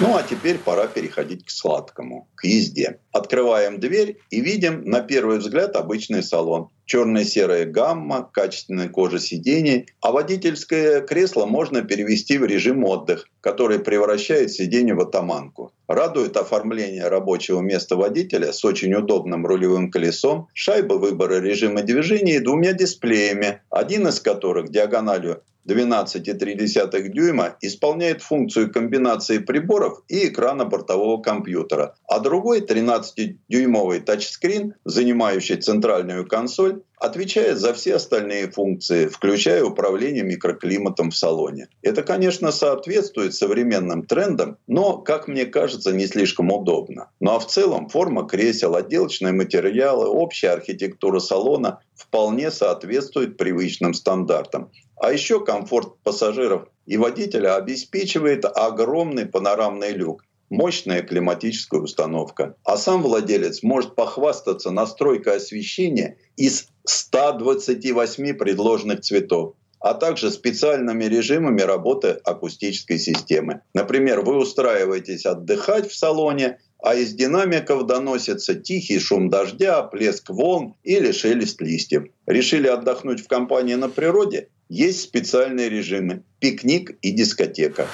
Ну 0.00 0.14
а 0.16 0.22
теперь 0.22 0.58
пора 0.58 0.86
переходить 0.86 1.44
к 1.44 1.50
сладкому, 1.50 2.28
к 2.36 2.44
езде. 2.44 3.00
Открываем 3.10 3.80
дверь 3.80 4.18
и 4.30 4.40
видим 4.40 4.84
на 4.84 5.00
первый 5.00 5.38
взгляд 5.38 5.74
обычный 5.74 6.22
салон. 6.22 6.68
Черно-серая 6.84 7.64
гамма, 7.64 8.30
качественная 8.32 8.88
кожа 8.88 9.18
сидений, 9.18 9.88
а 10.00 10.12
водительское 10.12 11.00
кресло 11.00 11.46
можно 11.46 11.82
перевести 11.82 12.38
в 12.38 12.44
режим 12.44 12.84
отдых, 12.84 13.28
который 13.40 13.80
превращает 13.80 14.52
сиденье 14.52 14.94
в 14.94 15.00
атаманку. 15.00 15.72
Радует 15.88 16.36
оформление 16.36 17.08
рабочего 17.08 17.60
места 17.60 17.96
водителя 17.96 18.52
с 18.52 18.64
очень 18.64 18.94
удобным 18.94 19.46
рулевым 19.46 19.90
колесом, 19.90 20.46
шайбы 20.54 20.98
выбора 20.98 21.40
режима 21.40 21.82
движения 21.82 22.36
и 22.36 22.40
двумя 22.40 22.72
дисплеями, 22.72 23.62
один 23.68 24.06
из 24.06 24.20
которых 24.20 24.70
диагональю 24.70 25.42
12,3 25.68 27.08
дюйма 27.08 27.56
исполняет 27.60 28.22
функцию 28.22 28.72
комбинации 28.72 29.38
приборов 29.38 30.02
и 30.08 30.28
экрана 30.28 30.64
бортового 30.64 31.20
компьютера, 31.22 31.94
а 32.08 32.20
другой 32.20 32.60
13-дюймовый 32.60 34.00
тачскрин, 34.00 34.74
занимающий 34.84 35.56
центральную 35.56 36.26
консоль, 36.26 36.82
отвечает 37.00 37.58
за 37.58 37.72
все 37.74 37.96
остальные 37.96 38.50
функции, 38.50 39.06
включая 39.06 39.64
управление 39.64 40.24
микроклиматом 40.24 41.10
в 41.10 41.16
салоне. 41.16 41.68
Это, 41.82 42.02
конечно, 42.02 42.52
соответствует 42.52 43.34
современным 43.34 44.04
трендам, 44.04 44.58
но, 44.66 44.98
как 44.98 45.28
мне 45.28 45.46
кажется, 45.46 45.92
не 45.92 46.06
слишком 46.06 46.50
удобно. 46.50 47.10
Ну 47.20 47.32
а 47.32 47.38
в 47.38 47.46
целом 47.46 47.88
форма 47.88 48.26
кресел, 48.26 48.74
отделочные 48.74 49.32
материалы, 49.32 50.06
общая 50.06 50.50
архитектура 50.50 51.18
салона 51.18 51.80
вполне 51.94 52.50
соответствует 52.50 53.36
привычным 53.36 53.94
стандартам. 53.94 54.70
А 54.96 55.12
еще 55.12 55.44
комфорт 55.44 55.98
пассажиров 56.02 56.68
и 56.86 56.96
водителя 56.96 57.56
обеспечивает 57.56 58.44
огромный 58.44 59.26
панорамный 59.26 59.92
люк, 59.92 60.24
мощная 60.50 61.02
климатическая 61.02 61.80
установка. 61.80 62.56
А 62.64 62.76
сам 62.76 63.02
владелец 63.02 63.62
может 63.62 63.94
похвастаться 63.94 64.70
настройкой 64.70 65.36
освещения 65.36 66.18
из 66.36 66.68
128 66.84 68.34
предложенных 68.34 69.00
цветов 69.00 69.54
а 69.80 69.94
также 69.94 70.30
специальными 70.30 71.04
режимами 71.04 71.60
работы 71.60 72.18
акустической 72.24 72.98
системы. 72.98 73.60
Например, 73.74 74.22
вы 74.22 74.36
устраиваетесь 74.36 75.24
отдыхать 75.24 75.88
в 75.88 75.96
салоне, 75.96 76.58
а 76.82 76.94
из 76.94 77.12
динамиков 77.14 77.86
доносится 77.86 78.54
тихий 78.54 78.98
шум 78.98 79.30
дождя, 79.30 79.82
плеск 79.82 80.30
волн 80.30 80.74
или 80.82 81.12
шелест 81.12 81.60
листьев. 81.60 82.04
Решили 82.26 82.68
отдохнуть 82.68 83.20
в 83.20 83.28
компании 83.28 83.74
на 83.74 83.88
природе? 83.88 84.48
Есть 84.68 85.00
специальные 85.00 85.70
режимы– 85.70 86.24
пикник 86.40 86.98
и 87.00 87.10
дискотека. 87.12 87.88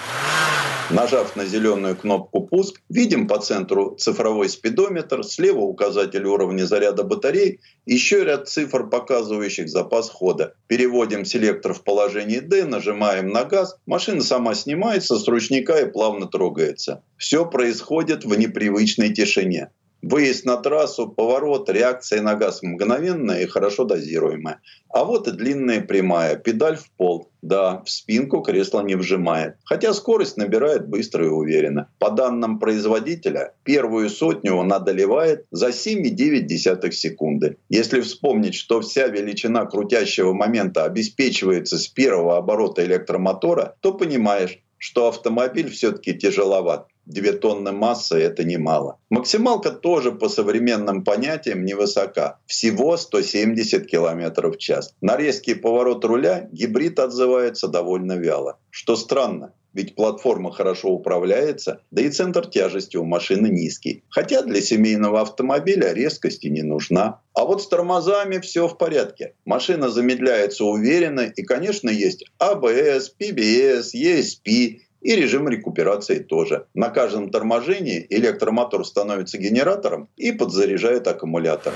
Нажав 0.90 1.36
на 1.36 1.46
зеленую 1.46 1.94
кнопку 1.94 2.40
«Пуск», 2.40 2.80
видим 2.88 3.28
по 3.28 3.38
центру 3.38 3.94
цифровой 3.96 4.48
спидометр, 4.48 5.22
слева 5.22 5.60
указатель 5.60 6.24
уровня 6.26 6.64
заряда 6.64 7.04
батарей, 7.04 7.60
еще 7.86 8.24
ряд 8.24 8.48
цифр, 8.48 8.88
показывающих 8.88 9.68
запас 9.68 10.10
хода. 10.10 10.54
Переводим 10.66 11.24
селектор 11.24 11.74
в 11.74 11.84
положение 11.84 12.40
D, 12.40 12.64
нажимаем 12.64 13.28
на 13.28 13.44
газ, 13.44 13.76
машина 13.86 14.22
сама 14.22 14.54
снимается 14.54 15.16
с 15.16 15.28
ручника 15.28 15.78
и 15.78 15.90
плавно 15.90 16.26
трогается. 16.26 17.04
Все 17.16 17.46
происходит 17.46 18.24
в 18.24 18.36
непривычной 18.36 19.14
тишине. 19.14 19.70
Выезд 20.06 20.44
на 20.44 20.58
трассу, 20.58 21.08
поворот, 21.08 21.70
реакция 21.70 22.20
на 22.20 22.34
газ 22.34 22.62
мгновенная 22.62 23.40
и 23.40 23.46
хорошо 23.46 23.84
дозируемая. 23.84 24.60
А 24.90 25.02
вот 25.04 25.26
и 25.28 25.30
длинная 25.30 25.80
прямая, 25.80 26.36
педаль 26.36 26.76
в 26.76 26.90
пол. 26.90 27.30
Да, 27.40 27.82
в 27.86 27.90
спинку 27.90 28.42
кресло 28.42 28.82
не 28.82 28.96
вжимает. 28.96 29.56
Хотя 29.64 29.94
скорость 29.94 30.36
набирает 30.36 30.88
быстро 30.88 31.24
и 31.24 31.30
уверенно. 31.30 31.88
По 31.98 32.10
данным 32.10 32.58
производителя, 32.58 33.54
первую 33.62 34.10
сотню 34.10 34.56
он 34.56 34.74
одолевает 34.74 35.46
за 35.50 35.68
7,9 35.68 36.90
секунды. 36.90 37.56
Если 37.70 38.02
вспомнить, 38.02 38.54
что 38.54 38.82
вся 38.82 39.06
величина 39.06 39.64
крутящего 39.64 40.34
момента 40.34 40.84
обеспечивается 40.84 41.78
с 41.78 41.88
первого 41.88 42.36
оборота 42.36 42.84
электромотора, 42.84 43.76
то 43.80 43.94
понимаешь, 43.94 44.58
что 44.76 45.08
автомобиль 45.08 45.70
все-таки 45.70 46.12
тяжеловат. 46.12 46.88
2 47.06 47.32
тонны 47.32 47.72
массы– 47.72 48.16
это 48.18 48.44
немало. 48.44 48.98
Максималка 49.10 49.70
тоже 49.70 50.12
по 50.12 50.28
современным 50.28 51.04
понятиям 51.04 51.64
невысока. 51.64 52.38
Всего 52.46 52.96
170 52.96 53.86
км 53.86 54.50
в 54.50 54.56
час. 54.56 54.94
На 55.00 55.16
резкий 55.16 55.54
поворот 55.54 56.04
руля 56.04 56.48
гибрид 56.52 56.98
отзывается 56.98 57.68
довольно 57.68 58.14
вяло. 58.14 58.58
Что 58.70 58.96
странно, 58.96 59.52
ведь 59.74 59.96
платформа 59.96 60.52
хорошо 60.52 60.90
управляется, 60.90 61.80
да 61.90 62.02
и 62.02 62.08
центр 62.08 62.46
тяжести 62.46 62.96
у 62.96 63.04
машины 63.04 63.48
низкий. 63.48 64.04
Хотя 64.08 64.42
для 64.42 64.62
семейного 64.62 65.20
автомобиля 65.20 65.92
резкости 65.92 66.46
не 66.46 66.62
нужна. 66.62 67.20
А 67.34 67.44
вот 67.44 67.60
с 67.60 67.66
тормозами 67.66 68.38
все 68.38 68.68
в 68.68 68.78
порядке. 68.78 69.34
Машина 69.44 69.90
замедляется 69.90 70.64
уверенно 70.64 71.22
и, 71.22 71.42
конечно, 71.42 71.90
есть 71.90 72.24
ABS, 72.40 73.10
PBS, 73.20 73.86
ESP, 73.94 74.78
И 75.04 75.14
режим 75.14 75.48
рекуперации 75.48 76.18
тоже. 76.18 76.66
На 76.72 76.88
каждом 76.88 77.30
торможении 77.30 78.06
электромотор 78.08 78.86
становится 78.86 79.36
генератором 79.36 80.08
и 80.16 80.32
подзаряжает 80.32 81.06
аккумулятор. 81.06 81.74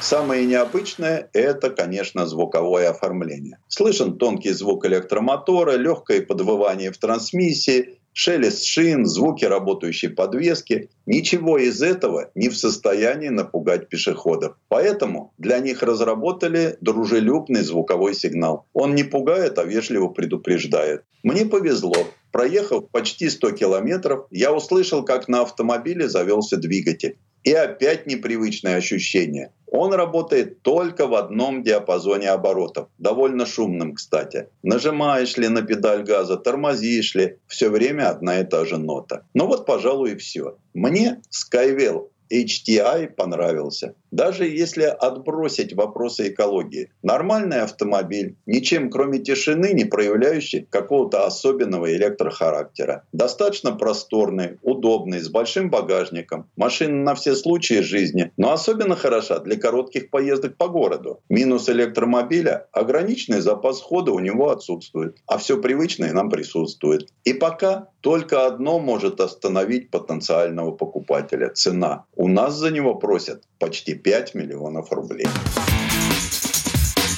Самое 0.00 0.46
необычное– 0.46 1.28
это, 1.34 1.68
конечно, 1.68 2.26
звуковое 2.26 2.88
оформление. 2.88 3.58
Слышен 3.68 4.16
тонкий 4.16 4.52
звук 4.52 4.86
электромотора, 4.86 5.76
легкое 5.76 6.22
подвывание 6.22 6.90
в 6.92 6.98
трансмиссии, 6.98 7.98
шелест 8.14 8.64
шин, 8.64 9.04
звуки 9.04 9.44
работающей 9.44 10.08
подвески. 10.08 10.88
Ничего 11.04 11.58
из 11.58 11.82
этого 11.82 12.30
не 12.34 12.48
в 12.48 12.56
состоянии 12.56 13.28
напугать 13.28 13.88
пешеходов. 13.88 14.56
Поэтому 14.68 15.34
для 15.36 15.58
них 15.58 15.82
разработали 15.82 16.78
дружелюбный 16.80 17.60
звуковой 17.62 18.14
сигнал. 18.14 18.66
Он 18.72 18.94
не 18.94 19.04
пугает, 19.04 19.58
а 19.58 19.64
вежливо 19.64 20.08
предупреждает. 20.08 21.04
Мне 21.22 21.44
повезло. 21.44 21.96
Проехав 22.32 22.88
почти 22.90 23.30
100 23.30 23.52
километров, 23.52 24.26
я 24.30 24.52
услышал, 24.52 25.04
как 25.04 25.28
на 25.28 25.42
автомобиле 25.42 26.08
завелся 26.08 26.56
двигатель. 26.56 27.16
И 27.44 27.52
опять 27.52 28.06
непривычное 28.06 28.76
ощущение. 28.76 29.52
Он 29.66 29.92
работает 29.92 30.62
только 30.62 31.06
в 31.08 31.14
одном 31.14 31.62
диапазоне 31.64 32.30
оборотов, 32.30 32.88
довольно 32.98 33.44
шумным, 33.44 33.94
кстати. 33.94 34.48
Нажимаешь 34.62 35.36
ли 35.36 35.48
на 35.48 35.62
педаль 35.62 36.04
газа, 36.04 36.36
тормозишь 36.36 37.14
ли, 37.16 37.38
все 37.48 37.68
время 37.68 38.08
одна 38.08 38.40
и 38.40 38.44
та 38.44 38.64
же 38.64 38.78
нота. 38.78 39.26
Ну 39.34 39.46
вот, 39.46 39.66
пожалуй, 39.66 40.12
и 40.12 40.16
все. 40.16 40.56
Мне 40.74 41.20
Skywell 41.30 42.08
HTI 42.42 43.08
понравился. 43.08 43.94
Даже 44.10 44.46
если 44.46 44.84
отбросить 44.84 45.74
вопросы 45.74 46.28
экологии. 46.28 46.92
Нормальный 47.02 47.62
автомобиль, 47.62 48.36
ничем 48.46 48.90
кроме 48.90 49.18
тишины 49.18 49.72
не 49.72 49.84
проявляющий 49.84 50.66
какого-то 50.70 51.26
особенного 51.26 51.92
электрохарактера. 51.94 53.04
Достаточно 53.12 53.72
просторный, 53.72 54.58
удобный, 54.62 55.20
с 55.20 55.28
большим 55.28 55.68
багажником. 55.68 56.48
Машина 56.56 57.02
на 57.02 57.14
все 57.14 57.34
случаи 57.34 57.80
жизни, 57.80 58.30
но 58.36 58.52
особенно 58.52 58.94
хороша 58.94 59.40
для 59.40 59.56
коротких 59.56 60.10
поездок 60.10 60.56
по 60.56 60.68
городу. 60.68 61.20
Минус 61.28 61.68
электромобиля– 61.68 62.68
ограниченный 62.72 63.40
запас 63.40 63.80
хода 63.80 64.12
у 64.12 64.20
него 64.20 64.50
отсутствует. 64.50 65.16
А 65.26 65.38
все 65.38 65.60
привычное 65.60 66.12
нам 66.12 66.30
присутствует. 66.30 67.08
И 67.24 67.32
пока 67.32 67.88
только 68.04 68.46
одно 68.46 68.78
может 68.78 69.18
остановить 69.20 69.90
потенциального 69.90 70.72
покупателя– 70.72 71.48
цена. 71.54 72.04
У 72.14 72.28
нас 72.28 72.54
за 72.54 72.70
него 72.70 72.94
просят 72.96 73.42
почти 73.58 73.94
5 73.94 74.34
миллионов 74.34 74.92
рублей. 74.92 75.24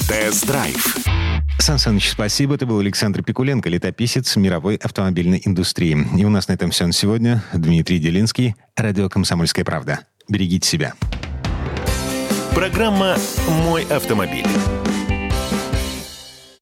Тест-драйв. 0.09 0.97
Сан 1.59 1.79
Саныч, 1.79 2.13
спасибо. 2.13 2.55
Это 2.55 2.67
был 2.67 2.79
Александр 2.79 3.25
Пикуленко, 3.25 3.69
летописец 3.69 4.37
мировой 4.37 4.77
автомобильной 4.77 5.43
индустрии. 5.45 5.99
И 6.17 6.25
у 6.25 6.31
нас 6.31 6.47
на 6.47 6.53
этом 6.53 6.71
все 6.71 6.87
на 6.87 6.93
сегодня. 6.93 7.43
Дмитрий 7.53 7.99
Делинский, 7.99 8.55
радио 8.77 9.09
«Комсомольская 9.09 9.65
правда». 9.65 9.99
Берегите 10.29 10.69
себя. 10.69 10.95
Программа 12.55 13.17
«Мой 13.65 13.83
автомобиль». 13.91 14.47